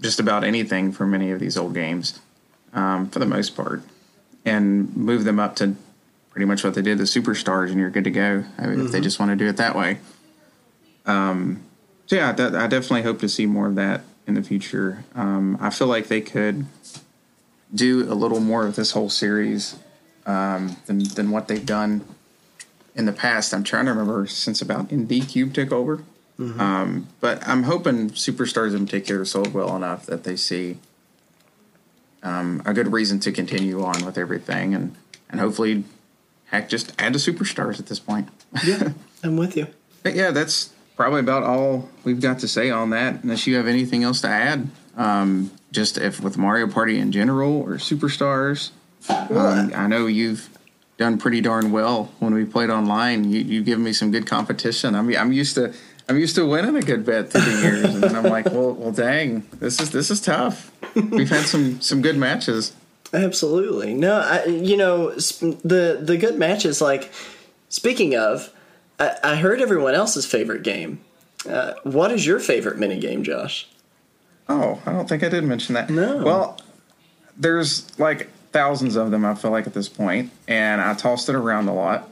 just 0.00 0.20
about 0.20 0.44
anything 0.44 0.92
from 0.92 1.10
many 1.10 1.30
of 1.30 1.40
these 1.40 1.56
old 1.56 1.74
games, 1.74 2.20
um, 2.74 3.08
for 3.08 3.18
the 3.18 3.26
most 3.26 3.56
part, 3.56 3.82
and 4.46 4.96
move 4.96 5.24
them 5.24 5.38
up 5.38 5.56
to 5.56 5.74
pretty 6.30 6.46
much 6.46 6.64
what 6.64 6.74
they 6.74 6.82
did 6.82 6.98
the 6.98 7.04
superstars, 7.04 7.70
and 7.70 7.78
you're 7.80 7.90
good 7.90 8.04
to 8.04 8.10
go. 8.10 8.44
I 8.56 8.66
mean, 8.66 8.86
if 8.86 8.92
they 8.92 9.00
just 9.00 9.18
want 9.18 9.30
to 9.32 9.36
do 9.36 9.48
it 9.48 9.56
that 9.58 9.74
way. 9.74 9.98
Um, 11.04 11.62
so 12.06 12.16
yeah, 12.16 12.32
that, 12.32 12.54
I 12.54 12.66
definitely 12.68 13.02
hope 13.02 13.18
to 13.20 13.28
see 13.28 13.46
more 13.46 13.66
of 13.66 13.74
that 13.74 14.02
in 14.26 14.34
the 14.34 14.42
future. 14.42 15.04
Um, 15.14 15.58
I 15.60 15.70
feel 15.70 15.88
like 15.88 16.08
they 16.08 16.20
could 16.20 16.66
do 17.74 18.10
a 18.10 18.14
little 18.14 18.40
more 18.40 18.66
of 18.66 18.76
this 18.76 18.92
whole 18.92 19.10
series 19.10 19.76
um, 20.24 20.76
than 20.86 21.00
than 21.14 21.30
what 21.30 21.48
they've 21.48 21.66
done 21.66 22.04
in 22.94 23.06
the 23.06 23.12
past. 23.12 23.52
I'm 23.52 23.64
trying 23.64 23.86
to 23.86 23.92
remember 23.92 24.26
since 24.26 24.62
about 24.62 24.88
NDcube 24.88 25.52
took 25.54 25.72
over, 25.72 26.04
um, 26.60 27.08
but 27.20 27.46
I'm 27.46 27.64
hoping 27.64 28.10
Superstars 28.10 28.74
in 28.74 28.84
particular 28.86 29.24
sold 29.24 29.52
well 29.54 29.74
enough 29.74 30.06
that 30.06 30.24
they 30.24 30.36
see 30.36 30.78
um, 32.26 32.60
a 32.66 32.74
good 32.74 32.92
reason 32.92 33.20
to 33.20 33.32
continue 33.32 33.84
on 33.84 34.04
with 34.04 34.18
everything, 34.18 34.74
and 34.74 34.96
and 35.30 35.40
hopefully, 35.40 35.84
heck, 36.46 36.68
just 36.68 36.92
add 37.00 37.12
to 37.12 37.18
Superstars 37.18 37.78
at 37.78 37.86
this 37.86 38.00
point. 38.00 38.28
Yeah, 38.64 38.90
I'm 39.22 39.36
with 39.36 39.56
you. 39.56 39.68
But 40.02 40.14
yeah, 40.14 40.30
that's 40.30 40.70
probably 40.94 41.18
about 41.18 41.42
all 41.42 41.88
we've 42.04 42.20
got 42.20 42.38
to 42.38 42.46
say 42.46 42.70
on 42.70 42.90
that. 42.90 43.24
Unless 43.24 43.48
you 43.48 43.56
have 43.56 43.66
anything 43.66 44.04
else 44.04 44.20
to 44.20 44.28
add, 44.28 44.68
um, 44.96 45.50
just 45.72 45.98
if 45.98 46.20
with 46.20 46.38
Mario 46.38 46.68
Party 46.68 47.00
in 47.00 47.10
general 47.10 47.60
or 47.62 47.74
Superstars. 47.78 48.70
Um, 49.08 49.72
I 49.74 49.88
know 49.88 50.06
you've 50.06 50.48
done 50.96 51.18
pretty 51.18 51.40
darn 51.40 51.72
well 51.72 52.12
when 52.20 52.34
we 52.34 52.44
played 52.44 52.70
online. 52.70 53.24
You 53.24 53.40
you 53.40 53.64
give 53.64 53.80
me 53.80 53.92
some 53.92 54.12
good 54.12 54.28
competition. 54.28 54.94
I'm 54.94 55.12
I'm 55.16 55.32
used 55.32 55.56
to 55.56 55.74
I'm 56.08 56.18
used 56.18 56.36
to 56.36 56.46
winning 56.46 56.76
a 56.76 56.82
good 56.82 57.04
bit 57.04 57.30
through 57.30 57.40
the 57.40 57.62
years, 57.62 57.94
and 57.96 58.16
I'm 58.16 58.24
like, 58.24 58.46
well, 58.46 58.74
well, 58.74 58.92
dang, 58.92 59.44
this 59.58 59.80
is 59.80 59.90
this 59.90 60.10
is 60.10 60.20
tough. 60.20 60.70
We've 60.94 61.28
had 61.28 61.46
some 61.46 61.80
some 61.80 62.00
good 62.00 62.16
matches. 62.16 62.74
Absolutely. 63.12 63.94
No, 63.94 64.20
I, 64.20 64.44
you 64.44 64.76
know 64.76 65.16
sp- 65.18 65.58
the 65.64 65.98
the 66.00 66.16
good 66.16 66.38
matches. 66.38 66.80
Like 66.80 67.12
speaking 67.68 68.14
of, 68.14 68.52
I, 69.00 69.16
I 69.22 69.36
heard 69.36 69.60
everyone 69.60 69.94
else's 69.94 70.26
favorite 70.26 70.62
game. 70.62 71.00
Uh, 71.48 71.74
what 71.82 72.10
is 72.12 72.26
your 72.26 72.40
favorite 72.40 72.78
mini 72.78 72.98
game, 72.98 73.22
Josh? 73.22 73.68
Oh, 74.48 74.80
I 74.86 74.92
don't 74.92 75.08
think 75.08 75.24
I 75.24 75.28
did 75.28 75.44
mention 75.44 75.74
that. 75.74 75.90
No. 75.90 76.22
Well, 76.22 76.60
there's 77.36 77.98
like 77.98 78.28
thousands 78.52 78.96
of 78.96 79.10
them, 79.10 79.24
I 79.24 79.34
feel 79.34 79.50
like, 79.50 79.66
at 79.66 79.74
this 79.74 79.88
point, 79.88 80.30
and 80.46 80.80
I 80.80 80.94
tossed 80.94 81.28
it 81.28 81.34
around 81.34 81.68
a 81.68 81.74
lot. 81.74 82.08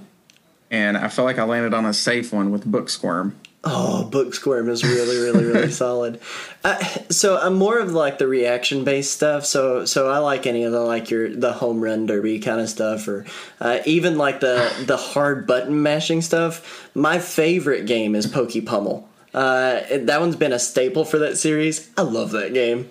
And 0.71 0.97
I 0.97 1.09
feel 1.09 1.25
like 1.25 1.39
I 1.39 1.45
landed 1.45 1.73
on 1.75 1.87
a 1.87 1.95
safe 1.95 2.33
one 2.33 2.51
with 2.51 2.65
Book 2.65 2.91
Squirm. 2.91 3.37
Oh, 3.67 4.05
Book 4.05 4.35
Squirm 4.35 4.69
is 4.69 4.85
really, 4.85 5.17
really, 5.17 5.45
really 5.45 5.71
solid. 5.85 6.21
Uh, 6.63 6.79
so 7.11 7.39
I'm 7.39 7.55
more 7.55 7.79
of 7.79 7.93
like 7.93 8.19
the 8.19 8.27
reaction 8.27 8.85
based 8.85 9.13
stuff. 9.13 9.47
So 9.47 9.85
so 9.87 10.11
I 10.11 10.19
like 10.19 10.47
any 10.47 10.65
of 10.65 10.73
the 10.73 10.81
like 10.81 11.11
your 11.11 11.35
the 11.35 11.53
home 11.53 11.81
run 11.81 12.07
derby 12.07 12.39
kind 12.41 12.61
of 12.61 12.69
stuff, 12.69 13.09
or 13.09 13.25
uh, 13.61 13.79
even 13.87 14.19
like 14.19 14.41
the 14.41 14.71
the 14.87 14.97
hard 14.97 15.47
button 15.47 15.83
mashing 15.83 16.21
stuff. 16.21 16.91
My 16.95 17.19
favorite 17.19 17.87
game 17.87 18.15
is 18.15 18.27
Pokey 18.27 18.61
Pummel. 18.61 19.09
Uh, 19.33 19.81
that 19.91 20.21
one's 20.21 20.37
been 20.37 20.53
a 20.53 20.59
staple 20.59 21.05
for 21.05 21.19
that 21.19 21.37
series. 21.37 21.91
I 21.97 22.03
love 22.03 22.31
that 22.33 22.55
game. 22.55 22.91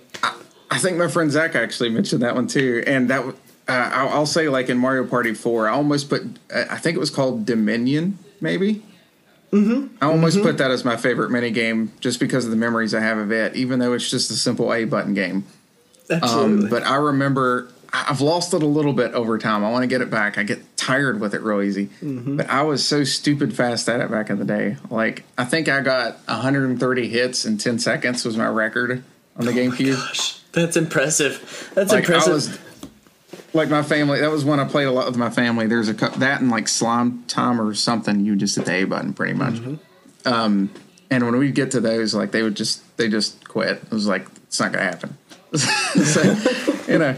I 0.70 0.80
think 0.80 0.98
my 0.98 1.08
friend 1.08 1.32
Zach 1.32 1.56
actually 1.56 1.90
mentioned 1.90 2.24
that 2.24 2.36
one 2.36 2.48
too, 2.48 2.84
and 2.88 3.10
that 3.10 3.24
uh, 3.26 3.32
I'll, 3.68 4.10
I'll 4.10 4.26
say 4.26 4.50
like 4.50 4.70
in 4.70 4.78
Mario 4.78 5.06
Party 5.06 5.36
Four, 5.36 5.70
I 5.70 5.74
almost 5.74 6.10
put. 6.10 6.24
I 6.54 6.78
think 6.78 6.96
it 6.96 7.00
was 7.00 7.12
called 7.12 7.46
Dominion, 7.46 8.18
maybe. 8.42 8.84
Mm-hmm. 9.54 9.96
I 10.02 10.08
almost 10.08 10.38
Mm-hmm. 10.38 10.46
put 10.46 10.58
that 10.58 10.72
as 10.72 10.84
my 10.84 10.98
favorite 10.98 11.30
mini 11.30 11.52
game 11.52 11.92
just 12.00 12.20
because 12.20 12.46
of 12.46 12.52
the 12.52 12.58
memories 12.58 12.94
I 12.94 13.00
have 13.02 13.18
of 13.18 13.32
it, 13.32 13.56
even 13.56 13.80
though 13.80 13.94
it's 13.94 14.10
just 14.10 14.32
a 14.32 14.34
simple 14.36 14.74
A 14.74 14.86
button 14.86 15.14
game. 15.14 15.46
Absolutely. 16.10 16.66
Um, 16.66 16.70
but 16.70 16.84
I 16.84 16.96
remember 16.96 17.70
I've 17.94 18.22
lost 18.22 18.54
it 18.56 18.64
a 18.64 18.66
little 18.68 18.94
bit 18.94 19.14
over 19.14 19.38
time. 19.38 19.64
I 19.64 19.70
want 19.72 19.84
to 19.84 19.88
get 19.88 20.02
it 20.02 20.10
back. 20.10 20.38
I 20.40 20.44
get 20.44 20.76
tired 20.78 21.20
with 21.22 21.36
it 21.36 21.42
real 21.42 21.62
easy. 21.62 21.86
Mm-hmm. 22.02 22.38
But 22.38 22.50
I 22.50 22.64
was 22.64 22.86
so 22.86 23.04
stupid 23.04 23.56
fast 23.56 23.88
at 23.88 24.00
it 24.02 24.10
back 24.10 24.32
in 24.32 24.40
the 24.40 24.46
day. 24.46 24.78
Like 24.90 25.24
I 25.38 25.46
think 25.46 25.70
I 25.70 25.82
got 25.82 26.18
130 26.28 27.08
hits 27.08 27.46
in 27.46 27.58
10 27.60 27.78
seconds 27.80 28.26
was 28.26 28.36
my 28.36 28.48
record 28.48 29.04
on 29.38 29.46
the 29.46 29.52
GameCube. 29.52 29.96
Gosh, 29.96 30.40
that's 30.52 30.76
impressive. 30.76 31.72
That's 31.76 31.92
like 31.92 32.00
impressive. 32.06 32.60
Like 33.54 33.70
my 33.70 33.84
family. 33.84 34.20
That 34.20 34.32
was 34.32 34.44
when 34.44 34.60
I 34.60 34.66
played 34.66 34.88
a 34.88 34.92
lot 34.92 35.06
with 35.06 35.18
my 35.18 35.30
family. 35.30 35.68
There's 35.68 35.88
a 35.90 35.94
that 35.94 36.42
and 36.42 36.50
like 36.50 36.68
slime 36.68 37.24
time 37.26 37.62
or 37.62 37.74
something. 37.76 38.26
You 38.26 38.36
just 38.36 38.56
hit 38.56 38.66
the 38.66 38.74
A 38.74 38.84
button 38.86 39.14
pretty 39.14 39.34
much. 39.34 39.60
Um, 40.26 40.72
and 41.12 41.24
when 41.24 41.38
we 41.38 41.52
get 41.52 41.72
to 41.72 41.80
those, 41.80 42.16
like 42.16 42.32
they 42.32 42.42
would 42.42 42.56
just 42.56 42.82
they 42.98 43.10
just 43.10 43.48
quit. 43.48 43.78
It 43.84 43.92
was 43.92 44.08
like 44.08 44.26
it's 44.48 44.60
not 44.60 44.72
gonna 44.72 44.86
happen. 44.86 45.18
so, 45.56 46.36
you 46.92 46.98
know, 46.98 47.16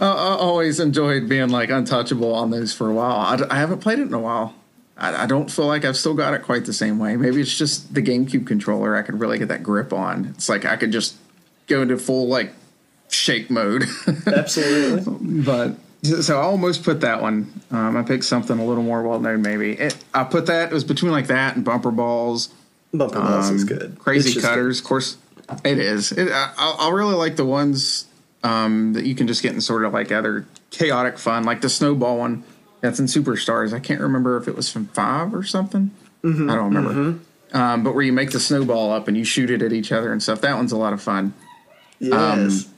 I, 0.00 0.06
I 0.06 0.36
always 0.36 0.78
enjoyed 0.78 1.28
being 1.28 1.48
like 1.48 1.70
untouchable 1.70 2.32
on 2.32 2.50
those 2.50 2.72
for 2.72 2.88
a 2.88 2.94
while. 2.94 3.16
I, 3.16 3.36
d- 3.36 3.44
I 3.50 3.56
haven't 3.56 3.80
played 3.80 3.98
it 3.98 4.06
in 4.06 4.14
a 4.14 4.20
while. 4.20 4.54
I, 4.96 5.24
I 5.24 5.26
don't 5.26 5.50
feel 5.50 5.66
like 5.66 5.84
I've 5.84 5.96
still 5.96 6.14
got 6.14 6.34
it 6.34 6.42
quite 6.42 6.66
the 6.66 6.72
same 6.72 7.00
way. 7.00 7.16
Maybe 7.16 7.40
it's 7.40 7.56
just 7.56 7.92
the 7.92 8.02
GameCube 8.02 8.46
controller. 8.46 8.94
I 8.94 9.02
could 9.02 9.18
really 9.18 9.38
get 9.38 9.48
that 9.48 9.64
grip 9.64 9.92
on. 9.92 10.26
It's 10.26 10.48
like 10.48 10.64
I 10.64 10.76
could 10.76 10.92
just 10.92 11.16
go 11.66 11.82
into 11.82 11.98
full 11.98 12.28
like 12.28 12.52
shake 13.14 13.50
mode. 13.50 13.84
Absolutely. 14.26 15.42
but 15.42 15.76
so 16.02 16.38
I 16.38 16.42
almost 16.42 16.84
put 16.84 17.00
that 17.00 17.22
one. 17.22 17.60
Um, 17.70 17.96
I 17.96 18.02
picked 18.02 18.24
something 18.24 18.58
a 18.58 18.64
little 18.64 18.82
more 18.82 19.02
well 19.02 19.20
known. 19.20 19.42
Maybe 19.42 19.72
it, 19.72 19.96
I 20.12 20.24
put 20.24 20.46
that. 20.46 20.70
It 20.70 20.74
was 20.74 20.84
between 20.84 21.12
like 21.12 21.28
that 21.28 21.56
and 21.56 21.64
bumper 21.64 21.90
balls. 21.90 22.52
Bumper 22.92 23.20
Balls 23.20 23.50
is 23.50 23.62
um, 23.62 23.68
good. 23.68 23.98
Crazy 23.98 24.40
cutters, 24.40 24.78
of 24.78 24.86
course. 24.86 25.16
It 25.64 25.78
is. 25.78 26.12
It, 26.12 26.30
I, 26.30 26.76
I 26.78 26.90
really 26.90 27.14
like 27.14 27.36
the 27.36 27.44
ones 27.44 28.06
um, 28.44 28.92
that 28.92 29.04
you 29.04 29.14
can 29.14 29.26
just 29.26 29.42
get 29.42 29.52
in 29.52 29.60
sort 29.60 29.84
of 29.84 29.92
like 29.92 30.12
other 30.12 30.46
chaotic 30.70 31.18
fun, 31.18 31.44
like 31.44 31.60
the 31.60 31.68
snowball 31.68 32.18
one 32.18 32.44
that's 32.80 33.00
in 33.00 33.06
Superstars. 33.06 33.72
I 33.72 33.80
can't 33.80 34.00
remember 34.00 34.36
if 34.36 34.46
it 34.46 34.54
was 34.54 34.70
from 34.70 34.86
five 34.88 35.34
or 35.34 35.42
something. 35.42 35.90
Mm-hmm, 36.22 36.50
I 36.50 36.54
don't 36.54 36.74
remember. 36.74 37.20
Um, 37.52 37.84
but 37.84 37.94
where 37.94 38.04
you 38.04 38.12
make 38.12 38.30
the 38.30 38.40
snowball 38.40 38.92
up 38.92 39.08
and 39.08 39.16
you 39.16 39.24
shoot 39.24 39.50
it 39.50 39.62
at 39.62 39.72
each 39.72 39.92
other 39.92 40.12
and 40.12 40.22
stuff. 40.22 40.40
That 40.40 40.56
one's 40.56 40.72
a 40.72 40.76
lot 40.76 40.92
of 40.92 41.02
fun. 41.02 41.34
Yes. 41.98 42.68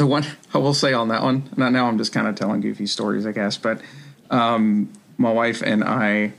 The 0.00 0.06
one 0.06 0.24
I 0.54 0.58
will 0.58 0.72
say 0.72 0.94
on 0.94 1.08
that 1.08 1.22
one, 1.22 1.50
now, 1.58 1.68
now 1.68 1.86
I'm 1.86 1.98
just 1.98 2.10
kind 2.10 2.26
of 2.26 2.34
telling 2.34 2.62
goofy 2.62 2.86
stories, 2.86 3.26
I 3.26 3.32
guess, 3.32 3.58
but 3.58 3.82
um, 4.30 4.90
my 5.18 5.30
wife 5.30 5.60
and 5.60 5.84
I, 5.84 6.32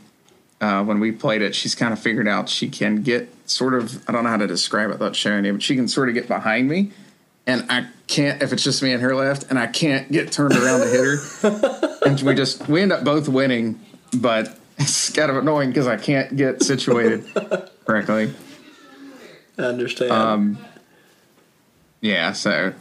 uh, 0.60 0.84
when 0.84 1.00
we 1.00 1.12
played 1.12 1.44
it, 1.44 1.54
she's 1.54 1.76
kind 1.76 1.94
of 1.94 2.00
figured 2.00 2.28
out 2.28 2.50
she 2.50 2.68
can 2.70 3.04
get 3.04 3.30
sort 3.48 3.76
of, 3.76 4.04
I 4.10 4.14
don't 4.14 4.24
know 4.24 4.32
how 4.32 4.38
to 4.38 4.48
describe 4.48 4.90
it 4.90 4.94
without 4.94 5.16
showing 5.16 5.46
you, 5.46 5.54
but 5.54 5.62
she 5.62 5.76
can 5.76 5.88
sort 5.88 6.10
of 6.10 6.16
get 6.16 6.28
behind 6.28 6.70
me. 6.70 6.92
And 7.46 7.64
I 7.70 7.86
can't, 8.08 8.42
if 8.42 8.52
it's 8.52 8.64
just 8.64 8.82
me 8.82 8.94
and 8.94 9.02
her 9.04 9.16
left, 9.16 9.44
and 9.52 9.60
I 9.60 9.68
can't 9.68 10.12
get 10.12 10.32
turned 10.32 10.56
around 10.56 10.80
to 10.80 10.88
hit 10.88 11.04
her. 11.04 12.00
and 12.08 12.20
we 12.22 12.34
just, 12.34 12.68
we 12.68 12.82
end 12.82 12.92
up 12.92 13.04
both 13.04 13.30
winning, 13.30 13.80
but 14.12 14.58
it's 14.80 15.12
kind 15.12 15.30
of 15.30 15.38
annoying 15.38 15.70
because 15.70 15.86
I 15.86 15.98
can't 15.98 16.36
get 16.36 16.64
situated 16.64 17.26
correctly. 17.86 18.34
I 19.60 19.62
understand. 19.62 20.12
um, 20.12 20.58
Yeah, 22.02 22.32
so 22.32 22.74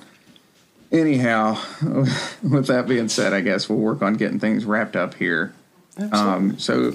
anyhow, 0.92 1.58
with 2.42 2.66
that 2.66 2.86
being 2.88 3.08
said, 3.08 3.32
I 3.32 3.40
guess 3.40 3.68
we'll 3.68 3.78
work 3.78 4.02
on 4.02 4.14
getting 4.14 4.38
things 4.38 4.64
wrapped 4.64 4.96
up 4.96 5.14
here. 5.14 5.52
Um, 6.12 6.58
so, 6.58 6.94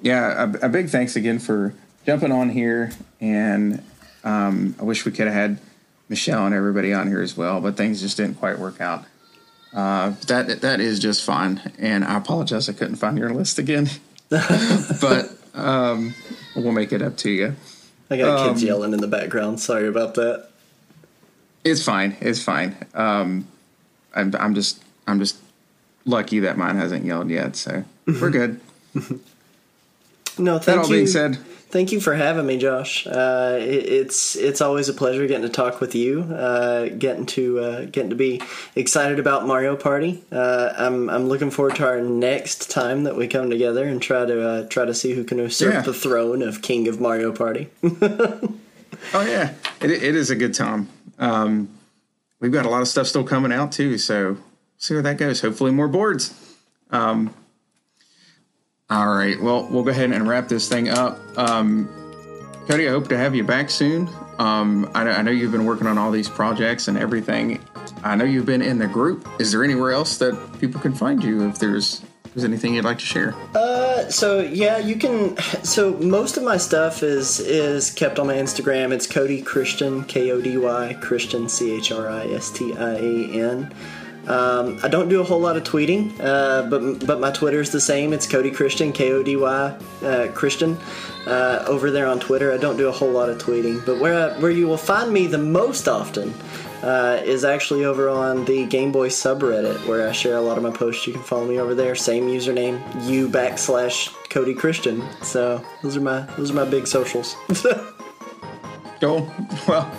yeah, 0.00 0.44
a, 0.44 0.66
a 0.66 0.68
big 0.68 0.88
thanks 0.88 1.16
again 1.16 1.38
for 1.38 1.74
jumping 2.06 2.32
on 2.32 2.50
here, 2.50 2.92
and 3.20 3.82
um, 4.24 4.74
I 4.78 4.84
wish 4.84 5.04
we 5.04 5.12
could 5.12 5.26
have 5.26 5.34
had 5.34 5.58
Michelle 6.08 6.46
and 6.46 6.54
everybody 6.54 6.92
on 6.92 7.08
here 7.08 7.22
as 7.22 7.36
well, 7.36 7.60
but 7.60 7.76
things 7.76 8.00
just 8.00 8.16
didn't 8.16 8.38
quite 8.38 8.58
work 8.58 8.80
out. 8.80 9.04
Uh, 9.74 10.10
that 10.26 10.60
that 10.60 10.80
is 10.80 10.98
just 10.98 11.24
fine, 11.24 11.72
and 11.78 12.04
I 12.04 12.18
apologize 12.18 12.68
I 12.68 12.74
couldn't 12.74 12.96
find 12.96 13.16
your 13.16 13.30
list 13.30 13.58
again, 13.58 13.88
but 14.28 15.30
um, 15.54 16.14
we'll 16.54 16.72
make 16.72 16.92
it 16.92 17.00
up 17.00 17.16
to 17.18 17.30
you. 17.30 17.56
I 18.10 18.18
got 18.18 18.48
kids 18.48 18.62
um, 18.62 18.66
yelling 18.68 18.92
in 18.92 19.00
the 19.00 19.08
background. 19.08 19.60
Sorry 19.60 19.88
about 19.88 20.14
that. 20.14 20.50
It's 21.64 21.82
fine. 21.84 22.16
It's 22.20 22.42
fine. 22.42 22.76
Um, 22.94 23.46
I'm, 24.14 24.34
I'm 24.38 24.54
just 24.54 24.82
I'm 25.06 25.18
just 25.18 25.36
lucky 26.04 26.40
that 26.40 26.56
mine 26.58 26.76
hasn't 26.76 27.04
yelled 27.04 27.30
yet, 27.30 27.56
so 27.56 27.84
we're 28.06 28.30
good. 28.30 28.60
No, 30.38 30.54
That 30.54 30.64
thank 30.64 30.78
all 30.80 30.86
you. 30.88 30.94
being 30.96 31.06
said, 31.06 31.36
Thank 31.68 31.90
you 31.90 32.00
for 32.00 32.14
having 32.14 32.44
me, 32.44 32.58
Josh. 32.58 33.06
Uh, 33.06 33.56
it, 33.58 33.64
it's 33.86 34.36
it's 34.36 34.60
always 34.60 34.90
a 34.90 34.92
pleasure 34.92 35.26
getting 35.26 35.46
to 35.46 35.48
talk 35.48 35.80
with 35.80 35.94
you. 35.94 36.20
Uh, 36.22 36.88
getting 36.88 37.24
to 37.26 37.60
uh, 37.60 37.84
getting 37.86 38.10
to 38.10 38.16
be 38.16 38.42
excited 38.76 39.18
about 39.18 39.46
Mario 39.46 39.74
Party. 39.76 40.22
Uh, 40.30 40.72
I'm 40.76 41.08
I'm 41.08 41.28
looking 41.28 41.50
forward 41.50 41.76
to 41.76 41.86
our 41.86 42.00
next 42.02 42.70
time 42.70 43.04
that 43.04 43.16
we 43.16 43.26
come 43.26 43.48
together 43.48 43.84
and 43.88 44.02
try 44.02 44.26
to 44.26 44.46
uh, 44.46 44.68
try 44.68 44.84
to 44.84 44.92
see 44.92 45.14
who 45.14 45.24
can 45.24 45.38
usurp 45.38 45.72
Yeah. 45.72 45.80
the 45.80 45.94
throne 45.94 46.42
of 46.42 46.60
King 46.60 46.88
of 46.88 47.00
Mario 47.00 47.32
Party. 47.32 47.68
oh 47.82 48.50
yeah, 49.14 49.54
it, 49.80 49.90
it 49.90 50.14
is 50.14 50.28
a 50.30 50.36
good 50.36 50.52
time. 50.52 50.88
Um, 51.22 51.68
we've 52.40 52.52
got 52.52 52.66
a 52.66 52.68
lot 52.68 52.82
of 52.82 52.88
stuff 52.88 53.06
still 53.06 53.22
coming 53.22 53.52
out 53.52 53.70
too, 53.70 53.96
so 53.96 54.36
see 54.76 54.94
where 54.94 55.02
that 55.04 55.18
goes. 55.18 55.40
Hopefully, 55.40 55.70
more 55.70 55.88
boards. 55.88 56.34
Um, 56.90 57.32
all 58.90 59.08
right, 59.08 59.40
well, 59.40 59.68
we'll 59.70 59.84
go 59.84 59.90
ahead 59.90 60.10
and 60.10 60.28
wrap 60.28 60.48
this 60.48 60.68
thing 60.68 60.88
up. 60.88 61.18
Um, 61.38 61.88
Kody, 62.66 62.88
I 62.88 62.90
hope 62.90 63.08
to 63.08 63.16
have 63.16 63.34
you 63.34 63.44
back 63.44 63.70
soon. 63.70 64.10
Um, 64.38 64.90
I, 64.94 65.04
know, 65.04 65.10
I 65.12 65.22
know 65.22 65.30
you've 65.30 65.52
been 65.52 65.64
working 65.64 65.86
on 65.86 65.96
all 65.96 66.10
these 66.10 66.28
projects 66.28 66.88
and 66.88 66.98
everything. 66.98 67.64
I 68.02 68.16
know 68.16 68.24
you've 68.24 68.46
been 68.46 68.62
in 68.62 68.78
the 68.78 68.88
group. 68.88 69.28
Is 69.38 69.52
there 69.52 69.62
anywhere 69.62 69.92
else 69.92 70.18
that 70.18 70.58
people 70.60 70.80
can 70.80 70.92
find 70.92 71.22
you 71.22 71.48
if 71.48 71.58
there's 71.58 72.02
if 72.24 72.34
there's 72.34 72.44
anything 72.44 72.74
you'd 72.74 72.84
like 72.84 72.98
to 72.98 73.04
share? 73.04 73.34
So 74.08 74.40
yeah, 74.40 74.78
you 74.78 74.96
can. 74.96 75.36
So 75.62 75.94
most 75.98 76.36
of 76.36 76.42
my 76.42 76.56
stuff 76.56 77.02
is 77.02 77.40
is 77.40 77.90
kept 77.90 78.18
on 78.18 78.26
my 78.26 78.34
Instagram. 78.34 78.92
It's 78.92 79.06
Kody 79.06 79.44
Christian, 79.44 80.04
K 80.04 80.30
O 80.30 80.40
D 80.40 80.56
Y 80.56 80.96
Christian, 81.00 81.48
C 81.48 81.72
H 81.76 81.92
R 81.92 82.08
I 82.08 82.26
S 82.26 82.50
T 82.50 82.74
I 82.76 82.94
A 82.94 83.28
N. 83.32 83.74
Um, 84.28 84.78
I 84.84 84.88
don't 84.88 85.08
do 85.08 85.20
a 85.20 85.24
whole 85.24 85.40
lot 85.40 85.56
of 85.56 85.64
tweeting, 85.64 86.12
uh, 86.20 86.68
but 86.70 87.04
but 87.06 87.18
my 87.18 87.32
Twitter 87.32 87.60
is 87.60 87.70
the 87.70 87.80
same. 87.80 88.12
It's 88.12 88.26
Kody 88.26 88.54
Christian, 88.54 88.92
K 88.92 89.12
O 89.12 89.22
D 89.22 89.36
Y 89.36 89.76
uh, 90.02 90.28
Christian. 90.32 90.78
Uh, 91.26 91.64
over 91.66 91.90
there 91.90 92.06
on 92.06 92.18
Twitter, 92.20 92.52
I 92.52 92.56
don't 92.56 92.76
do 92.76 92.88
a 92.88 92.92
whole 92.92 93.10
lot 93.10 93.28
of 93.28 93.38
tweeting, 93.38 93.84
but 93.84 93.98
where 93.98 94.30
I, 94.30 94.38
where 94.40 94.50
you 94.50 94.66
will 94.66 94.76
find 94.76 95.12
me 95.12 95.26
the 95.26 95.38
most 95.38 95.88
often 95.88 96.34
uh, 96.82 97.20
is 97.24 97.44
actually 97.44 97.84
over 97.84 98.08
on 98.08 98.44
the 98.44 98.66
Game 98.66 98.92
Boy 98.92 99.08
subreddit, 99.08 99.86
where 99.86 100.08
I 100.08 100.12
share 100.12 100.36
a 100.36 100.40
lot 100.40 100.56
of 100.56 100.62
my 100.62 100.70
posts. 100.70 101.06
You 101.06 101.12
can 101.12 101.22
follow 101.22 101.46
me 101.46 101.58
over 101.58 101.74
there. 101.74 101.94
Same 101.94 102.26
username, 102.26 102.80
u 103.08 103.28
backslash 103.28 104.08
Kody 104.28 104.56
Christian. 104.56 105.02
So 105.22 105.64
those 105.82 105.96
are 105.96 106.00
my 106.00 106.20
those 106.36 106.50
are 106.50 106.54
my 106.54 106.64
big 106.64 106.86
socials. 106.86 107.36
Cool. 109.00 109.32
Well, 109.66 109.92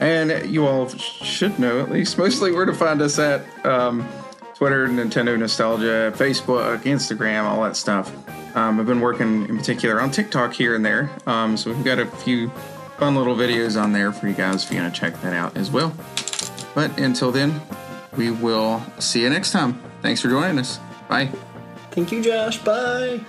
and 0.00 0.48
you 0.48 0.66
all 0.66 0.88
should 0.88 1.58
know 1.58 1.80
at 1.80 1.90
least 1.90 2.18
mostly 2.18 2.52
where 2.52 2.64
to 2.64 2.72
find 2.72 3.02
us 3.02 3.18
at 3.18 3.44
um, 3.66 4.08
Twitter, 4.54 4.86
Nintendo 4.86 5.36
Nostalgia, 5.36 6.12
Facebook, 6.16 6.82
Instagram, 6.82 7.44
all 7.44 7.62
that 7.64 7.76
stuff. 7.76 8.12
Um, 8.56 8.78
I've 8.78 8.86
been 8.86 9.00
working 9.00 9.48
in 9.48 9.56
particular 9.56 10.00
on 10.00 10.12
TikTok 10.12 10.52
here 10.52 10.76
and 10.76 10.84
there, 10.84 11.10
um, 11.26 11.56
so 11.56 11.72
we've 11.72 11.84
got 11.84 11.98
a 11.98 12.06
few 12.06 12.50
fun 12.98 13.14
little 13.14 13.36
videos 13.36 13.80
on 13.80 13.92
there 13.92 14.12
for 14.12 14.26
you 14.26 14.34
guys 14.34 14.64
if 14.64 14.72
you 14.72 14.80
want 14.80 14.92
to 14.92 15.00
check 15.00 15.20
that 15.22 15.32
out 15.32 15.56
as 15.56 15.70
well. 15.70 15.94
But 16.74 16.98
until 16.98 17.30
then, 17.30 17.60
we 18.16 18.30
will 18.30 18.82
see 18.98 19.22
you 19.22 19.30
next 19.30 19.52
time. 19.52 19.80
Thanks 20.02 20.20
for 20.20 20.28
joining 20.28 20.58
us. 20.58 20.78
Bye. 21.08 21.30
Thank 21.92 22.12
you, 22.12 22.22
Josh. 22.22 22.58
Bye. 22.58 23.20